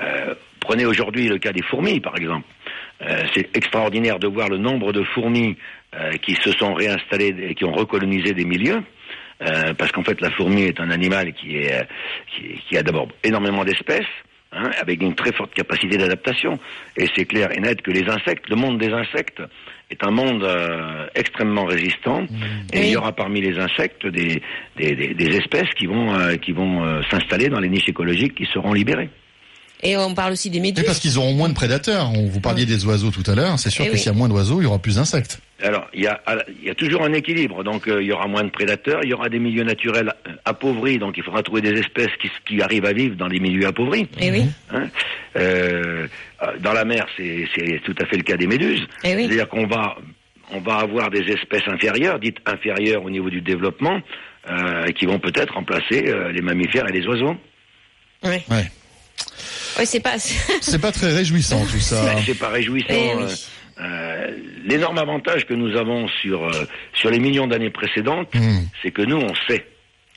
Euh, 0.00 0.34
prenez 0.60 0.86
aujourd'hui 0.86 1.28
le 1.28 1.38
cas 1.38 1.52
des 1.52 1.62
fourmis, 1.62 2.00
par 2.00 2.16
exemple. 2.16 2.46
Euh, 3.02 3.24
c'est 3.34 3.56
extraordinaire 3.56 4.18
de 4.18 4.28
voir 4.28 4.48
le 4.48 4.58
nombre 4.58 4.92
de 4.92 5.02
fourmis 5.02 5.56
euh, 5.94 6.12
qui 6.18 6.34
se 6.34 6.52
sont 6.52 6.74
réinstallées 6.74 7.34
et 7.48 7.54
qui 7.54 7.64
ont 7.64 7.72
recolonisé 7.72 8.32
des 8.32 8.44
milieux. 8.44 8.82
Euh, 9.42 9.72
parce 9.74 9.90
qu'en 9.90 10.04
fait, 10.04 10.20
la 10.20 10.30
fourmi 10.30 10.64
est 10.64 10.80
un 10.80 10.90
animal 10.90 11.32
qui, 11.32 11.56
est, 11.56 11.86
qui, 12.26 12.60
qui 12.68 12.76
a 12.76 12.82
d'abord 12.82 13.08
énormément 13.24 13.64
d'espèces, 13.64 14.06
hein, 14.52 14.70
avec 14.80 15.02
une 15.02 15.14
très 15.14 15.32
forte 15.32 15.52
capacité 15.54 15.96
d'adaptation. 15.96 16.58
Et 16.96 17.06
c'est 17.14 17.24
clair 17.24 17.48
et 17.56 17.60
net 17.60 17.82
que 17.82 17.90
les 17.90 18.08
insectes, 18.08 18.48
le 18.48 18.56
monde 18.56 18.78
des 18.78 18.92
insectes, 18.92 19.42
est 19.90 20.04
un 20.06 20.10
monde 20.12 20.44
euh, 20.44 21.06
extrêmement 21.14 21.64
résistant. 21.64 22.22
Et 22.72 22.78
Oui. 22.78 22.86
il 22.86 22.90
y 22.92 22.96
aura 22.96 23.12
parmi 23.12 23.40
les 23.40 23.58
insectes 23.58 24.06
des, 24.06 24.40
des, 24.76 24.94
des- 24.94 25.14
des 25.14 25.36
espèces 25.36 25.70
qui 25.76 25.86
vont, 25.86 26.14
euh, 26.14 26.36
qui 26.36 26.52
vont 26.52 26.84
euh, 26.84 27.00
s'installer 27.10 27.48
dans 27.48 27.58
les 27.60 27.68
niches 27.68 27.88
écologiques 27.88 28.34
qui 28.36 28.46
seront 28.46 28.72
libérées. 28.72 29.10
Et 29.82 29.96
on 29.96 30.14
parle 30.14 30.32
aussi 30.32 30.50
des 30.50 30.58
Et 30.58 30.60
méduses. 30.60 30.84
parce 30.84 30.98
qu'ils 30.98 31.18
auront 31.18 31.32
moins 31.32 31.48
de 31.48 31.54
prédateurs. 31.54 32.10
On 32.14 32.26
vous 32.26 32.40
parliez 32.40 32.66
des 32.66 32.84
oiseaux 32.84 33.10
tout 33.10 33.22
à 33.30 33.34
l'heure. 33.34 33.58
C'est 33.58 33.70
sûr 33.70 33.84
Eh 33.84 33.88
que 33.88 33.92
oui. 33.94 33.98
s'il 33.98 34.12
y 34.12 34.14
a 34.14 34.16
moins 34.18 34.28
d'oiseaux, 34.28 34.60
il 34.60 34.64
y 34.64 34.66
aura 34.66 34.78
plus 34.78 34.96
d'insectes. 34.96 35.40
Alors, 35.62 35.86
il 35.94 36.02
y 36.02 36.06
a, 36.06 36.20
il 36.62 36.68
y 36.68 36.70
a 36.70 36.74
toujours 36.74 37.02
un 37.02 37.12
équilibre. 37.12 37.62
Donc, 37.64 37.86
euh, 37.88 38.02
il 38.02 38.08
y 38.08 38.12
aura 38.12 38.26
moins 38.26 38.44
de 38.44 38.50
prédateurs, 38.50 39.00
il 39.04 39.10
y 39.10 39.14
aura 39.14 39.28
des 39.28 39.38
milieux 39.38 39.62
naturels 39.64 40.12
euh, 40.26 40.32
appauvris. 40.44 40.98
Donc, 40.98 41.16
il 41.18 41.22
faudra 41.22 41.42
trouver 41.42 41.60
des 41.62 41.78
espèces 41.78 42.10
qui, 42.20 42.30
qui 42.46 42.62
arrivent 42.62 42.84
à 42.86 42.92
vivre 42.92 43.16
dans 43.16 43.28
des 43.28 43.40
milieux 43.40 43.66
appauvris. 43.66 44.06
Eh 44.20 44.30
oui. 44.30 44.44
Hein. 44.72 44.88
Euh, 45.36 46.06
dans 46.60 46.72
la 46.72 46.84
mer, 46.84 47.06
c'est 47.16 47.46
tout 47.84 47.94
à 48.00 48.06
fait 48.06 48.16
le 48.16 48.22
cas 48.22 48.36
des 48.36 48.46
méduses. 48.46 48.86
Eh 49.04 49.14
oui. 49.14 49.26
C'est-à-dire 49.26 49.48
qu'on 49.48 49.66
va, 49.66 49.96
on 50.52 50.60
va 50.60 50.76
avoir 50.76 51.10
des 51.10 51.22
espèces 51.30 51.66
inférieures, 51.68 52.18
dites 52.18 52.38
inférieures 52.46 53.04
au 53.04 53.10
niveau 53.10 53.28
du 53.30 53.40
développement, 53.42 54.00
euh, 54.50 54.86
qui 54.92 55.04
vont 55.06 55.18
peut-être 55.18 55.54
remplacer 55.54 56.04
euh, 56.08 56.32
les 56.32 56.40
mammifères 56.42 56.88
et 56.88 56.92
les 56.92 57.06
oiseaux. 57.06 57.36
Ouais. 58.22 58.42
Ouais. 58.50 58.64
Ouais, 59.80 59.86
c'est 59.86 60.00
pas. 60.00 60.18
C'est 60.60 60.78
pas 60.78 60.92
très 60.92 61.12
réjouissant 61.12 61.64
tout 61.64 61.80
ça. 61.80 62.14
C'est 62.26 62.34
pas 62.38 62.50
réjouissant. 62.50 62.86
Eh 62.90 63.14
oui. 63.16 63.22
euh, 63.24 63.82
euh, 63.82 64.30
L'énorme 64.66 64.98
avantage 64.98 65.46
que 65.46 65.54
nous 65.54 65.74
avons 65.76 66.06
sur 66.22 66.44
euh, 66.44 66.66
sur 66.92 67.10
les 67.10 67.18
millions 67.18 67.46
d'années 67.46 67.70
précédentes, 67.70 68.28
Hmm. 68.34 68.60
c'est 68.82 68.90
que 68.90 69.02
nous 69.02 69.16
on 69.16 69.32
sait. 69.48 69.64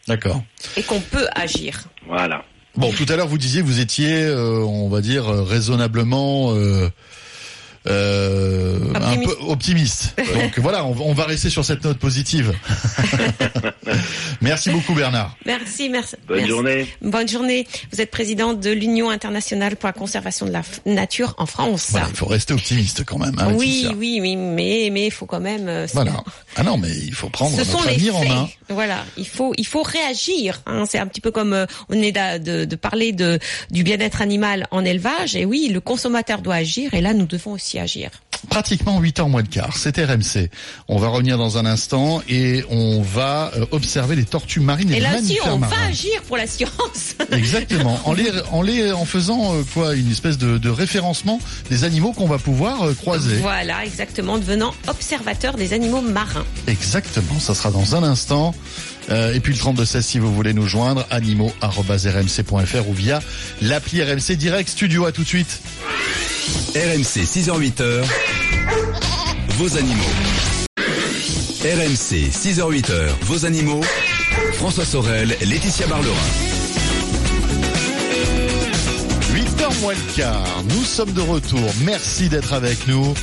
D'accord. 0.07 0.43
et 0.75 0.83
qu'on 0.83 0.99
peut 0.99 1.27
agir. 1.33 1.85
Voilà. 2.07 2.43
Bon, 2.75 2.91
tout 2.91 3.05
à 3.07 3.15
l'heure 3.15 3.27
vous 3.29 3.37
disiez 3.37 3.61
que 3.61 3.65
vous 3.67 3.79
étiez, 3.79 4.23
euh, 4.23 4.59
on 4.65 4.89
va 4.89 4.99
dire, 4.99 5.29
euh, 5.29 5.43
raisonnablement 5.43 6.53
euh, 7.87 8.79
un 8.95 9.17
peu 9.17 9.35
optimiste. 9.47 10.15
Donc 10.35 10.57
voilà, 10.59 10.85
on, 10.85 10.91
va- 10.93 11.03
on 11.05 11.13
va 11.13 11.25
rester 11.25 11.49
sur 11.49 11.65
cette 11.65 11.83
note 11.83 11.97
positive. 11.97 12.53
Merci 14.41 14.69
beaucoup 14.69 14.93
Bernard. 14.93 15.35
Merci, 15.45 15.89
merci. 15.89 16.15
Bonne 16.27 16.37
merci. 16.37 16.49
journée. 16.49 16.87
Bonne 17.01 17.27
journée. 17.29 17.67
Vous 17.91 18.01
êtes 18.01 18.11
présidente 18.11 18.59
de 18.59 18.71
l'Union 18.71 19.09
internationale 19.09 19.75
pour 19.75 19.87
la 19.87 19.93
conservation 19.93 20.45
de 20.45 20.51
la 20.51 20.61
nature 20.85 21.33
en 21.37 21.45
France. 21.45 21.87
Voilà, 21.91 22.07
il 22.09 22.15
faut 22.15 22.25
rester 22.25 22.53
optimiste 22.53 23.03
quand 23.05 23.19
même. 23.19 23.35
Hein, 23.39 23.53
oui, 23.55 23.87
oui, 23.97 24.19
oui, 24.21 24.35
mais 24.35 24.89
mais 24.91 25.05
il 25.07 25.11
faut 25.11 25.25
quand 25.25 25.39
même. 25.39 25.67
euh, 25.67 25.87
Voilà. 25.93 26.23
Ah 26.55 26.63
non, 26.63 26.77
mais 26.77 26.89
il 26.91 27.13
faut 27.13 27.29
prendre 27.29 27.51
Ce 27.55 27.59
notre 27.71 27.87
les 27.87 27.93
avenir 27.95 28.15
en 28.15 28.25
main. 28.25 28.49
Voilà, 28.69 29.03
il 29.17 29.27
faut 29.27 29.53
il 29.57 29.65
faut 29.65 29.83
réagir. 29.83 30.61
Hein. 30.65 30.83
C'est 30.89 30.99
un 30.99 31.07
petit 31.07 31.21
peu 31.21 31.31
comme 31.31 31.53
euh, 31.53 31.65
on 31.89 31.95
est 32.01 32.11
de, 32.11 32.65
de 32.65 32.75
parler 32.75 33.11
de 33.11 33.39
du 33.71 33.83
bien-être 33.83 34.21
animal 34.21 34.67
en 34.71 34.83
élevage. 34.85 35.35
Et 35.35 35.45
oui, 35.45 35.69
le 35.71 35.79
consommateur 35.79 36.41
doit 36.41 36.55
agir. 36.55 36.93
Et 36.93 37.01
là, 37.01 37.13
nous 37.13 37.25
devons 37.25 37.51
aussi 37.53 37.72
agir. 37.79 38.09
pratiquement 38.49 38.99
8 38.99 39.19
heures 39.19 39.29
moins 39.29 39.43
de 39.43 39.47
quart. 39.47 39.77
C'est 39.77 39.97
RMC. 39.97 40.49
On 40.87 40.97
va 40.97 41.07
revenir 41.07 41.37
dans 41.37 41.57
un 41.57 41.65
instant 41.65 42.21
et 42.27 42.63
on 42.69 43.01
va 43.01 43.51
euh, 43.55 43.65
observer 43.71 44.15
les 44.15 44.25
tortues 44.25 44.59
marines 44.59 44.91
et, 44.91 44.97
Et 44.97 44.99
les 44.99 45.01
là 45.01 45.17
aussi, 45.19 45.37
on 45.45 45.57
va 45.59 45.67
agir 45.87 46.21
pour 46.27 46.37
la 46.37 46.45
science. 46.47 47.15
Exactement. 47.31 47.99
En 48.05 48.13
les, 48.13 48.29
en 48.51 48.61
les, 48.61 48.91
en 48.91 49.05
faisant 49.05 49.53
euh, 49.55 49.63
quoi, 49.73 49.95
une 49.95 50.11
espèce 50.11 50.37
de, 50.37 50.57
de 50.57 50.69
référencement 50.69 51.39
des 51.69 51.83
animaux 51.83 52.11
qu'on 52.11 52.27
va 52.27 52.37
pouvoir 52.37 52.83
euh, 52.83 52.93
croiser. 52.93 53.37
Voilà, 53.37 53.85
exactement, 53.85 54.37
devenant 54.37 54.73
observateur 54.87 55.55
des 55.55 55.73
animaux 55.73 56.01
marins. 56.01 56.45
Exactement. 56.67 57.39
Ça 57.39 57.55
sera 57.55 57.71
dans 57.71 57.95
un 57.95 58.03
instant. 58.03 58.53
Euh, 59.09 59.33
et 59.33 59.39
puis 59.39 59.53
le 59.53 59.59
32 59.59 59.85
16 59.85 60.05
si 60.05 60.19
vous 60.19 60.33
voulez 60.33 60.53
nous 60.53 60.67
joindre, 60.67 61.05
animaux@rmc.fr 61.09 62.89
ou 62.89 62.93
via 62.93 63.21
l'appli 63.61 64.01
RMC 64.01 64.35
Direct 64.35 64.69
Studio. 64.69 65.05
À 65.05 65.11
tout 65.11 65.23
de 65.23 65.27
suite. 65.27 65.59
RMC 66.75 67.23
6h-8h, 67.25 68.03
vos 69.57 69.77
animaux. 69.77 70.03
RMC 71.63 72.29
6h-8h, 72.31 73.09
vos 73.21 73.45
animaux. 73.45 73.81
François 74.53 74.85
Sorel, 74.85 75.35
Laetitia 75.41 75.87
Barlerin. 75.87 76.13
8h 79.33 79.81
moins 79.81 79.93
le 79.93 80.15
quart, 80.15 80.63
nous 80.69 80.83
sommes 80.83 81.13
de 81.13 81.21
retour. 81.21 81.71
Merci 81.85 82.29
d'être 82.29 82.53
avec 82.53 82.87
nous. 82.87 83.13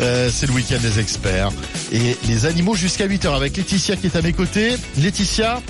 Euh, 0.00 0.30
c'est 0.32 0.46
le 0.46 0.52
week-end 0.52 0.78
des 0.80 0.98
experts. 0.98 1.50
Et 1.92 2.16
les 2.26 2.46
animaux 2.46 2.74
jusqu'à 2.74 3.06
8h 3.06 3.34
avec 3.34 3.56
Laetitia 3.56 3.96
qui 3.96 4.06
est 4.06 4.16
à 4.16 4.22
mes 4.22 4.32
côtés. 4.32 4.74
Laetitia, 4.98 5.62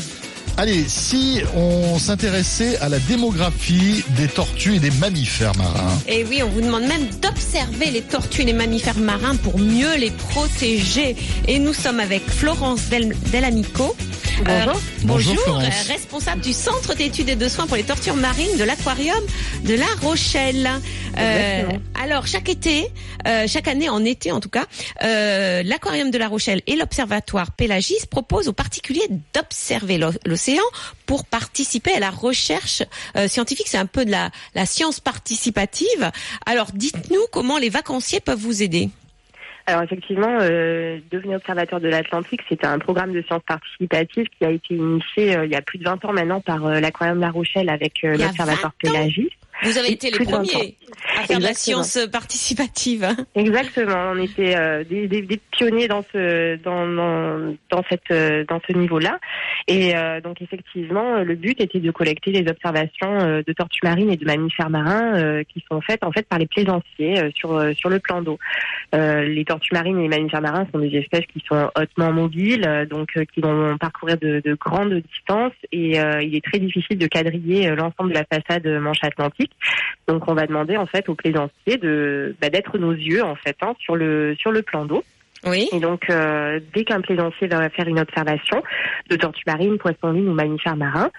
allez, 0.56 0.84
si 0.88 1.40
on 1.54 1.98
s'intéressait 1.98 2.76
à 2.78 2.88
la 2.88 2.98
démographie 2.98 4.04
des 4.16 4.28
tortues 4.28 4.76
et 4.76 4.78
des 4.78 4.90
mammifères 4.92 5.56
marins. 5.56 5.98
Et 6.08 6.24
oui, 6.24 6.42
on 6.42 6.48
vous 6.48 6.60
demande 6.60 6.84
même 6.84 7.06
d'observer 7.22 7.90
les 7.90 8.02
tortues 8.02 8.42
et 8.42 8.46
les 8.46 8.52
mammifères 8.52 8.98
marins 8.98 9.36
pour 9.36 9.58
mieux 9.58 9.96
les 9.96 10.10
protéger. 10.10 11.16
Et 11.46 11.58
nous 11.58 11.74
sommes 11.74 12.00
avec 12.00 12.28
Florence 12.28 12.88
Del 12.88 13.14
Delamico. 13.32 13.94
Bonjour. 14.44 14.80
Bonjour, 15.04 15.34
euh, 15.60 15.68
responsable 15.88 16.42
du 16.42 16.52
Centre 16.52 16.94
d'études 16.94 17.28
et 17.30 17.36
de 17.36 17.48
soins 17.48 17.66
pour 17.66 17.76
les 17.76 17.84
tortues 17.84 18.12
marines 18.12 18.56
de 18.58 18.64
l'aquarium 18.64 19.18
de 19.64 19.74
La 19.74 19.86
Rochelle. 20.02 20.68
Euh, 21.18 21.62
alors 22.00 22.26
chaque 22.26 22.48
été, 22.50 22.90
euh, 23.26 23.46
chaque 23.48 23.66
année 23.66 23.88
en 23.88 24.04
été 24.04 24.32
en 24.32 24.40
tout 24.40 24.50
cas, 24.50 24.66
euh, 25.02 25.62
l'aquarium 25.64 26.10
de 26.10 26.18
La 26.18 26.28
Rochelle 26.28 26.60
et 26.66 26.76
l'observatoire 26.76 27.50
Pélagis 27.52 27.96
proposent 28.10 28.48
aux 28.48 28.52
particuliers 28.52 29.08
d'observer 29.34 29.96
l'o- 29.96 30.10
l'océan 30.26 30.64
pour 31.06 31.24
participer 31.24 31.92
à 31.94 32.00
la 32.00 32.10
recherche 32.10 32.82
euh, 33.16 33.28
scientifique. 33.28 33.68
C'est 33.68 33.78
un 33.78 33.86
peu 33.86 34.04
de 34.04 34.10
la, 34.10 34.30
la 34.54 34.66
science 34.66 35.00
participative. 35.00 36.10
Alors 36.44 36.68
dites-nous 36.74 37.22
comment 37.32 37.56
les 37.58 37.70
vacanciers 37.70 38.20
peuvent 38.20 38.38
vous 38.38 38.62
aider. 38.62 38.90
Alors 39.68 39.82
effectivement, 39.82 40.38
euh, 40.40 41.00
devenir 41.10 41.38
observateur 41.38 41.80
de 41.80 41.88
l'Atlantique, 41.88 42.40
c'est 42.48 42.64
un 42.64 42.78
programme 42.78 43.12
de 43.12 43.20
sciences 43.22 43.42
participatives 43.42 44.26
qui 44.38 44.44
a 44.44 44.50
été 44.50 44.74
initié 44.74 45.36
euh, 45.36 45.44
il 45.44 45.50
y 45.50 45.56
a 45.56 45.62
plus 45.62 45.78
de 45.78 45.84
20 45.84 46.04
ans 46.04 46.12
maintenant 46.12 46.40
par 46.40 46.64
euh, 46.66 46.78
l'aquarium 46.78 47.18
La 47.18 47.30
Rochelle 47.30 47.68
avec 47.68 48.04
euh, 48.04 48.12
l'observatoire 48.12 48.56
20 48.62 48.68
ans 48.68 48.72
Pélagis. 48.78 49.30
Vous 49.62 49.78
avez 49.78 49.92
été 49.92 50.08
les 50.10 50.16
plus 50.16 50.26
de 50.26 50.30
20 50.30 50.36
premiers 50.44 50.76
à 51.18 51.22
faire 51.22 51.38
de 51.38 51.42
la 51.42 51.54
science 51.54 51.98
participative. 52.12 53.06
Exactement, 53.34 54.12
on 54.12 54.18
était 54.22 54.54
euh, 54.56 54.84
des, 54.84 55.08
des- 55.08 55.22
des 55.22 55.40
pionniers 55.50 55.88
dans 55.88 56.02
ce 56.12 56.56
dans 56.56 56.86
dans, 56.86 57.54
dans 57.70 57.82
cette 57.88 58.10
euh, 58.10 58.44
dans 58.48 58.60
ce 58.68 58.72
niveau-là. 58.74 59.18
Et 59.66 59.96
euh, 59.96 60.20
donc 60.20 60.42
effectivement, 60.42 61.16
euh, 61.16 61.24
le 61.24 61.34
but 61.34 61.60
était 61.60 61.80
de 61.80 61.90
collecter 61.90 62.32
les 62.32 62.48
observations 62.50 63.18
euh, 63.20 63.42
de 63.46 63.52
tortues 63.52 63.80
marines 63.82 64.10
et 64.10 64.16
de 64.16 64.24
mammifères 64.26 64.70
marins 64.70 65.14
euh, 65.16 65.42
qui 65.44 65.64
sont 65.70 65.80
faites 65.80 66.04
en 66.04 66.12
fait 66.12 66.26
par 66.28 66.38
les 66.38 66.46
plaisanciers 66.46 67.18
euh, 67.18 67.30
sur 67.34 67.54
euh, 67.56 67.72
sur 67.72 67.88
le 67.88 67.98
plan 67.98 68.20
d'eau. 68.22 68.38
Euh, 68.94 69.22
les 69.22 69.44
tortues 69.44 69.72
marines 69.72 69.98
et 69.98 70.02
les 70.02 70.08
mammifères 70.08 70.42
marins 70.42 70.66
sont 70.72 70.78
des 70.78 70.94
espèces 70.96 71.24
qui 71.32 71.42
sont 71.48 71.70
hautement 71.80 72.12
mobiles, 72.12 72.64
euh, 72.68 72.84
donc 72.84 73.08
euh, 73.16 73.24
qui 73.34 73.40
vont 73.40 73.76
parcourir 73.78 74.18
de, 74.18 74.40
de 74.44 74.54
grandes 74.54 74.94
distances 75.12 75.52
et 75.72 75.98
euh, 75.98 76.22
il 76.22 76.34
est 76.36 76.44
très 76.44 76.58
difficile 76.58 76.98
de 76.98 77.06
quadriller 77.06 77.68
euh, 77.70 77.74
l'ensemble 77.74 78.10
de 78.12 78.14
la 78.18 78.24
façade 78.24 78.66
manche 78.66 79.02
atlantique. 79.02 79.45
Donc 80.08 80.28
on 80.28 80.34
va 80.34 80.46
demander 80.46 80.76
en 80.76 80.86
fait 80.86 81.08
aux 81.08 81.14
plaisanciers 81.14 81.76
de 81.78 82.34
bah, 82.40 82.48
d'être 82.50 82.78
nos 82.78 82.92
yeux 82.92 83.22
en 83.24 83.34
fait 83.36 83.56
hein, 83.62 83.74
sur 83.78 83.96
le 83.96 84.34
sur 84.38 84.52
le 84.52 84.62
plan 84.62 84.84
d'eau. 84.84 85.02
Oui. 85.44 85.68
Et 85.72 85.78
donc 85.80 86.08
euh, 86.10 86.58
dès 86.74 86.84
qu'un 86.84 87.00
plaisancier 87.02 87.46
va 87.46 87.68
faire 87.70 87.86
une 87.86 88.00
observation 88.00 88.62
de 89.10 89.16
tortues 89.16 89.44
marines, 89.46 89.78
poissons 89.78 90.10
lune 90.10 90.28
ou 90.28 90.32
mammifères 90.32 90.76
marins, 90.76 91.10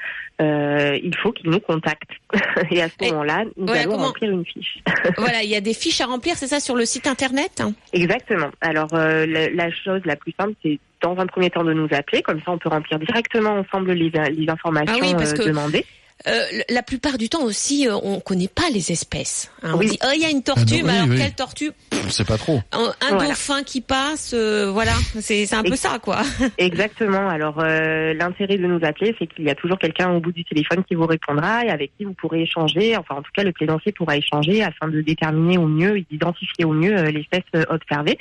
euh, 0.41 0.97
il 1.01 1.15
faut 1.15 1.31
qu'il 1.31 1.49
nous 1.49 1.59
contacte. 1.59 2.09
Et 2.71 2.81
à 2.81 2.89
ce 2.89 3.09
moment-là, 3.09 3.45
nous 3.55 3.65
voilà, 3.67 3.81
allons 3.81 3.91
comment- 3.91 4.07
remplir 4.07 4.31
une 4.31 4.43
fiche. 4.45 4.79
voilà, 5.17 5.43
il 5.43 5.49
y 5.49 5.55
a 5.55 5.61
des 5.61 5.73
fiches 5.73 6.01
à 6.01 6.07
remplir, 6.07 6.35
c'est 6.35 6.47
ça, 6.47 6.59
sur 6.59 6.75
le 6.75 6.83
site 6.85 7.07
internet 7.07 7.63
Exactement. 7.93 8.49
Alors 8.59 8.89
euh, 8.93 9.25
la, 9.27 9.49
la 9.49 9.71
chose 9.71 10.01
la 10.03 10.15
plus 10.17 10.33
simple, 10.37 10.53
c'est 10.63 10.79
dans 11.01 11.15
un 11.19 11.27
premier 11.27 11.49
temps 11.51 11.63
de 11.63 11.73
nous 11.73 11.87
appeler, 11.91 12.21
comme 12.21 12.39
ça 12.41 12.51
on 12.51 12.57
peut 12.57 12.69
remplir 12.69 12.99
directement 12.99 13.51
ensemble 13.51 13.91
les, 13.93 14.09
les 14.31 14.49
informations 14.49 14.95
Ah 14.97 15.05
oui, 15.05 15.13
parce 15.13 15.33
que- 15.33 15.43
demandées. 15.47 15.85
Euh, 16.25 16.41
la 16.69 16.81
plupart 16.81 17.17
du 17.19 17.29
temps 17.29 17.43
aussi, 17.43 17.87
euh, 17.87 17.95
on 18.01 18.19
connaît 18.19 18.47
pas 18.47 18.69
les 18.73 18.91
espèces. 18.91 19.51
hein. 19.61 19.71
On 19.75 19.77
Oui. 19.77 19.89
dit, 19.91 19.99
oh, 20.03 20.09
il 20.15 20.21
y 20.21 20.25
a 20.25 20.29
une 20.31 20.41
tortue, 20.41 20.77
Ah 20.79 20.81
non, 20.81 20.85
mais 20.87 20.91
oui, 20.91 20.97
alors 20.97 21.09
oui. 21.09 21.17
quelle 21.19 21.33
tortue 21.35 21.71
On 21.93 22.09
sait 22.09 22.25
pas 22.25 22.37
trop. 22.37 22.59
Un, 22.71 22.91
un 23.01 23.09
Voilà. 23.09 23.27
dauphin 23.29 23.61
qui 23.63 23.81
passe, 23.81 24.31
euh, 24.33 24.71
voilà, 24.71 24.93
c'est 25.19 25.53
un 25.53 25.61
peu 25.63 25.75
ça, 25.75 25.99
quoi. 25.99 26.21
Exactement. 26.57 27.29
Alors 27.29 27.59
euh, 27.59 28.13
l'intérêt 28.15 28.57
de 28.57 28.65
nous 28.65 28.79
appeler, 28.83 29.15
c'est 29.19 29.27
qu'il 29.27 29.45
y 29.45 29.49
a 29.49 29.55
toujours 29.55 29.77
quelqu'un 29.77 30.11
au 30.11 30.19
bout 30.19 30.31
du 30.31 30.43
téléphone 30.43 30.83
qui 30.87 30.95
vous 30.95 31.05
répondra 31.05 31.63
et 31.65 31.69
avec 31.69 31.91
qui 31.97 32.03
vous 32.05 32.13
pourrez 32.13 32.41
échanger. 32.41 32.97
Enfin, 32.97 33.15
en 33.15 33.21
tout 33.21 33.31
cas, 33.35 33.43
le 33.43 33.51
plaisancier 33.51 33.91
pourra 33.91 34.17
échanger 34.17 34.63
afin 34.63 34.87
de 34.87 35.01
déterminer 35.01 35.57
au 35.59 35.67
mieux 35.67 35.97
et 35.97 36.05
d'identifier 36.09 36.65
au 36.65 36.73
mieux 36.73 36.97
euh, 36.97 37.11
l'espèce 37.11 37.43
euh, 37.55 37.63
observée. 37.69 38.17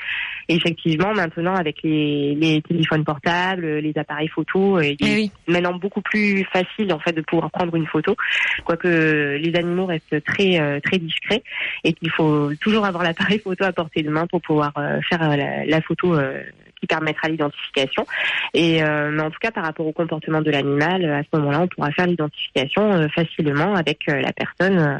Et 0.48 0.54
effectivement, 0.54 1.12
maintenant, 1.14 1.54
avec 1.54 1.76
les, 1.82 2.34
les 2.34 2.60
téléphones 2.62 3.04
portables, 3.04 3.66
les 3.78 3.92
appareils 3.96 4.28
photo, 4.28 4.76
euh, 4.78 4.84
il 4.84 4.96
Eh 5.00 5.24
est 5.24 5.30
maintenant 5.48 5.74
beaucoup 5.74 6.02
plus 6.02 6.44
facile 6.52 6.92
en 6.92 6.98
fait 7.00 7.12
de 7.12 7.22
pouvoir 7.22 7.50
prendre 7.50 7.74
une 7.74 7.85
photo, 7.86 8.16
quoique 8.64 8.88
les 9.36 9.54
animaux 9.56 9.86
restent 9.86 10.22
très 10.24 10.60
euh, 10.60 10.80
très 10.80 10.98
discrets 10.98 11.42
et 11.84 11.92
qu'il 11.92 12.10
faut 12.10 12.50
toujours 12.60 12.84
avoir 12.84 13.02
l'appareil 13.02 13.38
photo 13.38 13.64
à 13.64 13.72
portée 13.72 14.02
de 14.02 14.10
main 14.10 14.26
pour 14.26 14.40
pouvoir 14.40 14.72
euh, 14.76 15.00
faire 15.08 15.22
euh, 15.22 15.36
la, 15.36 15.64
la 15.64 15.80
photo 15.80 16.14
euh, 16.14 16.42
qui 16.80 16.86
permettra 16.86 17.28
l'identification. 17.28 18.06
Et 18.54 18.82
euh, 18.82 19.10
mais 19.10 19.22
en 19.22 19.30
tout 19.30 19.38
cas, 19.40 19.50
par 19.50 19.64
rapport 19.64 19.86
au 19.86 19.92
comportement 19.92 20.42
de 20.42 20.50
l'animal, 20.50 21.04
euh, 21.04 21.18
à 21.18 21.22
ce 21.22 21.38
moment-là, 21.38 21.60
on 21.62 21.68
pourra 21.68 21.90
faire 21.92 22.06
l'identification 22.06 22.92
euh, 22.92 23.08
facilement 23.08 23.74
avec 23.74 24.08
euh, 24.08 24.20
la 24.20 24.32
personne 24.32 24.78
euh, 24.78 24.98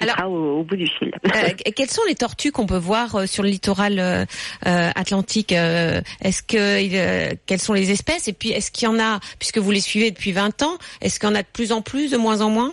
Alors- 0.00 0.16
sera 0.16 0.28
au, 0.28 0.60
au 0.60 0.62
bout 0.64 0.76
du 0.76 0.86
fil. 0.86 1.12
Euh, 1.26 1.48
quelles 1.74 1.90
sont 1.90 2.02
les 2.08 2.14
tortues 2.14 2.52
qu'on 2.52 2.66
peut 2.66 2.76
voir 2.78 3.14
euh, 3.16 3.26
sur 3.26 3.42
le 3.42 3.48
littoral 3.48 3.98
euh, 3.98 4.24
atlantique 4.94 5.52
euh, 5.52 6.00
Est-ce 6.22 6.42
que 6.42 6.56
euh, 6.56 7.34
quelles 7.46 7.60
sont 7.60 7.72
les 7.72 7.90
espèces? 7.90 8.28
Et 8.28 8.32
puis 8.32 8.50
est-ce 8.50 8.70
qu'il 8.70 8.86
y 8.86 8.88
en 8.88 8.98
a, 8.98 9.20
puisque 9.38 9.58
vous 9.58 9.70
les 9.70 9.80
suivez 9.80 10.10
depuis 10.10 10.32
20 10.32 10.62
ans, 10.62 10.78
est-ce 11.00 11.18
qu'il 11.18 11.28
y 11.28 11.32
en 11.32 11.34
a 11.34 11.42
de 11.42 11.48
plus 11.52 11.72
en 11.72 11.82
plus, 11.82 12.10
de 12.10 12.16
moins 12.16 12.40
en 12.40 12.50
moins? 12.50 12.72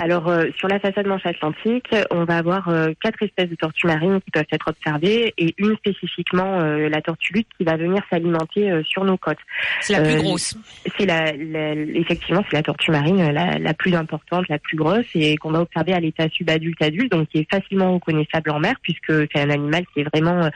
Alors, 0.00 0.28
euh, 0.28 0.44
sur 0.56 0.68
la 0.68 0.78
façade 0.78 1.08
manche 1.08 1.26
atlantique, 1.26 1.92
on 2.12 2.22
va 2.22 2.38
avoir 2.38 2.68
euh, 2.68 2.92
quatre 3.02 3.20
espèces 3.20 3.48
de 3.50 3.56
tortues 3.56 3.88
marines 3.88 4.20
qui 4.20 4.30
peuvent 4.30 4.44
être 4.52 4.68
observées 4.68 5.34
et 5.36 5.54
une 5.58 5.76
spécifiquement, 5.76 6.60
euh, 6.60 6.88
la 6.88 7.02
tortue 7.02 7.32
lutte, 7.32 7.48
qui 7.58 7.64
va 7.64 7.76
venir 7.76 8.00
s'alimenter 8.08 8.70
euh, 8.70 8.84
sur 8.84 9.02
nos 9.04 9.16
côtes. 9.16 9.38
C'est 9.80 9.94
la 9.94 10.02
plus 10.02 10.14
Euh, 10.14 10.18
grosse. 10.18 10.56
C'est 10.96 11.04
la, 11.04 11.32
la- 11.32 11.74
effectivement, 11.74 12.44
c'est 12.48 12.56
la 12.56 12.62
tortue 12.62 12.92
marine 12.92 13.32
la, 13.32 13.58
la 13.58 13.74
plus 13.74 13.92
importante, 13.96 14.48
la 14.48 14.60
plus 14.60 14.76
grosse 14.76 15.06
et 15.16 15.36
qu'on 15.36 15.50
va 15.50 15.62
observer 15.62 15.94
à 15.94 16.00
l'état 16.00 16.28
subadulte-adulte, 16.28 17.10
donc 17.10 17.28
qui 17.30 17.38
est 17.38 17.50
facilement 17.52 17.92
reconnaissable 17.94 18.50
en 18.50 18.60
mer 18.60 18.74
puisque 18.80 19.12
c'est 19.32 19.40
un 19.40 19.50
animal 19.50 19.84
qui 19.92 20.00
est 20.00 20.08
vraiment 20.14 20.48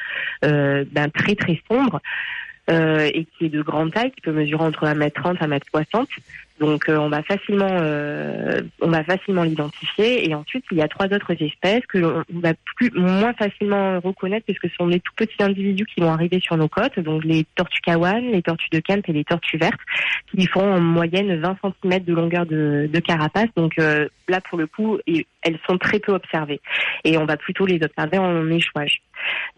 euh, 0.44 0.84
ben, 0.92 1.10
très 1.10 1.34
très 1.34 1.60
sombre. 1.68 2.00
euh, 2.70 3.10
et 3.12 3.24
qui 3.24 3.46
est 3.46 3.48
de 3.48 3.60
grande 3.60 3.92
taille, 3.92 4.12
qui 4.12 4.20
peut 4.20 4.30
mesurer 4.30 4.62
entre 4.62 4.84
1m30 4.86 5.34
et 5.34 5.48
1m60. 5.48 6.06
Donc 6.60 6.88
euh, 6.88 6.96
on 6.96 7.08
va 7.08 7.22
facilement 7.22 7.70
euh, 7.70 8.60
on 8.80 8.88
va 8.88 9.02
facilement 9.04 9.42
l'identifier. 9.42 10.28
Et 10.28 10.34
ensuite 10.34 10.64
il 10.70 10.78
y 10.78 10.82
a 10.82 10.88
trois 10.88 11.06
autres 11.06 11.32
espèces 11.42 11.84
que 11.86 11.98
l'on 11.98 12.24
va 12.30 12.52
plus 12.76 12.90
moins 12.94 13.32
facilement 13.32 14.00
reconnaître 14.00 14.44
puisque 14.44 14.68
ce 14.68 14.74
sont 14.76 14.86
des 14.86 15.00
tout 15.00 15.12
petits 15.16 15.42
individus 15.42 15.86
qui 15.86 16.00
vont 16.00 16.12
arriver 16.12 16.40
sur 16.40 16.56
nos 16.56 16.68
côtes. 16.68 16.98
Donc 17.00 17.24
les 17.24 17.44
tortues 17.56 17.80
kawan, 17.80 18.30
les 18.30 18.42
tortues 18.42 18.68
de 18.70 18.80
Kemp 18.80 19.08
et 19.08 19.12
les 19.12 19.24
tortues 19.24 19.58
vertes 19.58 19.80
qui 20.30 20.46
font 20.46 20.74
en 20.74 20.80
moyenne 20.80 21.40
20 21.40 21.58
cm 21.82 22.04
de 22.04 22.14
longueur 22.14 22.46
de, 22.46 22.88
de 22.92 23.00
carapace. 23.00 23.48
Donc 23.56 23.72
euh, 23.78 24.08
là 24.28 24.40
pour 24.40 24.58
le 24.58 24.66
coup 24.66 24.98
elles 25.06 25.58
sont 25.66 25.78
très 25.78 25.98
peu 25.98 26.12
observées. 26.12 26.60
Et 27.04 27.16
on 27.18 27.24
va 27.24 27.36
plutôt 27.36 27.66
les 27.66 27.82
observer 27.82 28.18
en 28.18 28.48
échouage. 28.50 29.00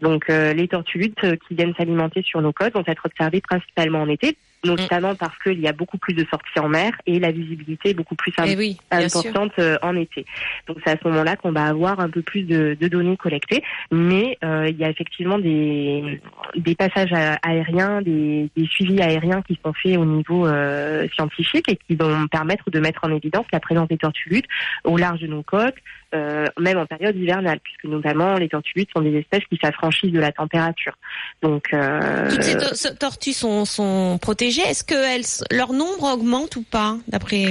Donc 0.01 0.29
euh, 0.29 0.53
les 0.53 0.67
tortues 0.67 0.97
luttes 0.97 1.39
qui 1.47 1.55
viennent 1.55 1.73
s'alimenter 1.75 2.21
sur 2.23 2.41
nos 2.41 2.53
côtes 2.53 2.73
vont 2.73 2.83
être 2.87 3.05
observées 3.05 3.41
principalement 3.41 4.01
en 4.01 4.09
été 4.09 4.37
notamment 4.65 5.15
parce 5.15 5.37
qu'il 5.39 5.59
y 5.59 5.67
a 5.67 5.73
beaucoup 5.73 5.97
plus 5.97 6.13
de 6.13 6.25
sorties 6.29 6.59
en 6.59 6.69
mer 6.69 6.91
et 7.05 7.19
la 7.19 7.31
visibilité 7.31 7.89
est 7.89 7.93
beaucoup 7.93 8.15
plus 8.15 8.33
Eh 8.45 8.55
oui, 8.57 8.77
bien 8.91 9.09
sûr. 9.09 9.19
importante 9.19 9.53
euh, 9.59 9.77
en 9.81 9.95
été. 9.95 10.25
Donc 10.67 10.77
c'est 10.83 10.91
à 10.91 10.97
ce 11.01 11.07
moment-là 11.07 11.35
qu'on 11.35 11.51
va 11.51 11.65
avoir 11.65 11.99
un 11.99 12.09
peu 12.09 12.21
plus 12.21 12.43
de, 12.43 12.75
de 12.79 12.87
données 12.87 13.17
collectées, 13.17 13.63
mais 13.91 14.37
euh, 14.43 14.67
il 14.69 14.77
y 14.77 14.83
a 14.83 14.89
effectivement 14.89 15.39
des, 15.39 16.21
des 16.55 16.75
passages 16.75 17.13
aériens, 17.43 18.01
des, 18.01 18.49
des 18.55 18.65
suivis 18.67 19.01
aériens 19.01 19.41
qui 19.41 19.59
sont 19.63 19.73
faits 19.73 19.97
au 19.97 20.05
niveau 20.05 20.47
euh, 20.47 21.07
scientifique 21.15 21.69
et 21.69 21.75
qui 21.75 21.95
vont 21.95 22.27
permettre 22.27 22.69
de 22.69 22.79
mettre 22.79 23.01
en 23.03 23.11
évidence 23.11 23.45
la 23.53 23.59
présence 23.59 23.87
des 23.87 23.97
tortues 23.97 24.29
luttes 24.29 24.47
au 24.83 24.97
large 24.97 25.19
de 25.21 25.27
nos 25.27 25.43
côtes, 25.43 25.75
euh, 26.15 26.45
même 26.59 26.77
en 26.77 26.85
période 26.85 27.15
hivernale, 27.15 27.59
puisque 27.63 27.83
notamment 27.83 28.35
les 28.35 28.49
tortues 28.49 28.73
luttes 28.75 28.89
sont 28.95 29.01
des 29.01 29.15
espèces 29.15 29.43
qui 29.49 29.59
s'affranchissent 29.61 30.11
de 30.11 30.19
la 30.19 30.31
température. 30.31 30.93
Donc 31.41 31.73
euh, 31.73 32.29
toutes 32.29 32.43
ces 32.43 32.57
to 32.57 32.95
tortues 32.97 33.33
sont, 33.33 33.65
sont 33.65 34.17
protégées. 34.21 34.61
Est-ce 34.61 34.83
que 34.83 35.55
leur 35.55 35.73
nombre 35.73 36.13
augmente 36.13 36.55
ou 36.55 36.63
pas 36.63 36.97
d'après 37.07 37.45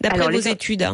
vos 0.00 0.40
études? 0.40 0.88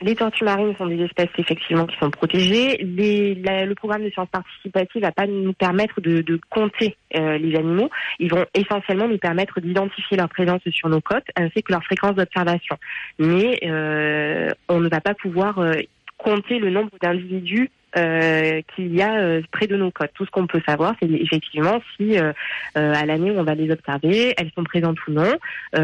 les 0.00 0.14
tortues 0.14 0.44
marines 0.44 0.74
sont 0.76 0.86
des 0.86 1.02
espèces 1.02 1.30
effectivement 1.38 1.86
qui 1.86 1.96
sont 1.98 2.10
protégées. 2.10 2.76
Les, 2.78 3.34
le 3.34 3.74
programme 3.74 4.04
de 4.04 4.10
sciences 4.10 4.28
participatives 4.28 5.02
va 5.02 5.12
pas 5.12 5.26
nous 5.26 5.52
permettre 5.52 6.00
de, 6.00 6.20
de 6.20 6.40
compter 6.50 6.96
euh, 7.16 7.36
les 7.38 7.56
animaux. 7.56 7.90
Ils 8.20 8.30
vont 8.30 8.44
essentiellement 8.54 9.08
nous 9.08 9.18
permettre 9.18 9.60
d'identifier 9.60 10.16
leur 10.16 10.28
présence 10.28 10.60
sur 10.70 10.88
nos 10.88 11.00
côtes 11.00 11.26
ainsi 11.36 11.62
que 11.62 11.72
leur 11.72 11.82
fréquence 11.82 12.14
d'observation. 12.14 12.76
Mais 13.18 13.58
euh, 13.64 14.50
on 14.68 14.80
ne 14.80 14.88
va 14.88 15.00
pas 15.00 15.14
pouvoir 15.14 15.58
euh, 15.58 15.74
compter 16.18 16.58
le 16.58 16.70
nombre 16.70 16.90
d'individus 17.00 17.70
euh, 17.96 18.60
qu'il 18.76 18.94
y 18.94 19.00
a 19.00 19.14
euh, 19.14 19.40
près 19.50 19.66
de 19.66 19.74
nos 19.74 19.90
côtes. 19.90 20.10
Tout 20.12 20.26
ce 20.26 20.30
qu'on 20.30 20.46
peut 20.46 20.60
savoir, 20.66 20.94
c'est 21.00 21.08
effectivement 21.08 21.80
si 21.96 22.18
euh, 22.18 22.32
à 22.74 23.06
l'année 23.06 23.30
où 23.30 23.38
on 23.38 23.44
va 23.44 23.54
les 23.54 23.70
observer, 23.70 24.34
elles 24.36 24.50
sont 24.54 24.62
présentes 24.62 24.98
ou 25.06 25.12
non. 25.12 25.32
et 25.74 25.78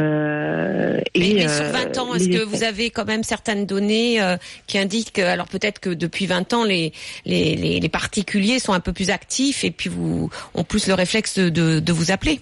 mais, 1.16 1.48
sur 1.48 1.64
20 1.64 1.98
ans, 1.98 2.14
est-ce 2.14 2.28
que 2.28 2.44
vous 2.44 2.62
avez 2.62 2.90
quand 2.90 3.06
même 3.06 3.22
certaines 3.22 3.64
données 3.64 4.20
qui 4.66 4.76
indiquent, 4.76 5.18
alors 5.18 5.48
peut-être 5.48 5.80
que 5.80 5.90
depuis 5.90 6.26
20 6.26 6.52
ans, 6.52 6.64
les, 6.64 6.92
les, 7.24 7.80
les, 7.80 7.88
particuliers 7.88 8.58
sont 8.58 8.74
un 8.74 8.80
peu 8.80 8.92
plus 8.92 9.08
actifs 9.08 9.64
et 9.64 9.70
puis 9.70 9.88
vous 9.88 10.28
ont 10.54 10.64
plus 10.64 10.88
le 10.88 10.94
réflexe 10.94 11.38
de, 11.38 11.80
de 11.80 11.92
vous 11.92 12.10
appeler? 12.10 12.40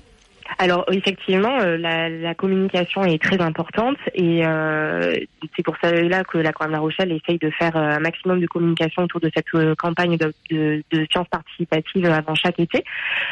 Alors 0.58 0.84
effectivement, 0.90 1.58
euh, 1.60 1.76
la, 1.76 2.08
la, 2.08 2.34
communication 2.34 3.04
est 3.04 3.22
très 3.22 3.40
importante 3.40 3.96
et 4.14 4.44
euh, 4.46 5.16
c'est 5.56 5.62
pour 5.62 5.76
cela 5.82 6.24
que 6.24 6.38
la 6.38 6.52
Croix-La 6.52 6.78
Rochelle 6.78 7.12
essaye 7.12 7.38
de 7.38 7.50
faire 7.50 7.76
euh, 7.76 7.96
un 7.96 8.00
maximum 8.00 8.40
de 8.40 8.46
communication 8.46 9.02
autour 9.02 9.20
de 9.20 9.30
cette 9.34 9.76
campagne 9.76 10.16
de, 10.16 10.32
de, 10.50 10.82
de 10.90 11.06
sciences 11.10 11.28
participatives 11.28 12.06
avant 12.06 12.34
chaque 12.34 12.58
été 12.58 12.84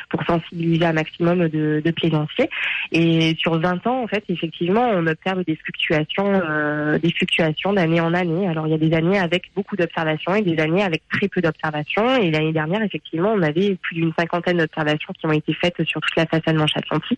pour 0.09 0.23
sensibiliser 0.25 0.85
un 0.85 0.93
maximum 0.93 1.49
de, 1.49 1.83
de 1.85 1.91
plaisanciers. 1.91 2.49
Et 2.93 3.37
sur 3.39 3.59
20 3.59 3.87
ans, 3.87 4.03
en 4.03 4.07
fait, 4.07 4.25
effectivement, 4.29 4.89
on 4.93 5.07
observe 5.07 5.45
des 5.45 5.57
fluctuations, 5.57 6.41
des 7.03 7.13
fluctuations 7.13 7.73
d'année 7.73 8.01
en 8.01 8.15
année. 8.15 8.49
Alors 8.49 8.67
il 8.67 8.71
y 8.71 8.75
a 8.75 8.79
des 8.79 8.95
années 8.95 9.19
avec 9.19 9.51
beaucoup 9.55 9.77
d'observations 9.77 10.35
et 10.35 10.43
des 10.43 10.61
années 10.61 10.83
avec 10.83 11.03
très 11.09 11.29
peu 11.29 11.41
d'observations. 11.41 12.17
Et 12.17 12.31
l'année 12.31 12.53
dernière, 12.53 12.83
effectivement, 12.83 13.33
on 13.33 13.43
avait 13.43 13.77
plus 13.77 13.97
d'une 13.97 14.13
cinquantaine 14.19 14.59
d'observations 14.59 15.13
qui 15.19 15.27
ont 15.27 15.33
été 15.33 15.53
faites 15.55 15.83
sur 15.85 16.01
toute 16.01 16.17
la 16.17 16.27
façade 16.27 16.57
manche 16.57 16.77
atlantique 16.77 17.10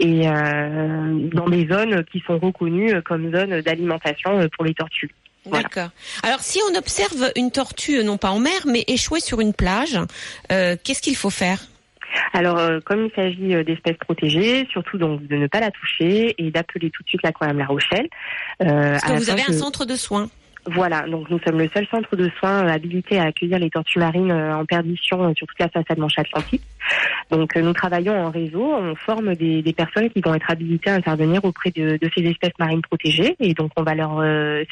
et 0.00 0.28
euh, 0.28 1.28
dans 1.32 1.48
des 1.48 1.66
zones 1.66 2.04
qui 2.10 2.22
sont 2.26 2.38
reconnues 2.38 3.00
comme 3.02 3.34
zones 3.34 3.60
d'alimentation 3.60 4.48
pour 4.56 4.64
les 4.64 4.74
tortues. 4.74 5.10
D'accord. 5.46 5.90
Alors 6.22 6.40
si 6.40 6.58
on 6.70 6.78
observe 6.78 7.30
une 7.36 7.50
tortue, 7.50 8.02
non 8.02 8.16
pas 8.16 8.30
en 8.30 8.38
mer, 8.38 8.62
mais 8.66 8.84
échouée 8.88 9.20
sur 9.20 9.40
une 9.40 9.52
plage, 9.52 9.98
euh, 10.50 10.76
qu'est-ce 10.82 11.02
qu'il 11.02 11.16
faut 11.16 11.30
faire? 11.30 11.60
Alors, 12.32 12.58
euh, 12.58 12.78
comme 12.84 13.06
il 13.06 13.10
s'agit 13.14 13.64
d'espèces 13.64 13.96
protégées, 13.98 14.68
surtout 14.70 14.98
donc 14.98 15.26
de 15.26 15.36
ne 15.36 15.48
pas 15.48 15.60
la 15.60 15.70
toucher 15.70 16.34
et 16.38 16.50
d'appeler 16.50 16.90
tout 16.90 17.02
de 17.02 17.08
suite 17.08 17.22
la 17.24 17.32
Croix 17.32 17.52
La 17.52 17.66
Rochelle. 17.66 18.08
Parce 18.58 19.02
que 19.02 19.12
vous 19.12 19.30
avez 19.30 19.42
un 19.46 19.52
centre 19.52 19.84
de 19.84 19.96
soins. 19.96 20.30
Voilà, 20.66 21.02
donc 21.02 21.28
nous 21.28 21.38
sommes 21.40 21.58
le 21.58 21.68
seul 21.74 21.86
centre 21.90 22.16
de 22.16 22.30
soins 22.38 22.66
habilité 22.66 23.18
à 23.18 23.24
accueillir 23.24 23.58
les 23.58 23.68
tortues 23.68 23.98
marines 23.98 24.30
euh, 24.30 24.56
en 24.56 24.64
perdition 24.64 25.22
euh, 25.22 25.34
sur 25.36 25.46
toute 25.46 25.58
la 25.58 25.68
façade 25.68 25.98
manche 25.98 26.18
atlantique. 26.18 26.62
Donc 27.30 27.54
euh, 27.56 27.60
nous 27.60 27.74
travaillons 27.74 28.18
en 28.18 28.30
réseau, 28.30 28.62
on 28.62 28.94
forme 28.94 29.34
des, 29.34 29.60
des, 29.60 29.72
personnes 29.74 30.08
qui 30.10 30.20
vont 30.22 30.34
être 30.34 30.50
habilitées 30.50 30.90
à 30.90 30.94
intervenir 30.94 31.44
auprès 31.44 31.70
de, 31.70 31.98
de, 32.00 32.10
ces 32.16 32.22
espèces 32.24 32.58
marines 32.58 32.80
protégées 32.80 33.36
et 33.40 33.52
donc 33.52 33.72
on 33.76 33.82
va 33.82 33.94
leur 33.94 34.22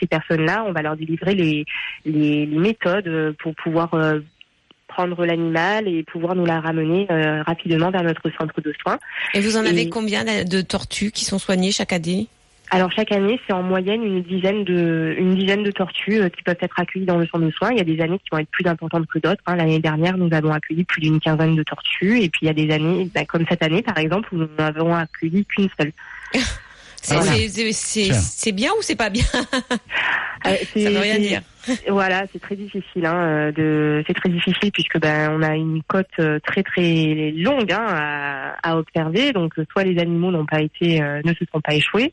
ces 0.01 0.07
personnes-là, 0.07 0.65
on 0.67 0.73
va 0.73 0.83
leur 0.83 0.97
délivrer 0.97 1.35
les, 1.35 1.65
les, 2.07 2.47
les 2.47 2.59
méthodes 2.59 3.35
pour 3.43 3.55
pouvoir 3.55 3.91
prendre 4.89 5.25
l'animal 5.25 5.89
et 5.89 6.03
pouvoir 6.05 6.35
nous 6.35 6.45
la 6.45 6.61
ramener 6.61 7.07
rapidement 7.47 7.91
vers 7.91 8.03
notre 8.03 8.31
centre 8.39 8.61
de 8.61 8.73
soins. 8.83 8.99
Et 9.35 9.41
vous 9.41 9.57
en 9.57 9.65
avez 9.65 9.89
combien 9.89 10.25
de 10.25 10.61
tortues 10.61 11.11
qui 11.11 11.25
sont 11.25 11.39
soignées 11.39 11.73
chaque 11.73 11.93
année? 11.93 12.29
Alors 12.75 12.91
chaque 12.91 13.13
année, 13.13 13.39
c'est 13.47 13.53
en 13.53 13.63
moyenne 13.63 14.03
une 14.03 14.23
dizaine 14.23 14.65
de 14.65 15.15
une 15.19 15.35
dizaine 15.35 15.63
de 15.63 15.71
tortues 15.71 16.23
euh, 16.23 16.31
qui 16.31 16.43
peuvent 16.43 16.57
être 16.59 16.81
accueillies 16.81 17.05
dans 17.05 17.19
le 17.19 17.27
centre 17.27 17.45
de 17.45 17.51
soins. 17.51 17.71
Il 17.71 17.77
y 17.77 17.83
a 17.83 17.85
des 17.85 18.01
années 18.01 18.19
qui 18.19 18.31
vont 18.33 18.39
être 18.39 18.51
plus 18.51 18.67
importantes 18.67 19.07
que 19.09 19.19
d'autres. 19.19 19.43
Hein. 19.45 19.57
L'année 19.57 19.79
dernière, 19.79 20.17
nous 20.17 20.33
avons 20.33 20.51
accueilli 20.53 20.85
plus 20.85 21.03
d'une 21.03 21.21
quinzaine 21.21 21.55
de 21.55 21.63
tortues, 21.65 22.23
et 22.23 22.31
puis 22.31 22.41
il 22.43 22.47
y 22.47 22.49
a 22.49 22.55
des 22.55 22.73
années, 22.73 23.11
bah, 23.15 23.27
comme 23.27 23.45
cette 23.47 23.63
année 23.63 23.83
par 23.83 23.99
exemple, 23.99 24.31
où 24.33 24.39
nous 24.39 24.49
n'avons 24.59 24.95
accueilli 24.95 25.45
qu'une 25.45 25.69
seule. 25.79 25.93
C'est 27.03 28.53
bien 28.53 28.71
ou 28.79 28.83
c'est 28.83 28.95
pas 28.95 29.11
bien? 29.11 29.25
Euh, 30.47 30.55
Ça 30.77 30.89
veut 30.89 31.01
rien 31.01 31.19
dire. 31.19 31.41
Voilà, 31.89 32.27
c'est 32.33 32.41
très 32.41 32.55
difficile. 32.55 33.05
Hein, 33.07 33.17
euh, 33.17 33.53
de, 33.53 34.05
c'est 34.07 34.15
très 34.15 34.29
difficile 34.29 34.71
puisque 34.71 35.01
ben 35.01 35.33
on 35.33 35.43
a 35.43 35.57
une 35.57 35.83
côte 35.83 36.15
très 36.45 36.63
très 36.63 37.33
longue 37.37 37.73
hein, 37.73 37.85
à, 37.89 38.71
à, 38.71 38.77
observer. 38.77 39.33
Donc 39.33 39.55
soit 39.73 39.83
les 39.83 40.01
animaux 40.01 40.31
n'ont 40.31 40.47
pas 40.47 40.61
été, 40.61 41.01
ne 41.01 41.35
se 41.35 41.45
sont 41.53 41.61
pas 41.61 41.75
échoués, 41.75 42.13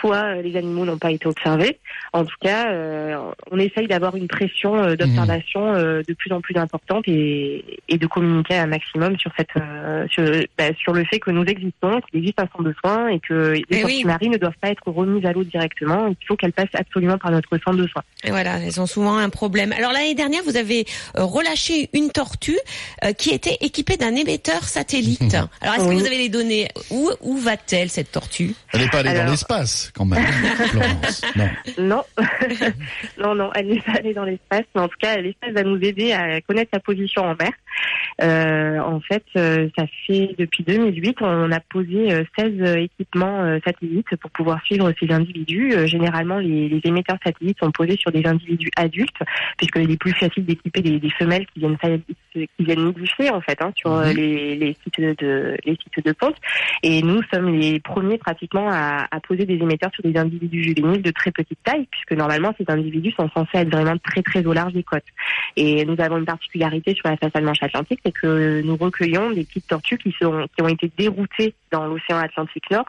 soit 0.00 0.36
euh, 0.36 0.42
les 0.42 0.56
animaux 0.56 0.84
n'ont 0.84 0.98
pas 0.98 1.10
été 1.10 1.26
observés. 1.26 1.78
En 2.12 2.24
tout 2.24 2.36
cas, 2.40 2.70
euh, 2.70 3.16
on 3.50 3.58
essaye 3.58 3.86
d'avoir 3.86 4.16
une 4.16 4.28
pression 4.28 4.76
euh, 4.76 4.96
d'observation 4.96 5.72
mmh. 5.72 6.02
de 6.06 6.14
plus 6.14 6.32
en 6.32 6.40
plus 6.40 6.56
importante 6.56 7.04
et, 7.06 7.64
et, 7.88 7.98
de 7.98 8.06
communiquer 8.06 8.56
un 8.56 8.66
maximum 8.66 9.18
sur 9.18 9.30
cette 9.36 9.48
sur, 10.10 10.24
bah, 10.56 10.64
sur, 10.78 10.92
le 10.92 11.04
fait 11.04 11.18
que 11.18 11.30
nous 11.30 11.44
existons, 11.44 12.00
qu'il 12.00 12.20
existe 12.20 12.40
un 12.40 12.46
centre 12.46 12.64
de 12.64 12.74
soins 12.84 13.08
et 13.08 13.20
que 13.20 13.54
les 13.70 13.80
tortues 13.80 14.04
marines 14.04 14.32
ne 14.32 14.38
doivent 14.38 14.52
pas 14.60 14.70
être 14.70 14.86
remises 14.86 15.24
à 15.24 15.32
l'eau 15.32 15.44
directement. 15.44 16.08
Il 16.08 16.26
faut 16.26 16.36
qu'elles 16.36 16.52
passent 16.52 16.74
absolument 16.74 17.18
par 17.18 17.30
notre 17.30 17.50
centre 17.58 17.76
de 17.76 17.86
soins. 17.86 18.02
Et 18.24 18.30
voilà, 18.30 18.58
elles 18.58 18.80
ont 18.80 18.86
souvent 18.86 19.16
un 19.16 19.30
problème. 19.30 19.72
Alors 19.72 19.92
l'année 19.92 20.14
dernière, 20.14 20.42
vous 20.44 20.56
avez 20.56 20.86
relâché 21.14 21.88
une 21.92 22.10
tortue 22.10 22.58
qui 23.16 23.30
était 23.30 23.58
équipée 23.60 23.96
d'un 23.96 24.14
émetteur 24.14 24.64
satellite. 24.64 25.34
Alors 25.60 25.74
est-ce 25.76 25.88
que 25.88 25.94
vous 25.94 26.06
avez 26.06 26.18
les 26.18 26.28
données? 26.28 26.68
Où, 26.90 27.10
où 27.20 27.36
va-t-elle 27.36 27.88
cette 27.88 28.12
tortue? 28.12 28.54
Elle 28.72 28.80
n'est 28.80 28.88
pas 28.88 28.98
allée 28.98 29.14
dans 29.14 29.30
l'espace 29.30 29.87
quand 29.92 30.04
même, 30.04 30.22
Florence. 30.24 31.22
Non. 31.36 31.48
Non. 31.78 32.04
non, 33.18 33.34
non, 33.34 33.50
elle 33.54 33.68
n'est 33.68 33.80
pas 33.80 33.92
allée 33.92 34.14
dans 34.14 34.24
l'espace, 34.24 34.64
mais 34.74 34.80
en 34.80 34.88
tout 34.88 34.98
cas, 35.00 35.16
l'espace 35.16 35.52
va 35.52 35.62
nous 35.62 35.78
aider 35.78 36.12
à 36.12 36.40
connaître 36.40 36.70
sa 36.72 36.80
position 36.80 37.22
en 37.22 37.34
mer. 37.34 37.52
Euh, 38.20 38.78
en 38.80 39.00
fait, 39.00 39.24
euh, 39.36 39.68
ça 39.78 39.86
fait 40.06 40.34
depuis 40.36 40.64
2008, 40.64 41.18
on 41.20 41.52
a 41.52 41.60
posé 41.60 42.08
16 42.36 42.52
euh, 42.60 42.74
équipements 42.76 43.58
satellites 43.64 44.16
pour 44.16 44.30
pouvoir 44.30 44.62
suivre 44.64 44.92
ces 44.98 45.12
individus. 45.12 45.86
généralement, 45.86 46.38
les, 46.38 46.68
les, 46.68 46.80
émetteurs 46.84 47.18
satellites 47.24 47.58
sont 47.60 47.70
posés 47.70 47.96
sur 47.96 48.10
des 48.10 48.26
individus 48.26 48.70
adultes, 48.76 49.20
puisqu'il 49.56 49.90
est 49.90 49.96
plus 49.96 50.12
facile 50.12 50.44
d'équiper 50.44 50.80
des, 50.80 50.98
des, 50.98 51.10
femelles 51.10 51.46
qui 51.54 51.60
viennent 51.60 51.76
qui 52.32 52.48
viennent 52.64 52.84
nidifier 52.84 53.30
en 53.30 53.40
fait 53.40 53.60
hein, 53.60 53.72
sur 53.76 53.90
mhm. 53.90 54.16
les, 54.16 54.56
les, 54.56 54.76
sites 54.82 55.00
de 55.00 55.56
les 55.64 55.76
sites 55.76 56.04
de 56.04 56.12
ponte. 56.12 56.36
Et 56.82 57.02
nous 57.02 57.20
sommes 57.32 57.54
les 57.54 57.78
premiers 57.80 58.18
pratiquement 58.18 58.68
à, 58.70 59.06
à 59.10 59.20
poser 59.20 59.44
des 59.44 59.54
émetteurs 59.54 59.90
sur 59.94 60.02
des 60.02 60.16
individus 60.18 60.64
juvéniles 60.64 61.02
de 61.02 61.10
très 61.10 61.30
petite 61.30 61.58
taille, 61.62 61.86
puisque 61.90 62.12
normalement 62.12 62.52
ces 62.58 62.64
individus 62.68 63.12
sont 63.12 63.28
censés 63.30 63.58
être 63.58 63.70
vraiment 63.70 63.96
très 63.98 64.22
très 64.22 64.44
au 64.44 64.52
large 64.52 64.72
des 64.72 64.82
côtes. 64.82 65.04
Et 65.56 65.84
nous 65.84 65.96
avons 65.98 66.18
une 66.18 66.24
particularité 66.24 66.94
sur 66.94 67.08
la 67.08 67.16
façade 67.16 67.44
manche 67.44 67.62
atlantique, 67.68 68.00
c'est 68.04 68.12
que 68.12 68.60
nous 68.62 68.76
recueillons 68.76 69.30
des 69.30 69.44
petites 69.44 69.66
tortues 69.66 69.98
qui, 69.98 70.14
sont, 70.20 70.46
qui 70.54 70.62
ont 70.62 70.68
été 70.68 70.90
déroutées 70.96 71.54
dans 71.70 71.86
l'océan 71.86 72.18
Atlantique 72.18 72.70
Nord 72.70 72.86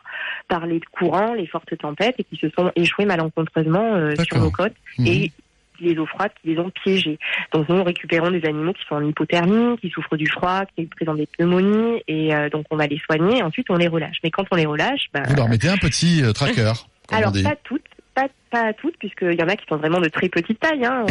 par 0.47 0.65
les 0.65 0.79
courants, 0.91 1.33
les 1.33 1.47
fortes 1.47 1.77
tempêtes, 1.77 2.15
et 2.17 2.23
qui 2.23 2.37
se 2.37 2.49
sont 2.49 2.71
échouées 2.75 3.05
malencontreusement 3.05 3.95
euh, 3.95 4.13
sur 4.27 4.39
nos 4.39 4.51
côtes. 4.51 4.75
Mhm. 4.97 5.07
Et 5.07 5.31
les 5.81 5.97
eaux 5.97 6.05
froides 6.05 6.31
qui 6.41 6.49
les 6.49 6.59
ont 6.59 6.69
piégés. 6.69 7.17
Donc 7.53 7.69
nous 7.69 7.83
récupérons 7.83 8.31
des 8.31 8.43
animaux 8.45 8.73
qui 8.73 8.85
sont 8.87 8.95
en 8.95 9.07
hypothermie, 9.07 9.77
qui 9.79 9.89
souffrent 9.89 10.17
du 10.17 10.27
froid, 10.27 10.63
qui 10.75 10.85
présentent 10.85 11.17
des 11.17 11.27
pneumonies 11.27 12.03
et 12.07 12.33
euh, 12.33 12.49
donc 12.49 12.65
on 12.69 12.75
va 12.75 12.87
les 12.87 12.99
soigner. 12.99 13.41
Ensuite 13.41 13.69
on 13.69 13.75
les 13.75 13.87
relâche. 13.87 14.17
Mais 14.23 14.31
quand 14.31 14.45
on 14.51 14.55
les 14.55 14.65
relâche, 14.65 15.07
bah, 15.13 15.23
vous 15.27 15.35
leur 15.35 15.47
mettez 15.47 15.69
un 15.69 15.77
petit 15.77 16.23
euh, 16.23 16.33
tracker. 16.33 16.73
Alors 17.11 17.31
pas 17.31 17.55
toutes, 17.63 17.81
pas, 18.49 18.73
toutes, 18.73 18.97
puisqu'il 18.97 19.39
y 19.39 19.43
en 19.43 19.47
a 19.47 19.55
qui 19.55 19.65
sont 19.67 19.77
vraiment 19.77 19.99
de 19.99 20.09
très 20.09 20.29
petite 20.29 20.59
taille. 20.59 20.85
Hein. 20.85 21.05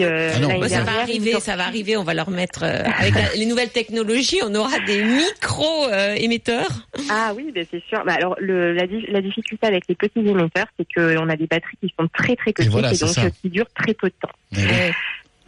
Euh, 0.00 0.30
ah 0.60 0.68
ça 0.68 0.82
va 0.82 1.00
arriver, 1.00 1.32
ça 1.40 1.56
va 1.56 1.64
arriver. 1.66 1.96
On 1.96 2.04
va 2.04 2.14
leur 2.14 2.30
mettre 2.30 2.64
avec 2.64 3.14
les 3.36 3.46
nouvelles 3.46 3.70
technologies, 3.70 4.40
on 4.44 4.54
aura 4.54 4.78
des 4.80 5.02
micro 5.02 5.88
émetteurs. 6.16 6.86
Ah 7.10 7.32
oui, 7.36 7.50
ben 7.54 7.64
c'est 7.70 7.82
sûr. 7.88 8.02
Bah, 8.04 8.14
alors 8.14 8.36
le, 8.38 8.72
la, 8.72 8.84
la, 9.08 9.20
difficulté 9.20 9.66
avec 9.66 9.84
les 9.88 9.94
petits 9.94 10.20
émetteurs, 10.20 10.66
c'est 10.78 10.86
qu'on 10.94 11.28
a 11.28 11.36
des 11.36 11.46
batteries 11.46 11.78
qui 11.80 11.92
sont 11.98 12.08
très 12.08 12.36
très 12.36 12.52
petites 12.52 12.72
et, 12.72 12.98
donc 12.98 13.32
qui 13.42 13.48
durent 13.50 13.72
très 13.74 13.94
peu 13.94 14.08
de 14.08 14.14
temps. 14.20 14.62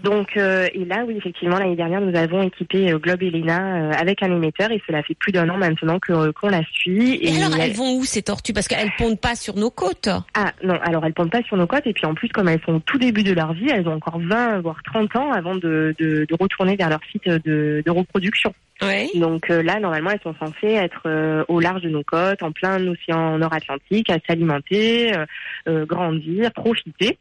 Donc, 0.03 0.37
euh, 0.37 0.69
et 0.73 0.85
là, 0.85 1.05
oui, 1.07 1.17
effectivement, 1.17 1.59
l'année 1.59 1.75
dernière, 1.75 2.01
nous 2.01 2.17
avons 2.17 2.43
équipé 2.43 2.93
euh, 2.93 2.99
Globe 2.99 3.23
Elena 3.23 3.77
euh, 3.77 3.93
avec 3.93 4.23
un 4.23 4.35
émetteur 4.35 4.71
et 4.71 4.81
cela 4.87 5.03
fait 5.03 5.15
plus 5.15 5.33
d'un 5.33 5.49
an 5.49 5.57
maintenant 5.57 5.99
que 5.99 6.31
qu'on 6.31 6.49
la 6.49 6.63
suit. 6.73 7.19
Et, 7.21 7.37
alors, 7.37 7.59
elles 7.61 7.73
vont 7.73 7.97
où 7.97 8.05
ces 8.05 8.23
tortues? 8.23 8.53
Parce 8.53 8.69
qu'elles 8.69 8.93
pondent 8.97 9.21
pas 9.21 9.35
sur 9.35 9.57
nos 9.57 9.71
côtes. 9.71 10.09
Ah 10.35 10.53
non, 10.63 10.79
alors 10.83 11.05
elles 11.05 11.15
pondent 11.15 11.31
pas 11.31 11.43
sur 11.43 11.57
nos 11.57 11.67
côtes 11.67 11.87
et 11.87 11.93
puis 11.93 12.07
en 12.07 12.15
plus, 12.15 12.29
comme 12.29 12.49
elles 12.49 12.61
sont 12.65 12.75
au 12.75 12.81
tout 12.81 12.99
début 12.99 13.25
de 13.25 13.33
leur 13.33 13.53
vie, 13.55 13.71
elles 13.71 13.89
ont 13.89 13.95
encore 13.95 14.21
20 14.21 14.61
voire 14.61 14.81
30 14.85 15.17
ans 15.17 15.33
avant 15.33 15.57
de, 15.57 15.95
de, 15.99 16.27
de 16.29 16.37
retourner 16.39 16.77
vers 16.77 16.91
leur 16.91 17.01
site 17.11 17.29
de, 17.29 17.83
de 17.85 17.91
reproduction. 17.91 18.55
Ouais. 18.83 19.09
Donc 19.15 19.51
euh, 19.51 19.63
là, 19.63 19.81
normalement, 19.81 20.11
elles 20.11 20.21
sont 20.23 20.35
censées 20.39 20.75
être 20.75 21.03
euh, 21.07 21.45
au 21.49 21.59
large 21.59 21.83
de 21.83 21.89
nos 21.89 22.05
côtes, 22.05 22.43
en 22.43 22.53
plein 22.53 22.87
océan 22.87 23.39
Nord-Atlantique, 23.39 24.09
à 24.11 24.19
s'alimenter, 24.27 25.17
euh, 25.17 25.27
euh, 25.69 25.87
grandir, 25.87 26.53
profiter 26.53 27.19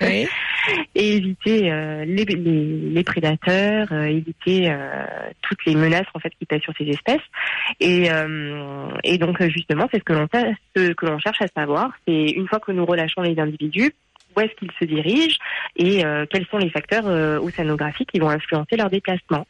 Oui. 0.00 0.28
éviter 1.16 1.70
euh, 1.70 2.04
les, 2.04 3.04
prédateurs, 3.04 3.88
euh, 3.92 4.04
éviter 4.04 4.70
euh, 4.70 5.04
toutes 5.42 5.64
les 5.66 5.74
menaces 5.74 6.06
en 6.14 6.18
fait 6.18 6.30
qui 6.38 6.46
pèsent 6.46 6.62
sur 6.62 6.74
ces 6.76 6.88
espèces. 6.88 7.22
Et, 7.80 8.08
donc 9.18 9.42
justement, 9.48 9.86
c'est 9.92 9.98
ce 9.98 10.92
que 10.92 11.06
l'on 11.06 11.18
cherche 11.18 11.42
à 11.42 11.46
savoir. 11.48 11.92
C'est 12.06 12.30
une 12.30 12.48
fois 12.48 12.58
que 12.58 12.72
nous 12.72 12.86
relâchons 12.86 13.22
les 13.22 13.38
individus, 13.38 13.92
où 14.36 14.40
est-ce 14.40 14.54
qu'ils 14.56 14.70
se 14.78 14.84
dirigent 14.84 15.38
et 15.76 16.04
euh, 16.04 16.26
quels 16.30 16.46
sont 16.46 16.58
les 16.58 16.70
facteurs 16.70 17.06
euh, 17.06 17.38
océanographiques 17.38 18.10
qui 18.12 18.18
vont 18.20 18.28
influencer 18.30 18.76
leur 18.76 18.90
déplacement. 18.90 19.46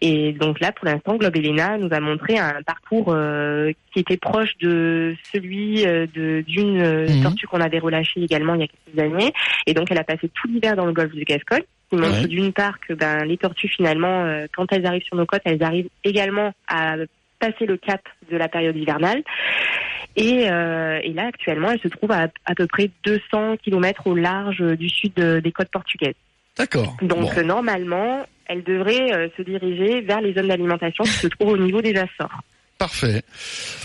Et 0.00 0.32
donc 0.32 0.60
là, 0.60 0.72
pour 0.72 0.86
l'instant, 0.86 1.16
Globe 1.16 1.36
Elena 1.36 1.78
nous 1.78 1.88
a 1.92 2.00
montré 2.00 2.38
un 2.38 2.62
parcours 2.64 3.06
euh, 3.08 3.72
qui 3.92 4.00
était 4.00 4.16
proche 4.16 4.56
de 4.60 5.14
celui 5.32 5.86
euh, 5.86 6.06
de 6.14 6.42
d'une 6.46 6.80
euh, 6.80 7.06
Mhm. 7.08 7.22
tortue 7.22 7.46
qu'on 7.46 7.60
avait 7.60 7.78
relâchée 7.78 8.22
également 8.22 8.54
il 8.54 8.60
y 8.62 8.64
a 8.64 8.68
quelques 8.68 8.98
années. 8.98 9.32
Et 9.66 9.74
donc, 9.74 9.90
elle 9.90 9.98
a 9.98 10.04
passé 10.04 10.28
tout 10.32 10.48
l'hiver 10.48 10.76
dans 10.76 10.86
le 10.86 10.92
golfe 10.92 11.12
du 11.14 11.24
Gascogne. 11.24 11.62
qui 11.90 11.96
montre 11.98 12.22
Ouais. 12.22 12.26
d'une 12.26 12.54
part 12.54 12.80
que 12.80 12.94
ben, 12.94 13.22
les 13.26 13.36
tortues, 13.36 13.68
finalement, 13.68 14.24
euh, 14.24 14.46
quand 14.56 14.64
elles 14.72 14.86
arrivent 14.86 15.02
sur 15.04 15.14
nos 15.14 15.26
côtes, 15.26 15.42
elles 15.44 15.62
arrivent 15.62 15.90
également 16.04 16.52
à 16.66 16.94
passer 17.38 17.66
le 17.66 17.76
cap 17.76 18.00
de 18.30 18.36
la 18.38 18.48
période 18.48 18.74
hivernale. 18.76 19.22
Et, 20.16 20.50
euh, 20.50 21.00
et 21.02 21.12
là, 21.12 21.26
actuellement, 21.28 21.70
elle 21.70 21.80
se 21.80 21.88
trouve 21.88 22.12
à 22.12 22.28
à 22.44 22.54
peu 22.54 22.66
près 22.66 22.90
200 23.04 23.56
km 23.62 24.06
au 24.06 24.14
large 24.14 24.60
du 24.76 24.88
sud 24.88 25.14
des 25.14 25.52
côtes 25.52 25.70
portugaises. 25.70 26.14
D'accord. 26.58 26.96
Donc 27.00 27.20
Bon. 27.20 27.30
euh, 27.38 27.42
normalement, 27.42 28.26
elle 28.46 28.62
devrait 28.62 29.12
euh, 29.14 29.28
se 29.36 29.42
diriger 29.42 30.02
vers 30.02 30.20
les 30.20 30.34
zones 30.34 30.48
d'alimentation 30.48 31.04
qui 31.04 31.10
se 31.12 31.28
trouvent 31.28 31.52
au 31.52 31.56
niveau 31.56 31.80
des 31.80 31.94
Açores. 31.96 32.42
Parfait. 32.82 33.22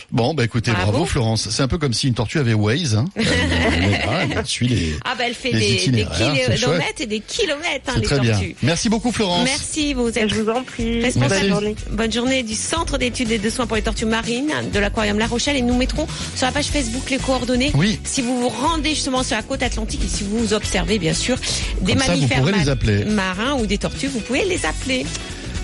Bon, 0.10 0.34
bah 0.34 0.44
écoutez, 0.44 0.72
bravo, 0.72 0.92
Bravo. 0.92 1.06
Florence. 1.06 1.50
C'est 1.52 1.62
un 1.62 1.68
peu 1.68 1.78
comme 1.78 1.94
si 1.94 2.08
une 2.08 2.16
tortue 2.16 2.40
avait 2.40 2.56
Waze. 2.56 2.96
Hein. 2.96 3.06
Elle, 3.16 4.34
elle- 4.36 4.46
suit 4.46 4.68
les. 4.68 4.96
Ah 5.06 5.14
bah 5.16 5.26
elle 5.28 5.36
fait 5.36 5.52
des, 5.52 5.76
kilomètres 5.76 7.02
et 7.02 7.06
des 7.06 7.20
kilomètres, 7.20 7.90
hein, 7.90 7.94
les 7.98 8.02
très 8.02 8.20
bien. 8.20 8.32
tortues. 8.32 8.56
Merci 8.64 8.90
beaucoup, 8.90 9.12
Florence. 9.12 9.44
Merci, 9.44 9.94
vous 9.94 10.08
êtes 10.18 10.30
Je 10.30 10.42
vous 10.42 10.50
en 10.50 10.64
prie. 10.64 11.02
Responsable. 11.04 11.42
Bonne 11.42 11.50
journée. 11.50 11.76
Bonne 11.92 12.12
journée 12.12 12.44
du 12.44 12.56
Centre 12.56 12.98
d'études 12.98 13.30
et 13.32 13.38
de 13.38 13.50
soins 13.52 13.68
pour 13.68 13.76
les 13.76 13.84
tortues 13.84 14.06
marines 14.06 14.52
de 14.74 14.80
l'Aquarium 14.80 15.20
La 15.20 15.28
Rochelle 15.28 15.58
et 15.58 15.62
nous 15.62 15.78
mettrons 15.78 16.08
sur 16.36 16.48
la 16.48 16.52
page 16.52 16.68
Facebook 16.68 17.08
les 17.12 17.18
coordonnées. 17.18 17.72
Oui. 17.76 18.00
Si 18.04 18.24
vous 18.24 18.40
vous 18.40 18.50
rendez 18.50 18.92
justement 18.92 19.22
sur 19.22 19.36
la 19.36 19.44
côte 19.44 19.62
atlantique 19.62 20.02
et 20.04 20.08
si 20.08 20.24
vous 20.24 20.54
observez 20.54 20.98
bien 20.98 21.14
sûr 21.14 21.38
des 21.82 21.94
Comme 21.94 22.02
ça, 22.02 22.14
vous 22.16 22.22
mammifères 22.22 22.46
les 22.46 22.70
appeler. 22.70 23.06
marins 23.06 23.54
ou 23.60 23.66
des 23.68 23.78
tortues, 23.78 24.08
vous 24.08 24.22
pouvez 24.22 24.46
les 24.46 24.66
appeler. 24.66 25.06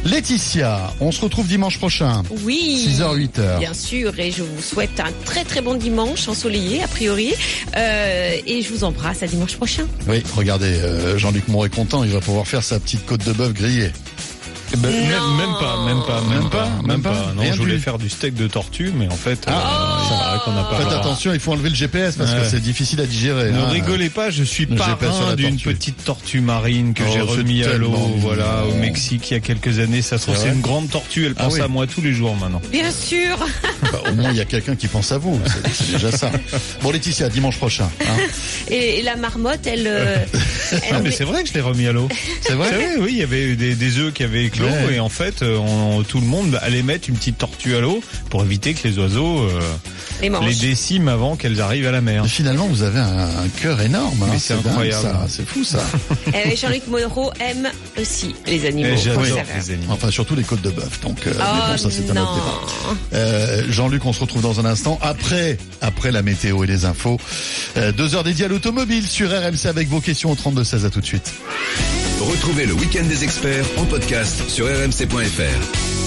Laetitia, 0.05 0.93
on 0.99 1.11
se 1.11 1.21
retrouve 1.21 1.47
dimanche 1.47 1.77
prochain. 1.77 2.23
Oui. 2.43 2.85
6h, 2.89 3.15
8h. 3.17 3.59
Bien 3.59 3.73
sûr, 3.73 4.11
et 4.19 4.31
je 4.31 4.43
vous 4.43 4.61
souhaite 4.61 4.99
un 4.99 5.11
très 5.23 5.45
très 5.45 5.61
bon 5.61 5.75
dimanche 5.75 6.27
ensoleillé 6.27 6.83
a 6.83 6.87
priori, 6.87 7.33
Euh, 7.75 8.35
et 8.45 8.61
je 8.61 8.69
vous 8.69 8.83
embrasse 8.83 9.23
à 9.23 9.27
dimanche 9.27 9.55
prochain. 9.55 9.87
Oui, 10.07 10.21
regardez, 10.35 10.67
euh, 10.79 11.17
Jean-Luc 11.17 11.47
Moore 11.47 11.65
est 11.65 11.73
content, 11.75 12.03
il 12.03 12.11
va 12.11 12.19
pouvoir 12.19 12.45
faire 12.47 12.63
sa 12.63 12.79
petite 12.79 13.05
côte 13.05 13.23
de 13.25 13.31
bœuf 13.31 13.53
grillée. 13.53 13.91
Eh 14.73 14.77
ben, 14.77 14.89
même, 14.91 15.01
même 15.37 15.53
pas, 15.59 15.85
même 15.85 16.01
pas, 16.05 16.21
même, 16.21 16.29
Même 16.41 16.49
pas, 16.49 16.65
pas, 16.65 16.81
même 16.87 17.01
pas. 17.01 17.09
pas. 17.11 17.33
Non, 17.35 17.41
Rien 17.41 17.53
je 17.53 17.57
voulais 17.59 17.75
du- 17.75 17.79
faire 17.81 17.97
du 17.97 18.09
steak 18.09 18.33
de 18.35 18.47
tortue, 18.47 18.91
mais 18.95 19.07
en 19.07 19.15
fait, 19.15 19.39
Ah. 19.47 19.51
euh, 19.51 20.03
c'est 20.09 20.22
vrai 20.35 20.39
qu'on 20.45 20.53
n'a 20.53 20.63
pas. 20.63 20.77
Faites 20.77 20.93
attention, 20.93 21.33
il 21.33 21.39
faut 21.39 21.51
enlever 21.51 21.69
le 21.69 21.75
GPS 21.75 22.15
parce 22.15 22.31
que 22.33 22.43
c'est 22.49 22.59
difficile 22.61 23.01
à 23.01 23.05
digérer. 23.05 23.51
Ne 23.51 23.59
hein. 23.59 23.69
rigolez 23.69 24.09
pas, 24.09 24.29
je 24.29 24.43
suis 24.43 24.65
parrain 24.65 25.35
d'une 25.35 25.57
petite 25.59 26.03
tortue 26.03 26.41
marine 26.41 26.93
que 26.93 27.03
Oh, 27.05 27.11
j'ai 27.13 27.21
remis 27.21 27.63
à 27.63 27.73
l'eau, 27.77 27.91
voilà, 28.17 28.63
au 28.69 28.75
Mexique 28.75 29.29
il 29.31 29.33
y 29.35 29.37
a 29.37 29.39
quelques 29.39 29.79
années. 29.79 30.01
Ça 30.01 30.17
se 30.17 30.23
trouve, 30.23 30.37
C'est 30.37 30.49
une 30.49 30.61
grande 30.61 30.89
tortue, 30.89 31.25
elle 31.25 31.33
Ah 31.37 31.43
pense 31.45 31.53
oui. 31.55 31.61
à 31.61 31.67
moi 31.67 31.87
tous 31.87 32.01
les 32.01 32.13
jours 32.13 32.35
maintenant. 32.35 32.61
Bien 32.71 32.91
sûr. 32.91 33.37
Bah, 33.91 33.99
au 34.09 34.13
moins, 34.15 34.31
il 34.31 34.37
y 34.37 34.41
a 34.41 34.45
quelqu'un 34.45 34.75
qui 34.77 34.87
pense 34.87 35.11
à 35.11 35.17
vous. 35.17 35.39
C'est- 35.73 35.91
déjà 35.93 36.09
ça. 36.11 36.31
Bon, 36.81 36.89
Laetitia, 36.91 37.27
dimanche 37.29 37.57
prochain. 37.57 37.89
hein. 38.01 38.15
Et 38.69 39.01
la 39.01 39.17
marmotte, 39.17 39.67
elle, 39.67 39.85
euh, 39.87 40.15
elle 40.71 40.79
Ah, 40.93 40.99
mais 41.03 41.11
c'est 41.11 41.25
vrai 41.25 41.43
que 41.43 41.49
je 41.49 41.53
l'ai 41.53 41.59
remis 41.61 41.85
à 41.85 41.91
l'eau. 41.91 42.07
C'est 42.41 42.53
vrai 42.53 42.69
oui, 42.99 43.09
il 43.11 43.17
y 43.17 43.23
avait 43.23 43.55
des, 43.57 43.75
des 43.75 43.97
œufs 43.99 44.13
qui 44.13 44.23
avaient 44.23 44.45
éclos 44.45 44.65
Ouais. 44.65 44.95
et 44.95 44.99
en 45.01 45.09
fait, 45.09 45.41
euh, 45.43 45.57
on- 45.57 46.01
tout 46.03 46.21
le 46.21 46.25
monde 46.25 46.57
allait 46.61 46.81
mettre 46.81 47.09
une 47.09 47.15
petite 47.17 47.37
tortue 47.37 47.75
à 47.75 47.81
l'eau 47.81 48.01
pour 48.29 48.41
éviter 48.43 48.73
que 48.73 48.87
les 48.87 48.97
oiseaux 48.97 49.41
euh, 49.41 49.59
les 50.23 50.29
manches. 50.29 50.45
les 50.45 50.55
déciment 50.55 51.07
avant 51.09 51.35
qu'elles 51.35 51.61
arrivent 51.61 51.87
à 51.87 51.91
la 51.91 52.01
mer. 52.01 52.25
Et 52.25 52.27
finalement, 52.27 52.67
vous 52.67 52.81
avez 52.83 52.99
un, 52.99 53.19
un 53.23 53.47
cœur 53.61 53.79
énorme. 53.81 54.21
hein. 54.23 54.27
Mais 54.31 54.39
c'est 54.39 54.55
dingue, 54.55 54.67
incroyable. 54.67 55.01
ça. 55.03 55.25
C'est 55.29 55.47
fou, 55.47 55.63
ça. 55.63 55.79
Eh, 56.33 56.55
Jean-Luc 56.55 56.87
Moreau 56.87 57.31
aime 57.39 57.69
aussi 58.01 58.33
les 58.47 58.65
animaux. 58.65 58.87
Et 58.87 58.91
le 58.91 58.97
J'adore 58.97 59.23
les 59.55 59.71
animaux. 59.71 59.93
Enfin, 59.93 60.09
surtout 60.09 60.35
les 60.35 60.43
côtes 60.43 60.61
de 60.61 60.71
bœuf. 60.71 60.99
Donc, 61.01 61.27
euh, 61.27 61.33
Oh 61.37 61.43
bon, 61.71 61.77
ça, 61.77 61.89
c'est 61.91 62.09
un 62.09 62.13
non. 62.13 62.21
autre 62.23 62.33
débat. 62.35 62.97
Euh, 63.13 63.63
Jean-Luc, 63.69 64.03
on 64.05 64.13
se 64.13 64.19
retrouve 64.21 64.41
dans 64.41 64.59
un 64.59 64.65
instant 64.65 64.97
après, 65.01 65.57
après 65.81 66.11
la 66.11 66.21
météo 66.21 66.63
et 66.63 66.67
les 66.67 66.85
infos. 66.85 67.19
Euh, 67.77 67.91
deux 67.91 68.15
heures 68.15 68.23
dédiées 68.23 68.45
à 68.45 68.47
l'automobile 68.47 69.07
sur 69.07 69.29
RMC 69.29 69.65
avec 69.67 69.87
vos 69.89 69.99
questions 70.01 70.31
au 70.31 70.35
32 70.35 70.63
16. 70.63 70.85
À 70.85 70.89
tout 70.89 71.01
de 71.01 71.05
suite. 71.05 71.31
Retrouvez 72.21 72.65
le 72.65 72.73
week-end 72.73 73.03
des 73.07 73.23
experts 73.23 73.65
en 73.77 73.83
podcast 73.85 74.49
sur 74.49 74.65
rmc.fr. 74.65 76.02